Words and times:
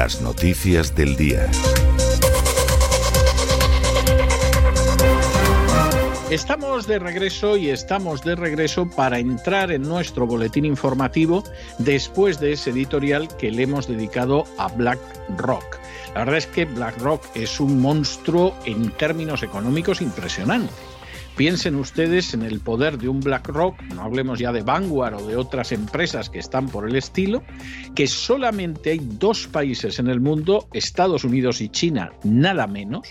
Las 0.00 0.22
noticias 0.22 0.94
del 0.94 1.14
día. 1.14 1.46
Estamos 6.30 6.86
de 6.86 6.98
regreso 6.98 7.58
y 7.58 7.68
estamos 7.68 8.24
de 8.24 8.34
regreso 8.34 8.88
para 8.88 9.18
entrar 9.18 9.70
en 9.70 9.82
nuestro 9.82 10.26
boletín 10.26 10.64
informativo 10.64 11.44
después 11.76 12.40
de 12.40 12.52
ese 12.52 12.70
editorial 12.70 13.28
que 13.36 13.50
le 13.50 13.64
hemos 13.64 13.86
dedicado 13.88 14.44
a 14.56 14.68
BlackRock. 14.68 15.78
La 16.14 16.20
verdad 16.20 16.38
es 16.38 16.46
que 16.46 16.64
BlackRock 16.64 17.22
es 17.34 17.60
un 17.60 17.78
monstruo 17.78 18.54
en 18.64 18.92
términos 18.92 19.42
económicos 19.42 20.00
impresionante. 20.00 20.72
Piensen 21.40 21.76
ustedes 21.76 22.34
en 22.34 22.42
el 22.42 22.60
poder 22.60 22.98
de 22.98 23.08
un 23.08 23.20
BlackRock, 23.20 23.80
no 23.94 24.02
hablemos 24.02 24.38
ya 24.38 24.52
de 24.52 24.60
Vanguard 24.60 25.14
o 25.14 25.26
de 25.26 25.36
otras 25.36 25.72
empresas 25.72 26.28
que 26.28 26.38
están 26.38 26.68
por 26.68 26.86
el 26.86 26.94
estilo, 26.96 27.42
que 27.94 28.06
solamente 28.06 28.90
hay 28.90 28.98
dos 29.02 29.46
países 29.46 29.98
en 29.98 30.08
el 30.08 30.20
mundo, 30.20 30.68
Estados 30.74 31.24
Unidos 31.24 31.62
y 31.62 31.70
China, 31.70 32.12
nada 32.24 32.66
menos, 32.66 33.08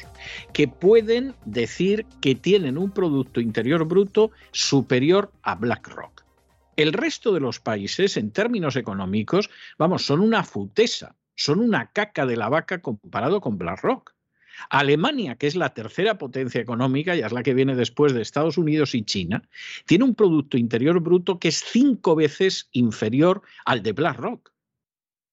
que 0.53 0.67
pueden 0.67 1.33
decir 1.45 2.05
que 2.21 2.35
tienen 2.35 2.77
un 2.77 2.91
Producto 2.91 3.41
Interior 3.41 3.83
Bruto 3.85 4.29
superior 4.51 5.31
a 5.41 5.55
BlackRock. 5.55 6.23
El 6.75 6.93
resto 6.93 7.33
de 7.33 7.39
los 7.39 7.59
países, 7.59 8.15
en 8.15 8.29
términos 8.29 8.75
económicos, 8.75 9.49
vamos, 9.79 10.05
son 10.05 10.19
una 10.19 10.43
futesa, 10.43 11.15
son 11.33 11.61
una 11.61 11.89
caca 11.89 12.27
de 12.27 12.37
la 12.37 12.47
vaca 12.47 12.79
comparado 12.79 13.41
con 13.41 13.57
BlackRock. 13.57 14.13
Alemania, 14.69 15.35
que 15.35 15.47
es 15.47 15.55
la 15.55 15.73
tercera 15.73 16.17
potencia 16.17 16.61
económica, 16.61 17.15
y 17.15 17.21
es 17.21 17.31
la 17.31 17.43
que 17.43 17.53
viene 17.53 17.75
después 17.75 18.13
de 18.13 18.21
Estados 18.21 18.57
Unidos 18.57 18.95
y 18.95 19.03
China, 19.03 19.43
tiene 19.85 20.03
un 20.03 20.15
Producto 20.15 20.57
Interior 20.57 20.99
Bruto 20.99 21.39
que 21.39 21.49
es 21.49 21.63
cinco 21.63 22.15
veces 22.15 22.69
inferior 22.71 23.41
al 23.65 23.83
de 23.83 23.93
BlackRock. 23.93 24.51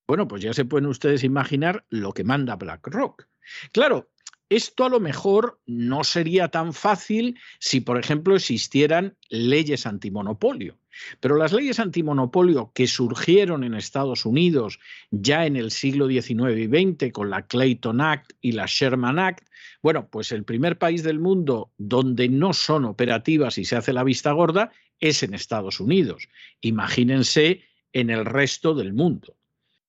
Bueno, 0.08 0.28
pues 0.28 0.42
ya 0.42 0.54
se 0.54 0.64
pueden 0.64 0.86
ustedes 0.86 1.24
imaginar 1.24 1.84
lo 1.88 2.12
que 2.12 2.24
manda 2.24 2.56
BlackRock. 2.56 3.26
Claro, 3.72 4.10
esto 4.48 4.84
a 4.84 4.88
lo 4.88 5.00
mejor 5.00 5.60
no 5.66 6.04
sería 6.04 6.48
tan 6.48 6.72
fácil 6.72 7.38
si, 7.58 7.80
por 7.80 7.98
ejemplo, 7.98 8.36
existieran 8.36 9.16
leyes 9.28 9.86
antimonopolio. 9.86 10.78
Pero 11.20 11.36
las 11.36 11.52
leyes 11.52 11.80
antimonopolio 11.80 12.72
que 12.74 12.86
surgieron 12.86 13.64
en 13.64 13.74
Estados 13.74 14.24
Unidos 14.24 14.78
ya 15.10 15.46
en 15.46 15.56
el 15.56 15.70
siglo 15.70 16.08
XIX 16.08 16.56
y 16.56 16.66
XX 16.66 17.12
con 17.12 17.30
la 17.30 17.46
Clayton 17.46 18.00
Act 18.00 18.32
y 18.40 18.52
la 18.52 18.66
Sherman 18.66 19.18
Act, 19.18 19.46
bueno, 19.82 20.08
pues 20.08 20.32
el 20.32 20.44
primer 20.44 20.78
país 20.78 21.02
del 21.02 21.20
mundo 21.20 21.72
donde 21.78 22.28
no 22.28 22.52
son 22.52 22.84
operativas 22.84 23.58
y 23.58 23.64
se 23.64 23.76
hace 23.76 23.92
la 23.92 24.04
vista 24.04 24.32
gorda 24.32 24.72
es 25.00 25.22
en 25.22 25.34
Estados 25.34 25.80
Unidos. 25.80 26.28
Imagínense 26.60 27.62
en 27.92 28.10
el 28.10 28.24
resto 28.24 28.74
del 28.74 28.92
mundo. 28.92 29.36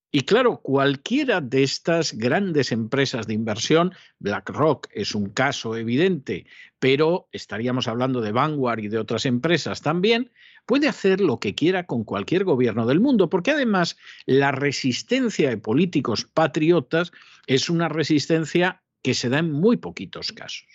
Y 0.10 0.22
claro, 0.22 0.62
cualquiera 0.62 1.42
de 1.42 1.64
estas 1.64 2.14
grandes 2.14 2.72
empresas 2.72 3.28
de 3.28 3.34
inversión, 3.34 3.94
BlackRock 4.20 4.88
es 4.94 5.14
un 5.14 5.30
caso 5.32 5.76
evidente, 5.76 6.46
pero 6.80 7.28
estaríamos 7.34 7.90
hablando 7.90 8.22
de 8.22 8.32
Vanguard 8.32 8.80
y 8.80 8.88
de 8.88 9.00
otras 9.00 9.26
empresas 9.26 9.82
también, 9.82 10.32
puede 10.66 10.88
hacer 10.88 11.20
lo 11.20 11.40
que 11.40 11.56
quiera 11.56 11.86
con 11.86 12.06
cualquier 12.06 12.46
gobierno 12.46 12.86
del 12.86 13.02
mundo, 13.02 13.30
porque 13.30 13.52
además 13.52 13.98
la 14.26 14.52
resistencia 14.52 15.50
de 15.50 15.58
políticos 15.58 16.24
patriotas 16.26 17.12
es 17.46 17.70
una 17.70 17.90
resistencia 17.90 18.82
que 19.02 19.14
se 19.14 19.30
da 19.30 19.40
en 19.40 19.52
muy 19.52 19.78
poquitos 19.78 20.32
casos. 20.32 20.68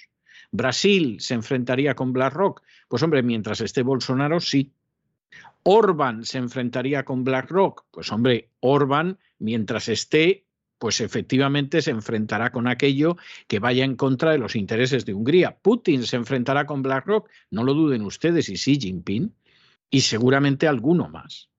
Brasil 0.51 1.17
se 1.21 1.33
enfrentaría 1.33 1.95
con 1.95 2.13
BlackRock, 2.13 2.63
pues 2.89 3.03
hombre, 3.03 3.23
mientras 3.23 3.63
esté 3.63 3.83
Bolsonaro 3.83 4.41
sí, 4.41 4.73
Orban 5.65 6.25
se 6.25 6.39
enfrentaría 6.39 7.05
con 7.05 7.25
BlackRock. 7.25 7.85
Pues 7.91 8.11
hombre, 8.13 8.51
Orban, 8.61 9.19
mientras 9.39 9.89
esté 9.89 10.45
pues 10.83 11.01
efectivamente 11.01 11.81
se 11.81 11.93
enfrentará 11.93 12.51
con 12.51 12.67
aquello 12.67 13.17
que 13.47 13.61
vaya 13.61 13.85
en 13.85 13.95
contra 13.95 14.33
de 14.33 14.39
los 14.39 14.57
intereses 14.57 15.07
de 15.07 15.15
Hungría. 15.15 15.57
Putin 15.63 16.03
se 16.03 16.17
enfrentará 16.17 16.67
con 16.67 16.83
BlackRock, 16.83 17.31
no 17.53 17.63
lo 17.63 17.73
duden 17.73 18.03
ustedes, 18.03 18.49
y 18.49 18.55
Xi 18.55 18.81
Jinping, 18.81 19.33
y 19.91 20.01
seguramente 20.01 20.67
alguno 20.67 21.09
más. 21.09 21.51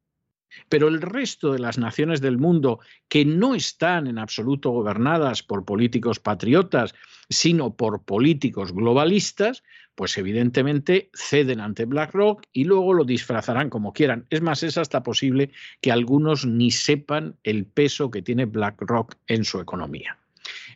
Pero 0.67 0.89
el 0.89 1.01
resto 1.01 1.53
de 1.53 1.59
las 1.59 1.77
naciones 1.77 2.19
del 2.19 2.37
mundo 2.37 2.81
que 3.07 3.23
no 3.23 3.55
están 3.55 4.07
en 4.07 4.17
absoluto 4.17 4.71
gobernadas 4.71 5.41
por 5.41 5.63
políticos 5.63 6.19
patriotas, 6.19 6.93
sino 7.29 7.77
por 7.77 8.03
políticos 8.03 8.73
globalistas, 8.73 9.63
pues 9.95 10.17
evidentemente 10.17 11.09
ceden 11.13 11.59
ante 11.59 11.85
BlackRock 11.85 12.43
y 12.51 12.63
luego 12.63 12.93
lo 12.93 13.03
disfrazarán 13.03 13.69
como 13.69 13.93
quieran. 13.93 14.25
Es 14.29 14.41
más, 14.41 14.63
es 14.63 14.77
hasta 14.77 15.03
posible 15.03 15.51
que 15.81 15.91
algunos 15.91 16.45
ni 16.45 16.71
sepan 16.71 17.35
el 17.43 17.65
peso 17.65 18.11
que 18.11 18.21
tiene 18.21 18.45
BlackRock 18.45 19.15
en 19.27 19.43
su 19.43 19.59
economía. 19.59 20.17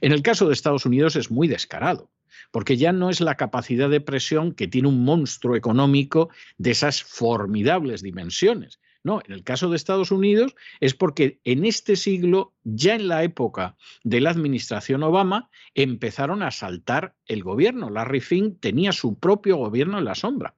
En 0.02 0.12
el 0.12 0.22
caso 0.22 0.48
de 0.48 0.54
Estados 0.54 0.86
Unidos 0.86 1.16
es 1.16 1.32
muy 1.32 1.48
descarado 1.48 2.10
porque 2.52 2.78
ya 2.78 2.92
no 2.92 3.10
es 3.10 3.20
la 3.20 3.36
capacidad 3.36 3.90
de 3.90 4.02
presión 4.02 4.54
que 4.54 4.68
tiene 4.68 4.88
un 4.88 5.04
monstruo 5.04 5.56
económico 5.56 6.30
de 6.58 6.72
esas 6.72 7.04
formidables 7.04 8.02
dimensiones, 8.02 8.80
no, 9.08 9.22
en 9.26 9.34
el 9.34 9.44
caso 9.46 9.70
de 9.70 9.78
Estados 9.78 10.12
Unidos 10.12 10.54
es 10.82 10.94
porque 10.94 11.40
en 11.46 11.64
este 11.64 11.96
siglo, 11.96 12.54
ya 12.66 12.94
en 12.94 13.08
la 13.08 13.24
época 13.24 13.78
de 14.04 14.20
la 14.20 14.32
administración 14.32 15.02
Obama, 15.02 15.50
empezaron 15.76 16.44
a 16.44 16.52
saltar 16.52 17.16
el 17.26 17.42
gobierno. 17.42 17.90
Larry 17.90 18.20
Fink 18.20 18.60
tenía 18.60 18.92
su 18.92 19.18
propio 19.18 19.56
gobierno 19.56 19.98
en 19.98 20.04
la 20.04 20.14
sombra. 20.14 20.56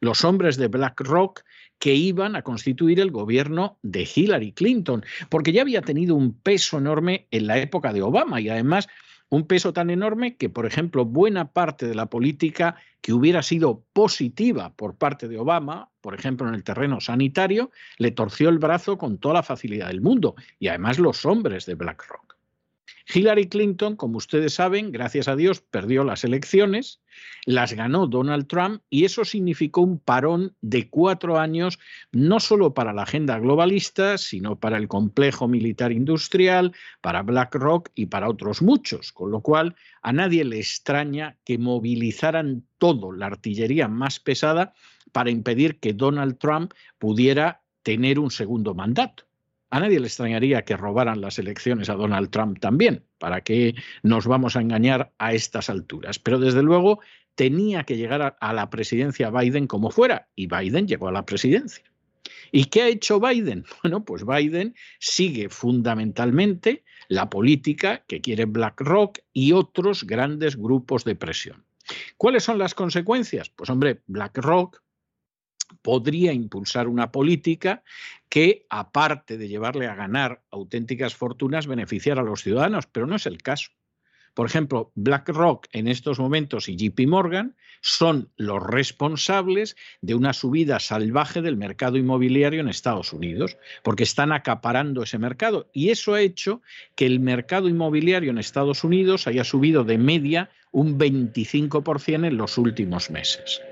Los 0.00 0.24
hombres 0.24 0.56
de 0.56 0.66
BlackRock 0.66 1.44
que 1.78 1.94
iban 1.94 2.34
a 2.34 2.42
constituir 2.42 2.98
el 2.98 3.12
gobierno 3.12 3.78
de 3.82 4.08
Hillary 4.12 4.50
Clinton, 4.50 5.04
porque 5.28 5.52
ya 5.52 5.62
había 5.62 5.82
tenido 5.82 6.16
un 6.16 6.34
peso 6.34 6.78
enorme 6.78 7.28
en 7.30 7.46
la 7.46 7.58
época 7.58 7.92
de 7.92 8.02
Obama 8.02 8.40
y 8.40 8.48
además 8.48 8.88
un 9.32 9.46
peso 9.46 9.72
tan 9.72 9.88
enorme 9.88 10.36
que, 10.36 10.50
por 10.50 10.66
ejemplo, 10.66 11.06
buena 11.06 11.52
parte 11.52 11.86
de 11.86 11.94
la 11.94 12.04
política 12.04 12.76
que 13.00 13.14
hubiera 13.14 13.42
sido 13.42 13.82
positiva 13.94 14.74
por 14.76 14.96
parte 14.96 15.26
de 15.26 15.38
Obama, 15.38 15.88
por 16.02 16.14
ejemplo, 16.14 16.46
en 16.46 16.54
el 16.54 16.62
terreno 16.62 17.00
sanitario, 17.00 17.70
le 17.96 18.10
torció 18.10 18.50
el 18.50 18.58
brazo 18.58 18.98
con 18.98 19.16
toda 19.16 19.36
la 19.36 19.42
facilidad 19.42 19.88
del 19.88 20.02
mundo, 20.02 20.34
y 20.58 20.68
además 20.68 20.98
los 20.98 21.24
hombres 21.24 21.64
de 21.64 21.76
BlackRock. 21.76 22.21
Hillary 23.12 23.48
Clinton, 23.48 23.96
como 23.96 24.18
ustedes 24.18 24.54
saben, 24.54 24.92
gracias 24.92 25.28
a 25.28 25.36
Dios, 25.36 25.60
perdió 25.60 26.04
las 26.04 26.24
elecciones, 26.24 27.00
las 27.44 27.72
ganó 27.74 28.06
Donald 28.06 28.46
Trump 28.46 28.82
y 28.88 29.04
eso 29.04 29.24
significó 29.24 29.82
un 29.82 29.98
parón 29.98 30.54
de 30.60 30.88
cuatro 30.88 31.38
años, 31.38 31.78
no 32.12 32.40
solo 32.40 32.74
para 32.74 32.92
la 32.92 33.02
agenda 33.02 33.38
globalista, 33.38 34.18
sino 34.18 34.56
para 34.56 34.78
el 34.78 34.88
complejo 34.88 35.48
militar 35.48 35.92
industrial, 35.92 36.72
para 37.00 37.22
BlackRock 37.22 37.90
y 37.94 38.06
para 38.06 38.28
otros 38.28 38.62
muchos, 38.62 39.12
con 39.12 39.30
lo 39.30 39.40
cual 39.40 39.74
a 40.02 40.12
nadie 40.12 40.44
le 40.44 40.58
extraña 40.58 41.36
que 41.44 41.58
movilizaran 41.58 42.64
todo, 42.78 43.12
la 43.12 43.26
artillería 43.26 43.88
más 43.88 44.20
pesada, 44.20 44.72
para 45.12 45.30
impedir 45.30 45.78
que 45.78 45.92
Donald 45.92 46.38
Trump 46.38 46.72
pudiera 46.98 47.60
tener 47.82 48.18
un 48.18 48.30
segundo 48.30 48.74
mandato. 48.74 49.24
A 49.72 49.80
nadie 49.80 50.00
le 50.00 50.06
extrañaría 50.06 50.66
que 50.66 50.76
robaran 50.76 51.22
las 51.22 51.38
elecciones 51.38 51.88
a 51.88 51.94
Donald 51.94 52.28
Trump 52.28 52.60
también, 52.60 53.06
para 53.16 53.40
que 53.40 53.74
nos 54.02 54.26
vamos 54.26 54.54
a 54.54 54.60
engañar 54.60 55.14
a 55.16 55.32
estas 55.32 55.70
alturas. 55.70 56.18
Pero 56.18 56.38
desde 56.38 56.62
luego 56.62 57.00
tenía 57.36 57.84
que 57.84 57.96
llegar 57.96 58.36
a, 58.38 58.52
la 58.52 58.68
presidencia 58.68 59.30
Biden 59.30 59.66
como 59.66 59.90
fuera, 59.90 60.28
y 60.36 60.46
Biden 60.46 60.86
llegó 60.86 61.08
a 61.08 61.12
la 61.12 61.24
presidencia. 61.24 61.90
¿Y 62.52 62.66
qué 62.66 62.82
ha 62.82 62.88
hecho 62.88 63.18
Biden? 63.18 63.64
Bueno, 63.82 64.04
pues 64.04 64.26
Biden 64.26 64.74
sigue 64.98 65.48
fundamentalmente 65.48 66.84
la 67.08 67.30
política 67.30 68.04
que 68.06 68.20
quiere 68.20 68.44
BlackRock 68.44 69.20
y 69.32 69.52
otros 69.52 70.04
grandes 70.04 70.54
grupos 70.54 71.04
de 71.04 71.14
presión. 71.14 71.64
¿Cuáles 72.18 72.44
son 72.44 72.58
las 72.58 72.74
consecuencias? 72.74 73.48
Pues 73.48 73.70
hombre, 73.70 74.02
BlackRock 74.06 74.82
podría 75.82 76.32
impulsar 76.32 76.88
una 76.88 77.10
política 77.12 77.82
que, 78.28 78.66
aparte 78.68 79.38
de 79.38 79.48
llevarle 79.48 79.86
a 79.86 79.94
ganar 79.94 80.42
auténticas 80.50 81.14
fortunas, 81.14 81.66
beneficiara 81.66 82.22
a 82.22 82.24
los 82.24 82.42
ciudadanos, 82.42 82.86
pero 82.86 83.06
no 83.06 83.16
es 83.16 83.26
el 83.26 83.42
caso. 83.42 83.70
Por 84.34 84.46
ejemplo, 84.46 84.92
BlackRock 84.94 85.66
en 85.72 85.88
estos 85.88 86.18
momentos 86.18 86.68
y 86.68 86.76
JP 86.76 87.06
Morgan 87.06 87.54
son 87.82 88.30
los 88.36 88.62
responsables 88.62 89.76
de 90.00 90.14
una 90.14 90.32
subida 90.32 90.80
salvaje 90.80 91.42
del 91.42 91.56
mercado 91.56 91.98
inmobiliario 91.98 92.60
en 92.60 92.68
Estados 92.68 93.12
Unidos, 93.12 93.58
porque 93.82 94.04
están 94.04 94.32
acaparando 94.32 95.02
ese 95.02 95.18
mercado. 95.18 95.68
Y 95.74 95.90
eso 95.90 96.14
ha 96.14 96.22
hecho 96.22 96.62
que 96.96 97.04
el 97.04 97.20
mercado 97.20 97.68
inmobiliario 97.68 98.30
en 98.30 98.38
Estados 98.38 98.84
Unidos 98.84 99.26
haya 99.26 99.44
subido 99.44 99.84
de 99.84 99.98
media 99.98 100.50
un 100.72 100.98
25% 100.98 102.26
en 102.26 102.36
los 102.36 102.58
últimos 102.58 103.10
meses. 103.10 103.62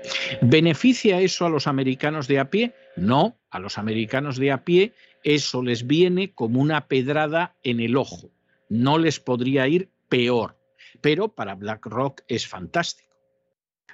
¿Beneficia 0.41 1.19
eso 1.19 1.45
a 1.45 1.49
los 1.49 1.67
americanos 1.67 2.27
de 2.27 2.39
a 2.39 2.49
pie? 2.49 2.73
No, 2.95 3.37
a 3.49 3.59
los 3.59 3.77
americanos 3.77 4.37
de 4.37 4.51
a 4.51 4.63
pie 4.63 4.93
eso 5.23 5.61
les 5.61 5.85
viene 5.85 6.33
como 6.33 6.61
una 6.61 6.87
pedrada 6.87 7.55
en 7.63 7.79
el 7.79 7.97
ojo. 7.97 8.31
No 8.69 8.97
les 8.97 9.19
podría 9.19 9.67
ir 9.67 9.89
peor, 10.09 10.57
pero 11.01 11.29
para 11.29 11.55
BlackRock 11.55 12.21
es 12.27 12.47
fantástico. 12.47 13.10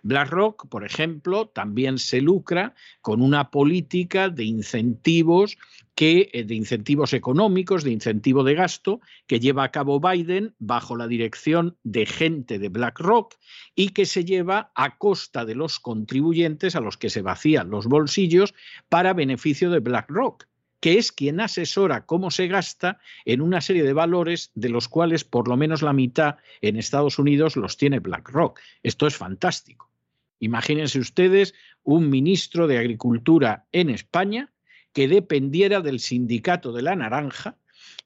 BlackRock, 0.04 0.68
por 0.68 0.84
ejemplo, 0.86 1.48
también 1.48 1.98
se 1.98 2.22
lucra 2.22 2.76
con 3.02 3.22
una 3.22 3.52
política 3.52 4.30
de 4.30 4.44
incentivos 4.46 5.58
que, 5.96 6.30
eh, 6.34 6.44
de 6.44 6.54
incentivos 6.54 7.14
económicos, 7.14 7.84
de 7.84 7.92
incentivo 7.92 8.44
de 8.44 8.54
gasto, 8.54 9.02
que 9.26 9.40
lleva 9.40 9.64
a 9.64 9.72
cabo 9.72 10.00
Biden 10.00 10.54
bajo 10.60 10.96
la 10.96 11.08
dirección 11.08 11.76
de 11.84 12.06
gente 12.06 12.60
de 12.60 12.70
BlackRock 12.70 13.36
y 13.76 13.90
que 13.90 14.06
se 14.06 14.24
lleva 14.24 14.72
a 14.76 14.98
costa 14.98 15.44
de 15.44 15.56
los 15.56 15.80
contribuyentes 15.80 16.76
a 16.76 16.82
los 16.82 16.98
que 16.98 17.10
se 17.10 17.22
vacían 17.22 17.70
los 17.70 17.88
bolsillos 17.88 18.54
para 18.90 19.14
beneficio 19.14 19.72
de 19.72 19.80
BlackRock 19.80 20.46
que 20.80 20.98
es 20.98 21.12
quien 21.12 21.40
asesora 21.40 22.06
cómo 22.06 22.32
se 22.32 22.48
gasta 22.48 23.00
en 23.26 23.42
una 23.42 23.62
serie 23.62 23.84
de 23.84 23.94
valores 23.94 24.52
de 24.56 24.70
los 24.70 24.88
cuales 24.88 25.24
por 25.24 25.48
lo 25.48 25.58
menos 25.58 25.82
la 25.82 25.94
mitad 25.94 26.38
en 26.62 26.78
Estados 26.78 27.20
Unidos 27.20 27.56
los 27.56 27.78
tiene 27.78 28.00
BlackRock. 28.00 28.60
Esto 28.84 29.08
es 29.08 29.16
fantástico. 29.16 29.87
Imagínense 30.40 31.00
ustedes 31.00 31.54
un 31.84 32.10
ministro 32.10 32.68
de 32.68 32.78
Agricultura 32.78 33.66
en 33.72 33.90
España 33.90 34.54
que 34.94 35.08
dependiera 35.08 35.82
del 35.82 36.00
sindicato 36.00 36.74
de 36.74 36.82
la 36.82 36.96
naranja 36.96 37.58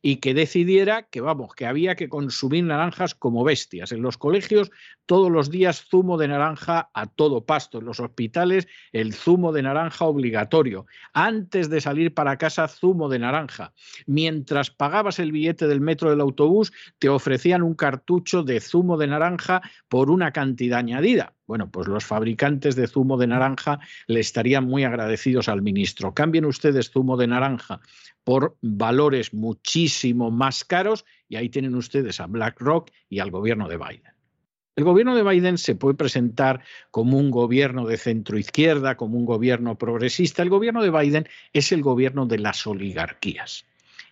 y 0.02 0.18
que 0.18 0.34
decidiera 0.34 1.04
que, 1.04 1.22
vamos, 1.22 1.54
que 1.54 1.66
había 1.66 1.96
que 1.96 2.10
consumir 2.10 2.64
naranjas 2.64 3.14
como 3.16 3.44
bestias. 3.44 3.92
En 3.92 4.02
los 4.02 4.18
colegios 4.18 4.72
todos 5.06 5.32
los 5.32 5.50
días 5.50 5.86
zumo 5.90 6.18
de 6.18 6.28
naranja 6.28 6.90
a 6.94 7.08
todo 7.08 7.46
pasto, 7.46 7.80
en 7.80 7.86
los 7.86 8.00
hospitales 8.00 8.68
el 8.94 9.14
zumo 9.14 9.52
de 9.52 9.62
naranja 9.62 10.06
obligatorio, 10.06 10.86
antes 11.14 11.70
de 11.70 11.82
salir 11.82 12.14
para 12.14 12.38
casa 12.38 12.68
zumo 12.68 13.10
de 13.10 13.20
naranja. 13.20 13.74
Mientras 14.06 14.72
pagabas 14.72 15.20
el 15.20 15.32
billete 15.32 15.68
del 15.68 15.82
metro 15.82 16.10
del 16.10 16.22
autobús, 16.22 16.72
te 16.98 17.10
ofrecían 17.10 17.62
un 17.62 17.76
cartucho 17.76 18.44
de 18.44 18.60
zumo 18.60 18.98
de 18.98 19.08
naranja 19.08 19.62
por 19.88 20.10
una 20.10 20.32
cantidad 20.32 20.80
añadida. 20.80 21.36
Bueno, 21.52 21.70
pues 21.70 21.90
los 21.90 22.06
fabricantes 22.06 22.78
de 22.78 22.88
zumo 22.88 23.18
de 23.18 23.28
naranja 23.28 23.82
le 24.08 24.22
estarían 24.22 24.64
muy 24.64 24.86
agradecidos 24.86 25.50
al 25.50 25.62
ministro. 25.62 26.14
Cambien 26.14 26.46
ustedes 26.46 26.92
zumo 26.92 27.18
de 27.18 27.28
naranja 27.28 27.82
por 28.24 28.56
valores 28.62 29.34
muchísimo 29.34 30.32
más 30.32 30.64
caros 30.64 31.04
y 31.28 31.36
ahí 31.36 31.50
tienen 31.50 31.76
ustedes 31.76 32.22
a 32.22 32.28
BlackRock 32.28 32.90
y 33.10 33.20
al 33.20 33.32
gobierno 33.32 33.68
de 33.68 33.76
Biden. 33.76 34.14
El 34.78 34.86
gobierno 34.86 35.14
de 35.14 35.24
Biden 35.24 35.58
se 35.58 35.76
puede 35.76 35.96
presentar 35.96 36.64
como 36.90 37.18
un 37.18 37.30
gobierno 37.32 37.86
de 37.86 37.98
centro 37.98 38.38
izquierda, 38.38 38.96
como 38.96 39.18
un 39.18 39.26
gobierno 39.26 39.78
progresista. 39.78 40.44
El 40.44 40.50
gobierno 40.50 40.82
de 40.82 40.90
Biden 40.90 41.28
es 41.52 41.74
el 41.74 41.82
gobierno 41.82 42.28
de 42.28 42.40
las 42.40 42.66
oligarquías 42.66 43.66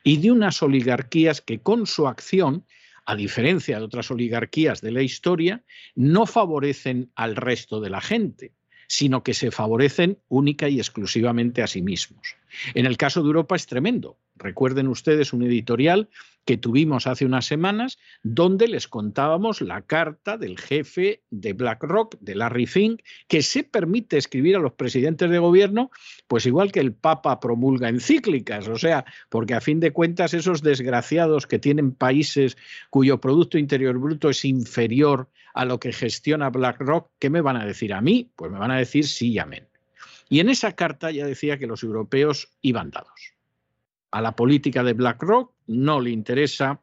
y 0.03 0.17
de 0.17 0.33
unas 0.33 0.61
oligarquías 0.61 1.39
que 1.39 1.59
con 1.59 1.87
su 1.87 2.05
acción, 2.05 2.65
a 3.09 3.15
diferencia 3.15 3.79
de 3.79 3.85
otras 3.85 4.11
oligarquías 4.11 4.81
de 4.81 4.91
la 4.91 5.01
historia, 5.01 5.63
no 5.95 6.27
favorecen 6.27 7.11
al 7.15 7.35
resto 7.35 7.81
de 7.81 7.89
la 7.89 8.01
gente, 8.01 8.53
sino 8.87 9.23
que 9.23 9.33
se 9.33 9.49
favorecen 9.49 10.19
única 10.27 10.69
y 10.69 10.77
exclusivamente 10.77 11.63
a 11.63 11.67
sí 11.67 11.81
mismos. 11.81 12.35
En 12.73 12.85
el 12.85 12.97
caso 12.97 13.21
de 13.21 13.27
Europa 13.27 13.55
es 13.55 13.65
tremendo. 13.67 14.17
Recuerden 14.35 14.87
ustedes 14.87 15.33
un 15.33 15.43
editorial 15.43 16.09
que 16.45 16.57
tuvimos 16.57 17.05
hace 17.05 17.25
unas 17.25 17.45
semanas 17.45 17.99
donde 18.23 18.67
les 18.67 18.87
contábamos 18.87 19.61
la 19.61 19.83
carta 19.83 20.37
del 20.37 20.57
jefe 20.57 21.21
de 21.29 21.53
BlackRock, 21.53 22.17
de 22.19 22.35
Larry 22.35 22.65
Fink, 22.65 23.01
que 23.27 23.43
se 23.43 23.63
permite 23.63 24.17
escribir 24.17 24.55
a 24.55 24.59
los 24.59 24.73
presidentes 24.73 25.29
de 25.29 25.37
gobierno, 25.37 25.91
pues 26.27 26.45
igual 26.45 26.71
que 26.71 26.79
el 26.79 26.93
Papa 26.93 27.39
promulga 27.39 27.89
encíclicas, 27.89 28.67
o 28.67 28.77
sea, 28.77 29.05
porque 29.29 29.53
a 29.53 29.61
fin 29.61 29.79
de 29.79 29.91
cuentas 29.91 30.33
esos 30.33 30.63
desgraciados 30.63 31.45
que 31.45 31.59
tienen 31.59 31.93
países 31.93 32.57
cuyo 32.89 33.21
Producto 33.21 33.59
Interior 33.59 33.99
Bruto 33.99 34.29
es 34.29 34.43
inferior 34.43 35.29
a 35.53 35.65
lo 35.65 35.79
que 35.79 35.91
gestiona 35.91 36.49
BlackRock, 36.49 37.11
¿qué 37.19 37.29
me 37.29 37.41
van 37.41 37.57
a 37.57 37.65
decir 37.65 37.93
a 37.93 38.01
mí? 38.01 38.31
Pues 38.35 38.51
me 38.51 38.57
van 38.57 38.71
a 38.71 38.77
decir 38.77 39.05
sí 39.05 39.33
y 39.33 39.39
amén. 39.39 39.68
Y 40.29 40.39
en 40.39 40.49
esa 40.49 40.73
carta 40.73 41.11
ya 41.11 41.25
decía 41.25 41.57
que 41.57 41.67
los 41.67 41.83
europeos 41.83 42.49
iban 42.61 42.91
dados. 42.91 43.33
A 44.11 44.21
la 44.21 44.35
política 44.35 44.83
de 44.83 44.93
BlackRock 44.93 45.53
no 45.67 45.99
le 45.99 46.11
interesa 46.11 46.81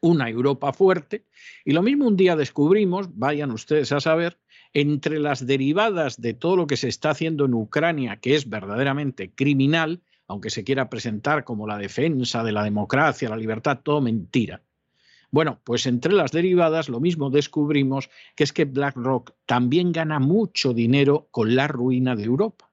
una 0.00 0.28
Europa 0.28 0.72
fuerte. 0.72 1.24
Y 1.64 1.72
lo 1.72 1.82
mismo 1.82 2.06
un 2.06 2.16
día 2.16 2.36
descubrimos, 2.36 3.16
vayan 3.18 3.50
ustedes 3.50 3.90
a 3.92 4.00
saber, 4.00 4.38
entre 4.72 5.18
las 5.18 5.46
derivadas 5.46 6.20
de 6.20 6.34
todo 6.34 6.56
lo 6.56 6.66
que 6.66 6.76
se 6.76 6.88
está 6.88 7.10
haciendo 7.10 7.44
en 7.44 7.54
Ucrania, 7.54 8.18
que 8.18 8.34
es 8.34 8.48
verdaderamente 8.48 9.32
criminal, 9.32 10.02
aunque 10.26 10.50
se 10.50 10.64
quiera 10.64 10.90
presentar 10.90 11.44
como 11.44 11.66
la 11.66 11.78
defensa 11.78 12.42
de 12.42 12.52
la 12.52 12.64
democracia, 12.64 13.28
la 13.28 13.36
libertad, 13.36 13.80
todo 13.82 14.00
mentira. 14.00 14.62
Bueno, 15.34 15.60
pues 15.64 15.86
entre 15.86 16.12
las 16.12 16.30
derivadas 16.30 16.88
lo 16.88 17.00
mismo 17.00 17.28
descubrimos 17.28 18.08
que 18.36 18.44
es 18.44 18.52
que 18.52 18.66
BlackRock 18.66 19.32
también 19.46 19.90
gana 19.90 20.20
mucho 20.20 20.72
dinero 20.72 21.26
con 21.32 21.56
la 21.56 21.66
ruina 21.66 22.14
de 22.14 22.22
Europa. 22.22 22.70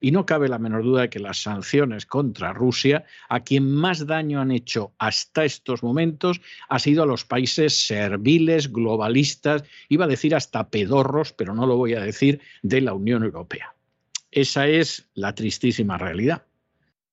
Y 0.00 0.10
no 0.10 0.26
cabe 0.26 0.48
la 0.48 0.58
menor 0.58 0.82
duda 0.82 1.02
de 1.02 1.08
que 1.08 1.20
las 1.20 1.40
sanciones 1.40 2.06
contra 2.06 2.52
Rusia, 2.52 3.04
a 3.28 3.44
quien 3.44 3.72
más 3.72 4.08
daño 4.08 4.40
han 4.40 4.50
hecho 4.50 4.92
hasta 4.98 5.44
estos 5.44 5.84
momentos, 5.84 6.40
ha 6.68 6.80
sido 6.80 7.04
a 7.04 7.06
los 7.06 7.24
países 7.24 7.86
serviles, 7.86 8.72
globalistas, 8.72 9.62
iba 9.88 10.06
a 10.06 10.08
decir 10.08 10.34
hasta 10.34 10.68
pedorros, 10.68 11.32
pero 11.32 11.54
no 11.54 11.64
lo 11.64 11.76
voy 11.76 11.94
a 11.94 12.00
decir, 12.00 12.40
de 12.62 12.80
la 12.80 12.92
Unión 12.92 13.22
Europea. 13.22 13.76
Esa 14.32 14.66
es 14.66 15.08
la 15.14 15.36
tristísima 15.36 15.96
realidad. 15.96 16.42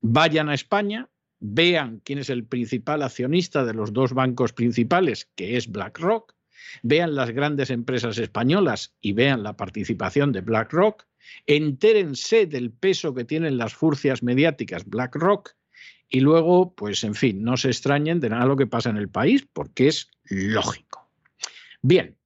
Vayan 0.01 0.49
a 0.49 0.55
España, 0.55 1.07
vean 1.39 2.01
quién 2.03 2.19
es 2.19 2.29
el 2.29 2.43
principal 2.45 3.03
accionista 3.03 3.63
de 3.63 3.73
los 3.73 3.93
dos 3.93 4.13
bancos 4.13 4.53
principales, 4.53 5.29
que 5.35 5.57
es 5.57 5.71
BlackRock, 5.71 6.33
vean 6.83 7.15
las 7.15 7.31
grandes 7.31 7.69
empresas 7.69 8.17
españolas 8.17 8.95
y 9.01 9.13
vean 9.13 9.43
la 9.43 9.55
participación 9.55 10.31
de 10.31 10.41
BlackRock, 10.41 11.05
entérense 11.45 12.45
del 12.45 12.71
peso 12.71 13.13
que 13.13 13.25
tienen 13.25 13.57
las 13.57 13.73
furcias 13.73 14.23
mediáticas 14.23 14.85
BlackRock 14.85 15.55
y 16.09 16.21
luego, 16.21 16.73
pues 16.73 17.03
en 17.03 17.15
fin, 17.15 17.43
no 17.43 17.57
se 17.57 17.67
extrañen 17.67 18.19
de 18.19 18.29
nada 18.29 18.45
lo 18.45 18.55
que 18.55 18.67
pasa 18.67 18.89
en 18.89 18.97
el 18.97 19.09
país, 19.09 19.45
porque 19.51 19.87
es 19.87 20.09
lógico. 20.23 21.09
Bien, 21.81 22.16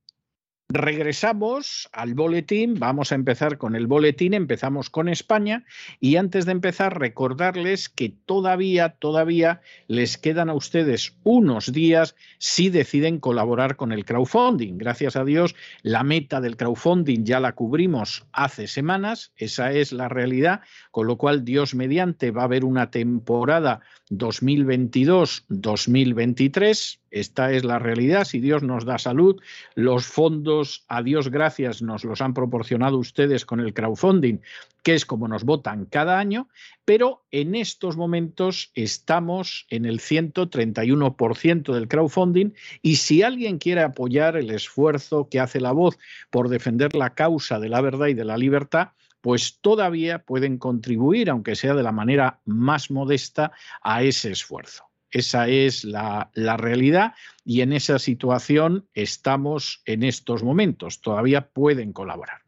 Regresamos 0.73 1.89
al 1.91 2.13
boletín, 2.13 2.79
vamos 2.79 3.11
a 3.11 3.15
empezar 3.15 3.57
con 3.57 3.75
el 3.75 3.87
boletín, 3.87 4.33
empezamos 4.33 4.89
con 4.89 5.09
España. 5.09 5.65
Y 5.99 6.15
antes 6.15 6.45
de 6.45 6.53
empezar 6.53 6.97
recordarles 6.97 7.89
que 7.89 8.15
todavía, 8.25 8.95
todavía 8.97 9.59
les 9.87 10.17
quedan 10.17 10.49
a 10.49 10.53
ustedes 10.53 11.17
unos 11.23 11.73
días 11.73 12.15
si 12.37 12.69
deciden 12.69 13.19
colaborar 13.19 13.75
con 13.75 13.91
el 13.91 14.05
crowdfunding. 14.05 14.77
Gracias 14.77 15.17
a 15.17 15.25
Dios, 15.25 15.55
la 15.81 16.03
meta 16.03 16.39
del 16.39 16.55
crowdfunding 16.55 17.25
ya 17.25 17.41
la 17.41 17.51
cubrimos 17.51 18.25
hace 18.31 18.67
semanas, 18.67 19.33
esa 19.35 19.73
es 19.73 19.91
la 19.91 20.07
realidad, 20.07 20.61
con 20.91 21.05
lo 21.05 21.17
cual 21.17 21.43
Dios 21.43 21.75
mediante 21.75 22.31
va 22.31 22.43
a 22.43 22.45
haber 22.45 22.63
una 22.63 22.91
temporada 22.91 23.81
2022-2023 24.11 27.01
esta 27.11 27.51
es 27.51 27.65
la 27.65 27.77
realidad. 27.77 28.23
Si 28.23 28.39
Dios 28.39 28.63
nos 28.63 28.85
da 28.85 28.97
salud, 28.97 29.41
los 29.75 30.05
fondos, 30.05 30.85
a 30.87 31.03
Dios 31.03 31.29
gracias, 31.29 31.81
nos 31.81 32.05
los 32.05 32.21
han 32.21 32.33
proporcionado 32.33 32.97
ustedes 32.97 33.45
con 33.45 33.59
el 33.59 33.73
crowdfunding, 33.73 34.39
que 34.81 34.95
es 34.95 35.05
como 35.05 35.27
nos 35.27 35.43
votan 35.43 35.85
cada 35.85 36.19
año, 36.19 36.47
pero 36.85 37.25
en 37.31 37.53
estos 37.53 37.97
momentos 37.97 38.71
estamos 38.75 39.67
en 39.69 39.85
el 39.85 39.99
131% 39.99 41.73
del 41.73 41.87
crowdfunding 41.89 42.53
y 42.81 42.95
si 42.95 43.23
alguien 43.23 43.59
quiere 43.59 43.81
apoyar 43.81 44.37
el 44.37 44.49
esfuerzo 44.49 45.27
que 45.29 45.41
hace 45.41 45.59
la 45.59 45.73
voz 45.73 45.99
por 46.29 46.47
defender 46.47 46.95
la 46.95 47.13
causa 47.13 47.59
de 47.59 47.67
la 47.67 47.81
verdad 47.81 48.07
y 48.07 48.13
de 48.13 48.25
la 48.25 48.37
libertad, 48.37 48.89
pues 49.21 49.59
todavía 49.61 50.19
pueden 50.19 50.57
contribuir, 50.57 51.29
aunque 51.29 51.55
sea 51.55 51.75
de 51.75 51.83
la 51.83 51.91
manera 51.91 52.41
más 52.45 52.91
modesta, 52.91 53.51
a 53.81 54.03
ese 54.03 54.31
esfuerzo. 54.31 54.85
Esa 55.11 55.49
es 55.49 55.83
la, 55.83 56.31
realidad 56.33 57.13
y 57.43 57.61
en 57.61 57.73
esa 57.73 57.99
situación 57.99 58.87
estamos 58.93 59.81
en 59.85 60.03
estos 60.03 60.41
momentos. 60.41 61.01
Todavía 61.01 61.49
pueden 61.49 61.91
colaborar. 61.91 62.41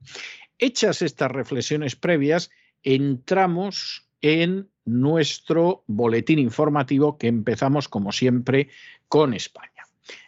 Hechas 0.58 1.01
estas 1.01 1.30
reflexiones 1.30 1.98
previas, 1.98 2.50
entramos 2.82 4.08
en 4.22 4.70
nuestro 4.86 5.84
boletín 5.88 6.39
informativo 6.39 7.18
que 7.18 7.27
empezamos, 7.27 7.89
como 7.89 8.13
siempre, 8.13 8.70
con 9.10 9.34
España. 9.34 9.70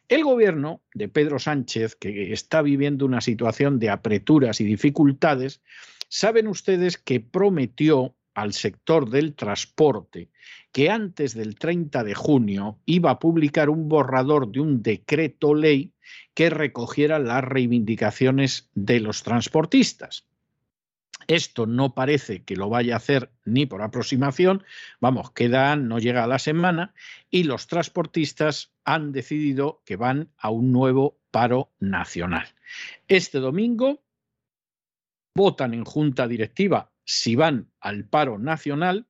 El 0.09 0.23
gobierno 0.23 0.81
de 0.93 1.07
Pedro 1.07 1.39
Sánchez, 1.39 1.95
que 1.95 2.33
está 2.33 2.61
viviendo 2.61 3.05
una 3.05 3.21
situación 3.21 3.79
de 3.79 3.89
apreturas 3.89 4.59
y 4.61 4.65
dificultades, 4.65 5.61
saben 6.15 6.47
ustedes 6.47 6.97
que 6.97 7.19
prometió 7.19 8.15
al 8.35 8.53
sector 8.53 9.09
del 9.09 9.35
transporte 9.35 10.29
que 10.71 10.89
antes 10.89 11.33
del 11.33 11.59
30 11.59 12.05
de 12.05 12.13
junio 12.13 12.79
iba 12.85 13.11
a 13.11 13.19
publicar 13.19 13.69
un 13.69 13.89
borrador 13.89 14.49
de 14.49 14.61
un 14.61 14.81
decreto 14.81 15.53
ley 15.53 15.91
que 16.33 16.49
recogiera 16.49 17.19
las 17.19 17.43
reivindicaciones 17.43 18.69
de 18.75 19.01
los 19.01 19.23
transportistas. 19.23 20.25
Esto 21.27 21.65
no 21.65 21.93
parece 21.93 22.43
que 22.43 22.55
lo 22.55 22.69
vaya 22.69 22.93
a 22.93 22.97
hacer 22.97 23.29
ni 23.43 23.65
por 23.65 23.81
aproximación, 23.81 24.63
vamos, 25.01 25.31
queda, 25.31 25.75
no 25.75 25.99
llega 25.99 26.23
a 26.23 26.27
la 26.27 26.39
semana, 26.39 26.93
y 27.29 27.43
los 27.43 27.67
transportistas 27.67 28.71
han 28.85 29.11
decidido 29.11 29.81
que 29.85 29.97
van 29.97 30.29
a 30.37 30.49
un 30.49 30.71
nuevo 30.71 31.17
paro 31.31 31.73
nacional. 31.79 32.47
Este 33.09 33.39
domingo 33.39 34.04
votan 35.35 35.73
en 35.73 35.83
junta 35.83 36.27
directiva 36.27 36.91
si 37.03 37.35
van 37.35 37.69
al 37.79 38.05
paro 38.05 38.39
nacional 38.39 39.05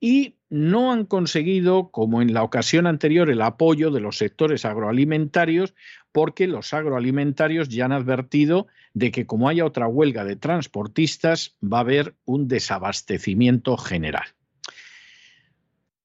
y 0.00 0.36
no 0.48 0.92
han 0.92 1.04
conseguido, 1.04 1.90
como 1.90 2.22
en 2.22 2.32
la 2.32 2.44
ocasión 2.44 2.86
anterior, 2.86 3.28
el 3.30 3.42
apoyo 3.42 3.90
de 3.90 4.00
los 4.00 4.16
sectores 4.16 4.64
agroalimentarios, 4.64 5.74
porque 6.12 6.46
los 6.46 6.72
agroalimentarios 6.72 7.68
ya 7.68 7.86
han 7.86 7.92
advertido 7.92 8.68
de 8.94 9.10
que 9.10 9.26
como 9.26 9.48
haya 9.48 9.64
otra 9.64 9.88
huelga 9.88 10.24
de 10.24 10.36
transportistas, 10.36 11.56
va 11.62 11.78
a 11.78 11.80
haber 11.80 12.14
un 12.24 12.46
desabastecimiento 12.46 13.76
general. 13.76 14.24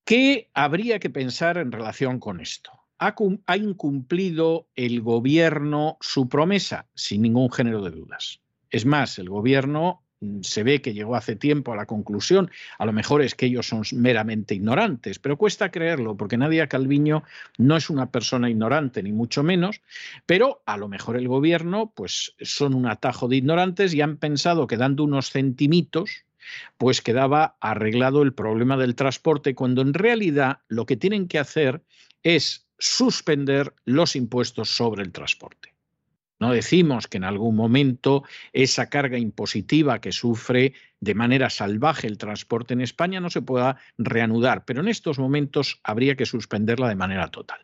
¿Qué 0.03 0.49
habría 0.53 0.99
que 0.99 1.09
pensar 1.09 1.57
en 1.57 1.71
relación 1.71 2.19
con 2.19 2.41
esto? 2.41 2.71
¿Ha, 2.97 3.15
incumplido 3.57 4.67
el 4.75 5.01
gobierno 5.01 5.97
su 6.01 6.27
promesa? 6.27 6.87
Sin 6.93 7.21
ningún 7.21 7.51
género 7.51 7.81
de 7.81 7.91
dudas. 7.91 8.41
Es 8.71 8.85
más, 8.85 9.19
el 9.19 9.29
gobierno 9.29 10.03
Mm, 10.21 10.41
se 10.43 10.63
ve 10.63 10.81
que 10.81 10.93
llegó 10.93 11.15
hace 11.15 11.35
tiempo 11.35 11.73
a 11.73 11.75
la 11.75 11.87
conclusión, 11.87 12.51
a 12.77 12.85
lo 12.85 12.93
mejor 12.93 13.23
es 13.23 13.33
que 13.35 13.47
ellos 13.47 13.67
son 13.67 13.83
meramente 13.93 14.53
ignorantes, 14.53 15.17
pero 15.19 15.37
cuesta 15.37 15.71
creerlo 15.71 16.15
porque 16.15 16.37
Nadia 16.37 16.67
Calviño 16.67 17.23
no 17.57 17.75
es 17.75 17.89
una 17.89 18.11
persona 18.11 18.49
ignorante, 18.49 19.01
ni 19.01 19.11
mucho 19.11 19.41
menos, 19.41 19.81
pero 20.27 20.61
a 20.67 20.77
lo 20.77 20.87
mejor 20.87 21.17
el 21.17 21.27
gobierno 21.27 21.91
pues 21.95 22.35
son 22.39 22.75
un 22.75 22.85
atajo 22.85 23.27
de 23.27 23.37
ignorantes 23.37 23.93
y 23.95 24.01
han 24.01 24.17
pensado 24.17 24.67
que 24.67 24.77
dando 24.77 25.03
unos 25.03 25.31
centimitos 25.31 26.25
pues 26.77 27.01
quedaba 27.01 27.57
arreglado 27.59 28.21
el 28.21 28.33
problema 28.33 28.77
del 28.77 28.95
transporte, 28.95 29.55
cuando 29.55 29.81
en 29.81 29.93
realidad 29.93 30.59
lo 30.67 30.85
que 30.85 30.97
tienen 30.97 31.27
que 31.27 31.39
hacer 31.39 31.81
es 32.23 32.67
suspender 32.77 33.73
los 33.85 34.15
impuestos 34.15 34.69
sobre 34.69 35.03
el 35.03 35.11
transporte. 35.11 35.70
No 36.41 36.51
decimos 36.51 37.07
que 37.07 37.17
en 37.17 37.23
algún 37.23 37.55
momento 37.55 38.23
esa 38.51 38.89
carga 38.89 39.19
impositiva 39.19 40.01
que 40.01 40.11
sufre 40.11 40.73
de 40.99 41.13
manera 41.13 41.51
salvaje 41.51 42.07
el 42.07 42.17
transporte 42.17 42.73
en 42.73 42.81
España 42.81 43.19
no 43.19 43.29
se 43.29 43.43
pueda 43.43 43.77
reanudar, 43.99 44.65
pero 44.65 44.81
en 44.81 44.87
estos 44.87 45.19
momentos 45.19 45.79
habría 45.83 46.15
que 46.15 46.25
suspenderla 46.25 46.89
de 46.89 46.95
manera 46.95 47.29
total. 47.29 47.63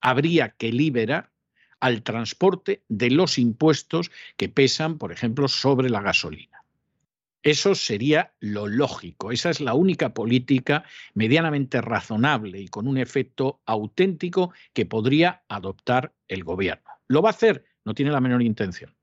Habría 0.00 0.48
que 0.48 0.72
liberar 0.72 1.30
al 1.78 2.02
transporte 2.02 2.82
de 2.88 3.10
los 3.10 3.38
impuestos 3.38 4.10
que 4.36 4.48
pesan, 4.48 4.98
por 4.98 5.12
ejemplo, 5.12 5.46
sobre 5.46 5.88
la 5.88 6.02
gasolina. 6.02 6.64
Eso 7.44 7.76
sería 7.76 8.32
lo 8.40 8.66
lógico. 8.66 9.30
Esa 9.30 9.50
es 9.50 9.60
la 9.60 9.74
única 9.74 10.14
política 10.14 10.82
medianamente 11.14 11.80
razonable 11.80 12.58
y 12.58 12.66
con 12.66 12.88
un 12.88 12.98
efecto 12.98 13.60
auténtico 13.66 14.52
que 14.72 14.84
podría 14.84 15.44
adoptar 15.46 16.12
el 16.26 16.42
gobierno. 16.42 16.90
¿Lo 17.06 17.22
va 17.22 17.28
a 17.28 17.30
hacer? 17.30 17.64
No 17.86 17.94
tiene 17.94 18.10
la 18.10 18.20
menor 18.20 18.42
intención. 18.42 18.94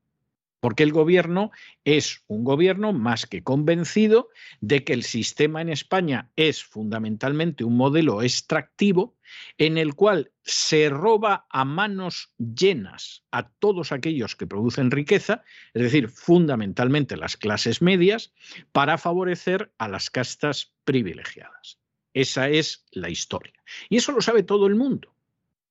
Porque 0.60 0.82
el 0.82 0.92
gobierno 0.92 1.50
es 1.84 2.22
un 2.26 2.44
gobierno 2.44 2.94
más 2.94 3.26
que 3.26 3.42
convencido 3.42 4.30
de 4.60 4.82
que 4.82 4.94
el 4.94 5.02
sistema 5.02 5.60
en 5.60 5.68
España 5.68 6.30
es 6.36 6.64
fundamentalmente 6.64 7.64
un 7.64 7.76
modelo 7.76 8.22
extractivo 8.22 9.14
en 9.58 9.76
el 9.76 9.94
cual 9.94 10.32
se 10.42 10.88
roba 10.88 11.46
a 11.50 11.66
manos 11.66 12.32
llenas 12.38 13.24
a 13.30 13.50
todos 13.50 13.92
aquellos 13.92 14.36
que 14.36 14.46
producen 14.46 14.90
riqueza, 14.90 15.44
es 15.74 15.82
decir, 15.82 16.08
fundamentalmente 16.08 17.18
las 17.18 17.36
clases 17.36 17.82
medias, 17.82 18.32
para 18.72 18.96
favorecer 18.96 19.70
a 19.76 19.88
las 19.88 20.08
castas 20.08 20.72
privilegiadas. 20.84 21.78
Esa 22.14 22.48
es 22.48 22.86
la 22.92 23.10
historia. 23.10 23.62
Y 23.90 23.98
eso 23.98 24.12
lo 24.12 24.22
sabe 24.22 24.44
todo 24.44 24.66
el 24.66 24.76
mundo. 24.76 25.13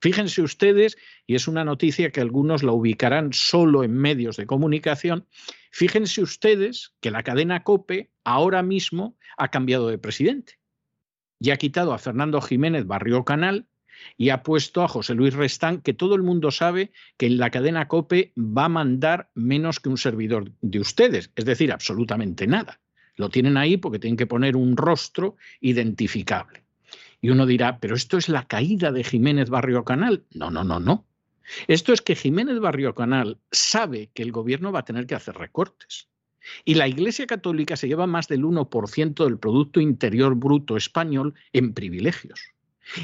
Fíjense 0.03 0.41
ustedes, 0.41 0.97
y 1.25 1.35
es 1.35 1.47
una 1.47 1.63
noticia 1.63 2.11
que 2.11 2.19
algunos 2.19 2.61
la 2.61 2.73
ubicarán 2.73 3.31
solo 3.31 3.85
en 3.85 3.93
medios 3.95 4.35
de 4.35 4.45
comunicación, 4.45 5.25
fíjense 5.71 6.21
ustedes 6.21 6.93
que 6.99 7.09
la 7.09 7.23
cadena 7.23 7.63
COPE 7.63 8.11
ahora 8.25 8.63
mismo 8.63 9.15
ha 9.37 9.47
cambiado 9.47 9.87
de 9.87 9.97
presidente 9.97 10.59
y 11.39 11.51
ha 11.51 11.55
quitado 11.55 11.93
a 11.93 11.99
Fernando 11.99 12.41
Jiménez 12.41 12.85
Barrio 12.85 13.23
Canal 13.23 13.69
y 14.17 14.27
ha 14.27 14.43
puesto 14.43 14.83
a 14.83 14.89
José 14.89 15.13
Luis 15.13 15.35
Restán, 15.35 15.79
que 15.79 15.93
todo 15.93 16.15
el 16.15 16.23
mundo 16.23 16.51
sabe 16.51 16.91
que 17.15 17.27
en 17.27 17.37
la 17.37 17.49
cadena 17.49 17.87
COPE 17.87 18.33
va 18.37 18.65
a 18.65 18.69
mandar 18.69 19.31
menos 19.35 19.79
que 19.79 19.87
un 19.87 19.97
servidor 19.97 20.51
de 20.59 20.81
ustedes, 20.81 21.31
es 21.33 21.45
decir, 21.45 21.71
absolutamente 21.71 22.45
nada. 22.45 22.81
Lo 23.15 23.29
tienen 23.29 23.55
ahí 23.55 23.77
porque 23.77 23.99
tienen 23.99 24.17
que 24.17 24.27
poner 24.27 24.57
un 24.57 24.75
rostro 24.75 25.37
identificable. 25.61 26.62
Y 27.23 27.29
uno 27.29 27.45
dirá, 27.45 27.79
pero 27.79 27.95
esto 27.95 28.17
es 28.17 28.27
la 28.27 28.47
caída 28.47 28.91
de 28.91 29.01
Jiménez 29.01 29.49
Barrio 29.49 29.85
Canal. 29.85 30.25
No, 30.33 30.51
no, 30.51 30.65
no, 30.65 30.81
no. 30.81 31.07
Esto 31.69 31.93
es 31.93 32.01
que 32.01 32.17
Jiménez 32.17 32.59
Barrio 32.59 32.93
Canal 32.93 33.39
sabe 33.49 34.09
que 34.13 34.23
el 34.23 34.33
gobierno 34.33 34.73
va 34.73 34.79
a 34.79 34.85
tener 34.85 35.07
que 35.07 35.15
hacer 35.15 35.35
recortes. 35.35 36.09
Y 36.65 36.73
la 36.73 36.89
Iglesia 36.89 37.25
Católica 37.25 37.77
se 37.77 37.87
lleva 37.87 38.07
más 38.07 38.27
del 38.27 38.43
1% 38.43 39.23
del 39.23 39.39
Producto 39.39 39.79
Interior 39.79 40.35
Bruto 40.35 40.75
español 40.75 41.33
en 41.53 41.73
privilegios. 41.73 42.41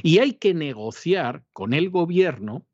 Y 0.03 0.17
hay 0.17 0.33
que 0.33 0.53
negociar 0.53 1.45
con 1.53 1.73
el 1.73 1.89
gobierno 1.89 2.65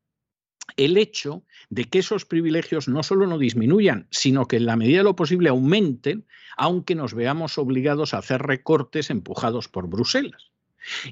el 0.78 0.98
hecho 0.98 1.44
de 1.70 1.84
que 1.84 2.00
esos 2.00 2.26
privilegios 2.26 2.88
no 2.88 3.04
solo 3.04 3.28
no 3.28 3.38
disminuyan, 3.38 4.08
sino 4.10 4.48
que 4.48 4.58
en 4.58 4.66
la 4.66 4.78
medida 4.78 4.98
de 4.98 5.04
lo 5.04 5.16
posible 5.16 5.50
aumenten, 5.50 6.26
aunque 6.58 6.96
nos 6.96 7.14
veamos 7.14 7.60
obligados 7.60 8.16
a 8.16 8.18
hacer 8.18 8.42
recortes 8.42 9.12
empujados 9.12 9.68
por 9.68 9.88
Bruselas. 9.88 10.55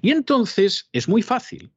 Y 0.02 0.12
entonces 0.12 0.90
es 0.92 1.08
muy 1.08 1.22
fácil 1.22 1.72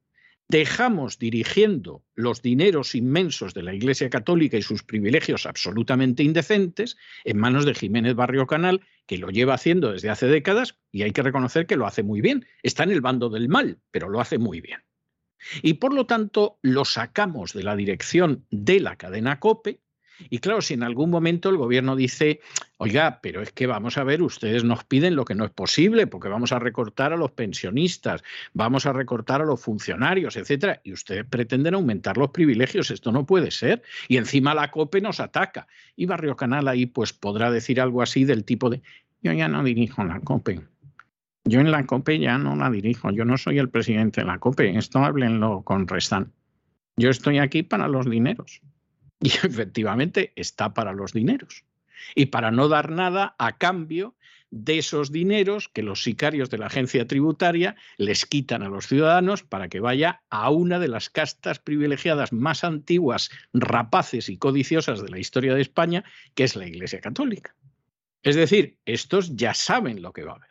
dejamos 0.48 1.18
dirigiendo 1.18 2.04
los 2.14 2.42
dineros 2.42 2.94
inmensos 2.94 3.54
de 3.54 3.62
la 3.62 3.74
Iglesia 3.74 4.10
Católica 4.10 4.56
y 4.56 4.62
sus 4.62 4.82
privilegios 4.82 5.46
absolutamente 5.46 6.22
indecentes 6.22 6.96
en 7.24 7.38
manos 7.38 7.64
de 7.64 7.74
Jiménez 7.74 8.14
Barrio 8.14 8.46
Canal, 8.46 8.82
que 9.06 9.18
lo 9.18 9.30
lleva 9.30 9.54
haciendo 9.54 9.92
desde 9.92 10.10
hace 10.10 10.26
décadas 10.26 10.78
y 10.92 11.02
hay 11.02 11.12
que 11.12 11.22
reconocer 11.22 11.66
que 11.66 11.76
lo 11.76 11.86
hace 11.86 12.02
muy 12.02 12.20
bien. 12.20 12.46
Está 12.62 12.84
en 12.84 12.92
el 12.92 13.00
bando 13.00 13.28
del 13.28 13.48
mal, 13.48 13.78
pero 13.90 14.08
lo 14.08 14.20
hace 14.20 14.38
muy 14.38 14.60
bien. 14.60 14.80
Y 15.62 15.74
por 15.74 15.92
lo 15.92 16.06
tanto 16.06 16.58
lo 16.62 16.84
sacamos 16.84 17.52
de 17.52 17.62
la 17.62 17.76
dirección 17.76 18.46
de 18.50 18.80
la 18.80 18.96
cadena 18.96 19.38
COPE 19.38 19.80
y 20.30 20.38
claro, 20.38 20.62
si 20.62 20.74
en 20.74 20.82
algún 20.82 21.10
momento 21.10 21.48
el 21.48 21.56
gobierno 21.56 21.96
dice, 21.96 22.40
oiga, 22.78 23.20
pero 23.22 23.42
es 23.42 23.52
que 23.52 23.66
vamos 23.66 23.98
a 23.98 24.04
ver, 24.04 24.22
ustedes 24.22 24.64
nos 24.64 24.84
piden 24.84 25.16
lo 25.16 25.24
que 25.24 25.34
no 25.34 25.44
es 25.44 25.50
posible, 25.50 26.06
porque 26.06 26.28
vamos 26.28 26.52
a 26.52 26.58
recortar 26.58 27.12
a 27.12 27.16
los 27.16 27.32
pensionistas, 27.32 28.22
vamos 28.54 28.86
a 28.86 28.92
recortar 28.92 29.42
a 29.42 29.44
los 29.44 29.60
funcionarios, 29.60 30.36
etcétera, 30.36 30.80
y 30.84 30.92
ustedes 30.92 31.24
pretenden 31.24 31.74
aumentar 31.74 32.16
los 32.16 32.30
privilegios, 32.30 32.90
esto 32.90 33.12
no 33.12 33.26
puede 33.26 33.50
ser. 33.50 33.82
Y 34.08 34.16
encima 34.16 34.54
la 34.54 34.70
COPE 34.70 35.00
nos 35.00 35.20
ataca. 35.20 35.66
Y 35.96 36.06
Barrio 36.06 36.36
Canal 36.36 36.68
ahí 36.68 36.86
pues 36.86 37.12
podrá 37.12 37.50
decir 37.50 37.80
algo 37.80 38.02
así 38.02 38.24
del 38.24 38.44
tipo 38.44 38.70
de, 38.70 38.82
yo 39.22 39.32
ya 39.32 39.48
no 39.48 39.62
dirijo 39.62 40.04
la 40.04 40.20
COPE. 40.20 40.60
Yo 41.44 41.60
en 41.60 41.70
la 41.70 41.86
COPE 41.86 42.18
ya 42.18 42.38
no 42.38 42.56
la 42.56 42.70
dirijo, 42.70 43.10
yo 43.10 43.24
no 43.24 43.38
soy 43.38 43.58
el 43.58 43.68
presidente 43.68 44.20
de 44.22 44.26
la 44.26 44.38
COPE, 44.38 44.76
esto 44.76 44.98
háblenlo 44.98 45.62
con 45.62 45.86
Restán. 45.86 46.32
Yo 46.96 47.10
estoy 47.10 47.38
aquí 47.38 47.62
para 47.62 47.86
los 47.88 48.08
dineros. 48.08 48.62
Y 49.20 49.28
efectivamente 49.46 50.32
está 50.36 50.74
para 50.74 50.92
los 50.92 51.12
dineros. 51.12 51.64
Y 52.14 52.26
para 52.26 52.50
no 52.50 52.68
dar 52.68 52.90
nada 52.90 53.34
a 53.38 53.56
cambio 53.56 54.14
de 54.50 54.78
esos 54.78 55.10
dineros 55.10 55.68
que 55.68 55.82
los 55.82 56.02
sicarios 56.02 56.50
de 56.50 56.58
la 56.58 56.66
agencia 56.66 57.06
tributaria 57.06 57.74
les 57.96 58.26
quitan 58.26 58.62
a 58.62 58.68
los 58.68 58.86
ciudadanos 58.86 59.42
para 59.42 59.68
que 59.68 59.80
vaya 59.80 60.22
a 60.30 60.50
una 60.50 60.78
de 60.78 60.88
las 60.88 61.10
castas 61.10 61.58
privilegiadas 61.58 62.32
más 62.32 62.62
antiguas, 62.62 63.30
rapaces 63.52 64.28
y 64.28 64.36
codiciosas 64.36 65.02
de 65.02 65.08
la 65.08 65.18
historia 65.18 65.54
de 65.54 65.62
España, 65.62 66.04
que 66.34 66.44
es 66.44 66.54
la 66.54 66.66
Iglesia 66.66 67.00
Católica. 67.00 67.54
Es 68.22 68.36
decir, 68.36 68.78
estos 68.84 69.36
ya 69.36 69.52
saben 69.52 70.00
lo 70.00 70.12
que 70.12 70.24
va 70.24 70.32
a 70.32 70.36
haber. 70.36 70.50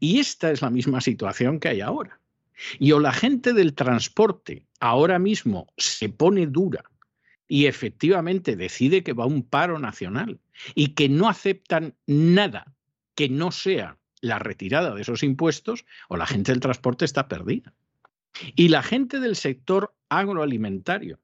Y 0.00 0.18
esta 0.18 0.50
es 0.50 0.62
la 0.62 0.70
misma 0.70 1.00
situación 1.00 1.60
que 1.60 1.68
hay 1.68 1.80
ahora. 1.82 2.18
Y 2.78 2.92
o 2.92 3.00
la 3.00 3.12
gente 3.12 3.52
del 3.52 3.74
transporte 3.74 4.64
ahora 4.80 5.18
mismo 5.18 5.68
se 5.76 6.08
pone 6.08 6.46
dura 6.46 6.82
y 7.48 7.66
efectivamente 7.66 8.56
decide 8.56 9.02
que 9.02 9.12
va 9.12 9.24
a 9.24 9.28
un 9.28 9.42
paro 9.42 9.78
nacional 9.78 10.40
y 10.74 10.88
que 10.88 11.08
no 11.08 11.28
aceptan 11.28 11.94
nada 12.06 12.74
que 13.14 13.28
no 13.28 13.50
sea 13.50 13.98
la 14.20 14.38
retirada 14.38 14.94
de 14.94 15.02
esos 15.02 15.22
impuestos, 15.22 15.84
o 16.08 16.16
la 16.16 16.26
gente 16.26 16.52
del 16.52 16.60
transporte 16.60 17.04
está 17.04 17.28
perdida. 17.28 17.74
Y 18.54 18.68
la 18.68 18.82
gente 18.82 19.20
del 19.20 19.36
sector 19.36 19.94
agroalimentario 20.08 21.20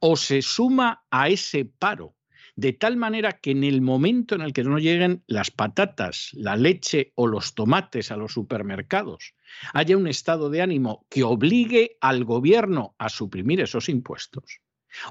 o 0.00 0.16
se 0.16 0.42
suma 0.42 1.04
a 1.10 1.28
ese 1.28 1.64
paro 1.64 2.16
de 2.56 2.72
tal 2.72 2.96
manera 2.96 3.34
que 3.34 3.52
en 3.52 3.62
el 3.62 3.80
momento 3.80 4.34
en 4.34 4.40
el 4.40 4.52
que 4.52 4.64
no 4.64 4.80
lleguen 4.80 5.22
las 5.28 5.52
patatas, 5.52 6.30
la 6.32 6.56
leche 6.56 7.12
o 7.14 7.28
los 7.28 7.54
tomates 7.54 8.10
a 8.10 8.16
los 8.16 8.32
supermercados, 8.32 9.34
haya 9.74 9.96
un 9.96 10.08
estado 10.08 10.50
de 10.50 10.60
ánimo 10.60 11.06
que 11.08 11.22
obligue 11.22 11.98
al 12.00 12.24
gobierno 12.24 12.96
a 12.98 13.10
suprimir 13.10 13.60
esos 13.60 13.88
impuestos, 13.88 14.60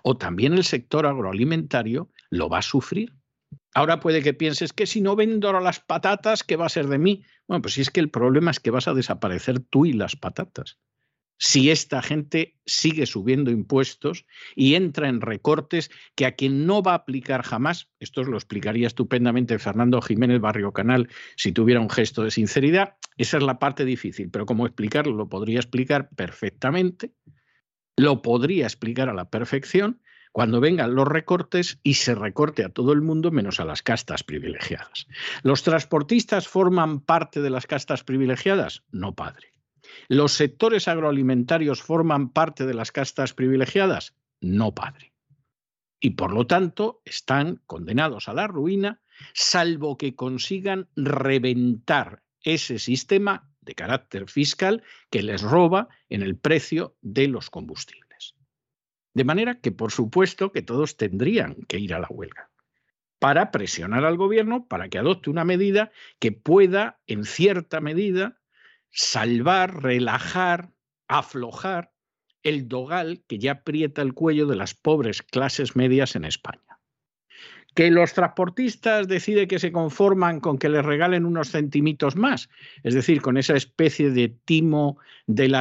o 0.04 0.18
también 0.18 0.54
el 0.54 0.64
sector 0.64 1.06
agroalimentario 1.06 2.12
lo 2.30 2.50
va 2.50 2.60
a 2.60 2.64
sufrir. 2.64 3.14
Ahora 3.74 4.00
puede 4.00 4.24
que 4.24 4.34
pienses 4.34 4.74
que 4.74 4.88
si 4.88 5.02
no 5.02 5.16
vendo 5.16 5.52
las 5.60 5.80
patatas, 5.80 6.44
¿qué 6.44 6.56
va 6.56 6.66
a 6.66 6.70
ser 6.70 6.88
de 6.88 6.98
mí? 6.98 7.24
Bueno, 7.48 7.62
pues 7.62 7.76
si 7.76 7.82
es 7.82 7.92
que 7.92 8.00
el 8.00 8.10
problema 8.10 8.52
es 8.52 8.60
que 8.60 8.72
vas 8.72 8.88
a 8.88 8.94
desaparecer 8.94 9.60
tú 9.60 9.86
y 9.86 9.94
las 9.94 10.16
patatas. 10.16 10.80
Si 11.40 11.70
esta 11.70 12.02
gente 12.02 12.58
sigue 12.66 13.06
subiendo 13.06 13.52
impuestos 13.52 14.26
y 14.56 14.74
entra 14.74 15.08
en 15.08 15.22
recortes 15.22 15.92
que 16.16 16.26
a 16.26 16.32
quien 16.32 16.66
no 16.66 16.82
va 16.82 16.94
a 16.94 16.96
aplicar 16.96 17.44
jamás, 17.44 17.90
esto 18.00 18.24
lo 18.24 18.38
explicaría 18.38 18.88
estupendamente 18.88 19.60
Fernando 19.60 20.02
Jiménez 20.02 20.42
Barrio 20.42 20.74
Canal 20.74 21.10
si 21.36 21.52
tuviera 21.52 21.80
un 21.80 21.92
gesto 21.92 22.24
de 22.24 22.32
sinceridad, 22.32 22.96
esa 23.18 23.38
es 23.38 23.44
la 23.44 23.60
parte 23.60 23.86
difícil, 23.86 24.32
pero 24.32 24.48
como 24.48 24.66
explicarlo 24.66 25.14
lo 25.14 25.30
podría 25.30 25.60
explicar 25.60 26.10
perfectamente 26.16 27.14
lo 27.98 28.22
podría 28.22 28.66
explicar 28.66 29.10
a 29.10 29.14
la 29.14 29.30
perfección 29.30 30.02
cuando 30.32 30.62
vengan 30.62 30.94
los 30.94 31.08
recortes 31.08 31.80
y 31.82 31.96
se 31.96 32.14
recorte 32.14 32.64
a 32.64 32.70
todo 32.70 32.94
el 32.94 33.02
mundo 33.02 33.32
menos 33.32 33.60
a 33.60 33.66
las 33.66 33.82
castas 33.82 34.24
privilegiadas. 34.24 35.08
¿Los 35.42 35.64
transportistas 35.64 36.48
forman 36.48 37.00
parte 37.00 37.42
de 37.42 37.50
las 37.50 37.66
castas 37.66 38.04
privilegiadas? 38.04 38.84
No, 38.92 39.16
padre. 39.16 39.52
¿Los 40.08 40.34
sectores 40.34 40.88
agroalimentarios 40.88 41.82
forman 41.82 42.30
parte 42.30 42.68
de 42.68 42.76
las 42.76 42.92
castas 42.92 43.34
privilegiadas? 43.34 44.14
No, 44.40 44.76
padre. 44.76 45.14
Y 46.00 46.12
por 46.12 46.32
lo 46.32 46.46
tanto 46.46 47.02
están 47.04 47.64
condenados 47.66 48.30
a 48.30 48.34
la 48.34 48.46
ruina, 48.46 49.02
salvo 49.34 49.98
que 49.98 50.16
consigan 50.16 50.88
reventar 50.96 52.22
ese 52.44 52.78
sistema 52.78 53.50
de 53.68 53.76
carácter 53.76 54.28
fiscal 54.28 54.82
que 55.12 55.22
les 55.22 55.44
roba 55.44 55.90
en 56.10 56.24
el 56.24 56.36
precio 56.36 56.96
de 57.02 57.28
los 57.28 57.52
combustibles. 57.52 58.34
De 59.14 59.24
manera 59.24 59.60
que, 59.60 59.72
por 59.72 59.92
supuesto, 59.92 60.52
que 60.52 60.64
todos 60.64 60.98
tendrían 60.98 61.56
que 61.68 61.78
ir 61.78 61.94
a 61.94 62.00
la 62.00 62.08
huelga 62.10 62.50
para 63.20 63.52
presionar 63.52 64.06
al 64.06 64.16
gobierno 64.16 64.68
para 64.68 64.90
que 64.90 65.00
adopte 65.00 65.30
una 65.30 65.44
medida 65.44 65.92
que 66.20 66.32
pueda, 66.32 67.00
en 67.08 67.24
cierta 67.24 67.82
medida, 67.82 68.40
salvar, 68.92 69.84
relajar, 69.84 70.72
aflojar 71.08 71.92
el 72.44 72.68
dogal 72.68 73.24
que 73.28 73.40
ya 73.40 73.54
aprieta 73.54 74.02
el 74.02 74.14
cuello 74.14 74.48
de 74.48 74.56
las 74.56 74.74
pobres 74.76 75.24
clases 75.24 75.76
medias 75.76 76.16
en 76.16 76.26
España 76.26 76.77
que 77.78 77.92
los 77.92 78.14
transportistas 78.14 79.08
deciden 79.08 79.48
que 79.48 79.60
se 79.60 79.72
conforman 79.72 80.40
con 80.40 80.58
que 80.58 80.68
les 80.68 80.84
regalen 80.84 81.28
unos 81.28 81.52
centimitos 81.52 82.16
más, 82.16 82.50
es 82.82 82.96
decir, 82.96 83.22
con 83.22 83.38
esa 83.38 83.56
especie 83.56 84.10
de 84.10 84.30
timo 84.30 84.98
del 85.28 85.54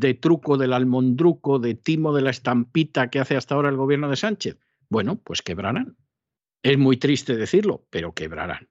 de 0.00 0.14
truco 0.14 0.56
del 0.56 0.72
almondruco, 0.72 1.60
de 1.60 1.76
timo 1.76 2.12
de 2.12 2.22
la 2.22 2.30
estampita 2.30 3.08
que 3.08 3.20
hace 3.20 3.36
hasta 3.36 3.54
ahora 3.54 3.68
el 3.68 3.76
gobierno 3.76 4.10
de 4.10 4.16
Sánchez. 4.16 4.58
Bueno, 4.88 5.20
pues 5.22 5.42
quebrarán. 5.42 5.96
Es 6.64 6.76
muy 6.76 6.96
triste 6.96 7.36
decirlo, 7.36 7.86
pero 7.88 8.14
quebrarán. 8.14 8.68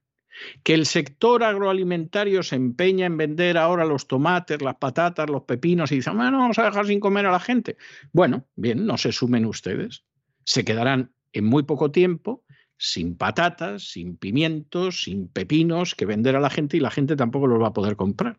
Que 0.63 0.73
el 0.73 0.85
sector 0.85 1.45
agroalimentario 1.45 2.43
se 2.43 2.57
empeña 2.57 3.05
en 3.05 3.15
vender 3.15 3.57
ahora 3.57 3.85
los 3.85 4.09
tomates, 4.09 4.61
las 4.61 4.75
patatas, 4.75 5.29
los 5.29 5.43
pepinos 5.43 5.93
y 5.93 5.95
dicen, 5.95 6.17
bueno, 6.17 6.39
vamos 6.39 6.59
a 6.59 6.65
dejar 6.65 6.85
sin 6.85 6.99
comer 6.99 7.25
a 7.27 7.31
la 7.31 7.39
gente. 7.39 7.77
Bueno, 8.11 8.45
bien, 8.57 8.85
no 8.85 8.97
se 8.97 9.13
sumen 9.13 9.45
ustedes. 9.45 10.03
Se 10.43 10.65
quedarán 10.65 11.13
en 11.31 11.45
muy 11.45 11.63
poco 11.63 11.91
tiempo 11.91 12.43
sin 12.79 13.15
patatas, 13.15 13.83
sin 13.83 14.15
pimientos, 14.15 15.03
sin 15.03 15.27
pepinos 15.27 15.93
que 15.93 16.05
vender 16.05 16.35
a 16.37 16.39
la 16.39 16.49
gente 16.49 16.77
y 16.77 16.79
la 16.79 16.89
gente 16.89 17.17
tampoco 17.17 17.45
los 17.45 17.61
va 17.61 17.67
a 17.67 17.73
poder 17.73 17.97
comprar. 17.97 18.37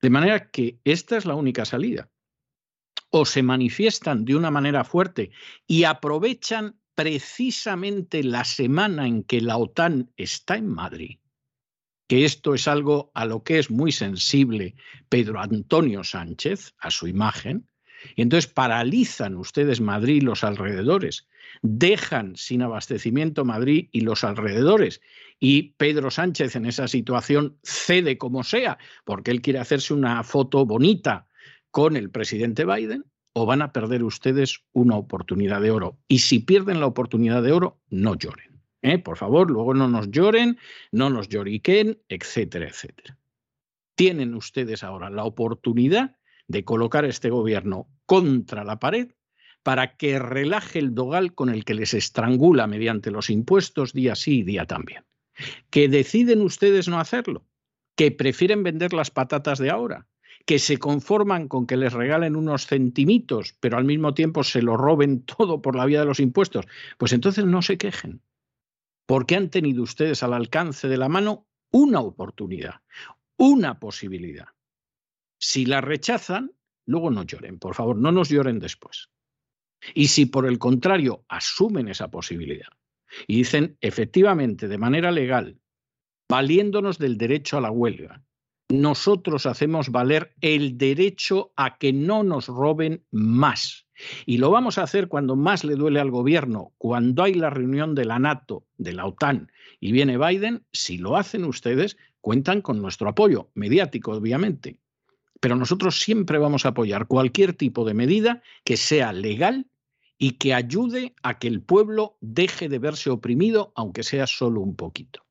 De 0.00 0.10
manera 0.10 0.48
que 0.50 0.78
esta 0.84 1.16
es 1.16 1.26
la 1.26 1.34
única 1.34 1.64
salida. 1.64 2.08
O 3.10 3.24
se 3.24 3.42
manifiestan 3.42 4.24
de 4.24 4.36
una 4.36 4.50
manera 4.50 4.84
fuerte 4.84 5.32
y 5.66 5.84
aprovechan 5.84 6.78
precisamente 6.94 8.22
la 8.22 8.44
semana 8.44 9.06
en 9.06 9.24
que 9.24 9.40
la 9.40 9.56
OTAN 9.56 10.12
está 10.16 10.56
en 10.56 10.68
Madrid, 10.68 11.18
que 12.08 12.24
esto 12.24 12.54
es 12.54 12.68
algo 12.68 13.10
a 13.14 13.24
lo 13.24 13.42
que 13.42 13.58
es 13.58 13.70
muy 13.70 13.92
sensible 13.92 14.76
Pedro 15.08 15.40
Antonio 15.40 16.04
Sánchez, 16.04 16.74
a 16.78 16.90
su 16.90 17.08
imagen, 17.08 17.68
y 18.16 18.22
entonces 18.22 18.50
paralizan 18.50 19.36
ustedes 19.36 19.80
Madrid 19.80 20.16
y 20.16 20.20
los 20.20 20.44
alrededores 20.44 21.26
dejan 21.62 22.36
sin 22.36 22.62
abastecimiento 22.62 23.44
Madrid 23.44 23.88
y 23.92 24.02
los 24.02 24.24
alrededores. 24.24 25.00
Y 25.40 25.74
Pedro 25.76 26.10
Sánchez 26.10 26.56
en 26.56 26.66
esa 26.66 26.88
situación 26.88 27.58
cede 27.62 28.18
como 28.18 28.44
sea, 28.44 28.78
porque 29.04 29.30
él 29.30 29.40
quiere 29.40 29.58
hacerse 29.58 29.94
una 29.94 30.22
foto 30.24 30.66
bonita 30.66 31.26
con 31.70 31.96
el 31.96 32.10
presidente 32.10 32.64
Biden 32.64 33.04
o 33.32 33.46
van 33.46 33.62
a 33.62 33.72
perder 33.72 34.02
ustedes 34.02 34.64
una 34.72 34.96
oportunidad 34.96 35.60
de 35.60 35.70
oro. 35.70 35.98
Y 36.08 36.18
si 36.20 36.40
pierden 36.40 36.80
la 36.80 36.86
oportunidad 36.86 37.42
de 37.42 37.52
oro, 37.52 37.80
no 37.88 38.16
lloren. 38.16 38.60
¿eh? 38.82 38.98
Por 38.98 39.16
favor, 39.16 39.50
luego 39.50 39.74
no 39.74 39.88
nos 39.88 40.10
lloren, 40.10 40.58
no 40.90 41.10
nos 41.10 41.28
lloriquen, 41.28 42.00
etcétera, 42.08 42.68
etcétera. 42.68 43.16
Tienen 43.94 44.34
ustedes 44.34 44.82
ahora 44.82 45.10
la 45.10 45.24
oportunidad 45.24 46.17
de 46.48 46.64
colocar 46.64 47.04
a 47.04 47.08
este 47.08 47.30
gobierno 47.30 47.88
contra 48.06 48.64
la 48.64 48.78
pared 48.78 49.12
para 49.62 49.96
que 49.96 50.18
relaje 50.18 50.78
el 50.78 50.94
dogal 50.94 51.34
con 51.34 51.50
el 51.50 51.64
que 51.64 51.74
les 51.74 51.94
estrangula 51.94 52.66
mediante 52.66 53.10
los 53.10 53.30
impuestos 53.30 53.92
día 53.92 54.16
sí 54.16 54.38
y 54.38 54.42
día 54.42 54.66
también. 54.66 55.04
Que 55.70 55.88
deciden 55.88 56.40
ustedes 56.40 56.88
no 56.88 56.98
hacerlo, 56.98 57.46
que 57.94 58.10
prefieren 58.10 58.62
vender 58.62 58.92
las 58.92 59.10
patatas 59.10 59.58
de 59.58 59.70
ahora, 59.70 60.06
que 60.46 60.58
se 60.58 60.78
conforman 60.78 61.48
con 61.48 61.66
que 61.66 61.76
les 61.76 61.92
regalen 61.92 62.34
unos 62.34 62.66
centimitos, 62.66 63.54
pero 63.60 63.76
al 63.76 63.84
mismo 63.84 64.14
tiempo 64.14 64.42
se 64.42 64.62
lo 64.62 64.76
roben 64.76 65.22
todo 65.22 65.60
por 65.60 65.76
la 65.76 65.84
vía 65.84 66.00
de 66.00 66.06
los 66.06 66.20
impuestos, 66.20 66.66
pues 66.96 67.12
entonces 67.12 67.44
no 67.44 67.60
se 67.60 67.76
quejen, 67.76 68.22
porque 69.06 69.36
han 69.36 69.50
tenido 69.50 69.82
ustedes 69.82 70.22
al 70.22 70.32
alcance 70.32 70.88
de 70.88 70.96
la 70.96 71.08
mano 71.08 71.46
una 71.70 72.00
oportunidad, 72.00 72.76
una 73.36 73.78
posibilidad. 73.78 74.46
Si 75.38 75.66
la 75.66 75.80
rechazan, 75.80 76.52
luego 76.86 77.10
no 77.10 77.22
lloren, 77.22 77.58
por 77.58 77.74
favor, 77.74 77.96
no 77.96 78.12
nos 78.12 78.28
lloren 78.28 78.58
después. 78.58 79.10
Y 79.94 80.08
si 80.08 80.26
por 80.26 80.46
el 80.46 80.58
contrario 80.58 81.24
asumen 81.28 81.88
esa 81.88 82.10
posibilidad 82.10 82.68
y 83.26 83.36
dicen 83.36 83.76
efectivamente 83.80 84.68
de 84.68 84.78
manera 84.78 85.12
legal, 85.12 85.60
valiéndonos 86.28 86.98
del 86.98 87.16
derecho 87.16 87.58
a 87.58 87.60
la 87.60 87.70
huelga, 87.70 88.24
nosotros 88.70 89.46
hacemos 89.46 89.90
valer 89.90 90.34
el 90.40 90.76
derecho 90.76 91.52
a 91.56 91.78
que 91.78 91.92
no 91.92 92.22
nos 92.22 92.48
roben 92.48 93.04
más. 93.10 93.86
Y 94.26 94.38
lo 94.38 94.50
vamos 94.50 94.78
a 94.78 94.82
hacer 94.82 95.08
cuando 95.08 95.36
más 95.36 95.64
le 95.64 95.74
duele 95.74 96.00
al 96.00 96.10
gobierno, 96.10 96.74
cuando 96.76 97.22
hay 97.22 97.34
la 97.34 97.50
reunión 97.50 97.94
de 97.94 98.04
la 98.04 98.18
NATO, 98.18 98.66
de 98.76 98.92
la 98.92 99.06
OTAN, 99.06 99.50
y 99.80 99.92
viene 99.92 100.18
Biden, 100.18 100.66
si 100.72 100.98
lo 100.98 101.16
hacen 101.16 101.44
ustedes, 101.44 101.96
cuentan 102.20 102.60
con 102.60 102.80
nuestro 102.82 103.08
apoyo, 103.08 103.50
mediático 103.54 104.12
obviamente. 104.12 104.78
Pero 105.40 105.56
nosotros 105.56 106.00
siempre 106.00 106.38
vamos 106.38 106.64
a 106.64 106.70
apoyar 106.70 107.06
cualquier 107.06 107.52
tipo 107.52 107.84
de 107.84 107.94
medida 107.94 108.42
que 108.64 108.76
sea 108.76 109.12
legal 109.12 109.70
y 110.18 110.32
que 110.32 110.52
ayude 110.52 111.14
a 111.22 111.38
que 111.38 111.48
el 111.48 111.62
pueblo 111.62 112.18
deje 112.20 112.68
de 112.68 112.78
verse 112.78 113.10
oprimido, 113.10 113.72
aunque 113.76 114.02
sea 114.02 114.26
solo 114.26 114.60
un 114.60 114.74
poquito. 114.74 115.24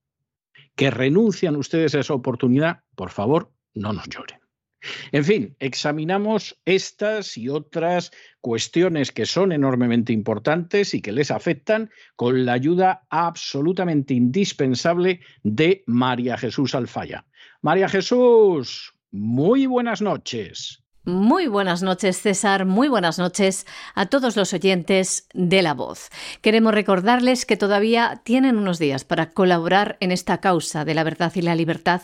Que 0.75 0.91
renuncian 0.91 1.55
ustedes 1.57 1.93
a 1.95 1.99
esa 1.99 2.13
oportunidad, 2.13 2.83
por 2.95 3.09
favor, 3.09 3.51
no 3.73 3.91
nos 3.91 4.07
lloren. 4.07 4.39
En 5.11 5.25
fin, 5.25 5.55
examinamos 5.59 6.59
estas 6.65 7.37
y 7.37 7.49
otras 7.49 8.11
cuestiones 8.41 9.11
que 9.11 9.25
son 9.25 9.51
enormemente 9.51 10.13
importantes 10.13 10.93
y 10.93 11.01
que 11.01 11.11
les 11.11 11.31
afectan 11.31 11.89
con 12.15 12.45
la 12.45 12.53
ayuda 12.53 13.05
absolutamente 13.09 14.13
indispensable 14.13 15.19
de 15.43 15.83
María 15.87 16.37
Jesús 16.37 16.75
Alfaya. 16.75 17.25
María 17.61 17.89
Jesús, 17.89 18.93
muy 19.11 19.65
buenas 19.65 20.01
noches. 20.01 20.83
Muy 21.03 21.47
buenas 21.47 21.83
noches, 21.83 22.21
César. 22.21 22.65
Muy 22.65 22.89
buenas 22.89 23.17
noches 23.17 23.65
a 23.95 24.07
todos 24.07 24.35
los 24.35 24.53
oyentes 24.53 25.29
de 25.33 25.61
La 25.61 25.73
Voz. 25.73 26.09
Queremos 26.41 26.73
recordarles 26.73 27.45
que 27.45 27.55
todavía 27.55 28.21
tienen 28.25 28.57
unos 28.57 28.77
días 28.77 29.05
para 29.05 29.31
colaborar 29.31 29.95
en 30.01 30.11
esta 30.11 30.39
causa 30.39 30.83
de 30.83 30.93
la 30.93 31.05
verdad 31.05 31.31
y 31.35 31.41
la 31.41 31.55
libertad 31.55 32.01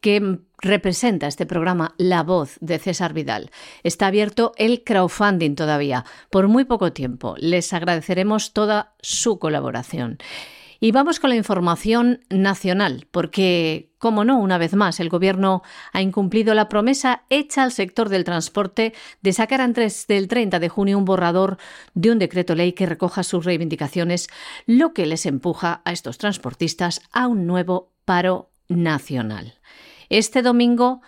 que 0.00 0.38
representa 0.58 1.26
este 1.26 1.46
programa 1.46 1.96
La 1.98 2.22
Voz 2.22 2.58
de 2.60 2.78
César 2.78 3.12
Vidal. 3.12 3.50
Está 3.82 4.06
abierto 4.06 4.52
el 4.56 4.84
crowdfunding 4.84 5.56
todavía, 5.56 6.04
por 6.30 6.46
muy 6.46 6.64
poco 6.64 6.92
tiempo. 6.92 7.34
Les 7.38 7.72
agradeceremos 7.72 8.52
toda 8.52 8.94
su 9.00 9.40
colaboración. 9.40 10.18
Y 10.80 10.92
vamos 10.92 11.20
con 11.20 11.30
la 11.30 11.36
información 11.36 12.20
nacional, 12.28 13.06
porque, 13.10 13.92
como 13.98 14.24
no, 14.24 14.38
una 14.38 14.58
vez 14.58 14.74
más, 14.74 15.00
el 15.00 15.08
Gobierno 15.08 15.62
ha 15.92 16.02
incumplido 16.02 16.54
la 16.54 16.68
promesa 16.68 17.24
hecha 17.30 17.62
al 17.62 17.72
sector 17.72 18.08
del 18.08 18.24
transporte 18.24 18.92
de 19.22 19.32
sacar 19.32 19.60
antes 19.60 20.06
del 20.06 20.28
30 20.28 20.58
de 20.58 20.68
junio 20.68 20.98
un 20.98 21.04
borrador 21.04 21.56
de 21.94 22.10
un 22.10 22.18
decreto 22.18 22.54
ley 22.54 22.72
que 22.72 22.86
recoja 22.86 23.22
sus 23.22 23.44
reivindicaciones, 23.44 24.28
lo 24.66 24.92
que 24.92 25.06
les 25.06 25.24
empuja 25.26 25.82
a 25.84 25.92
estos 25.92 26.18
transportistas 26.18 27.00
a 27.12 27.26
un 27.26 27.46
nuevo 27.46 27.92
paro 28.04 28.50
nacional. 28.68 29.54
Este 30.08 30.42
domingo 30.42 31.00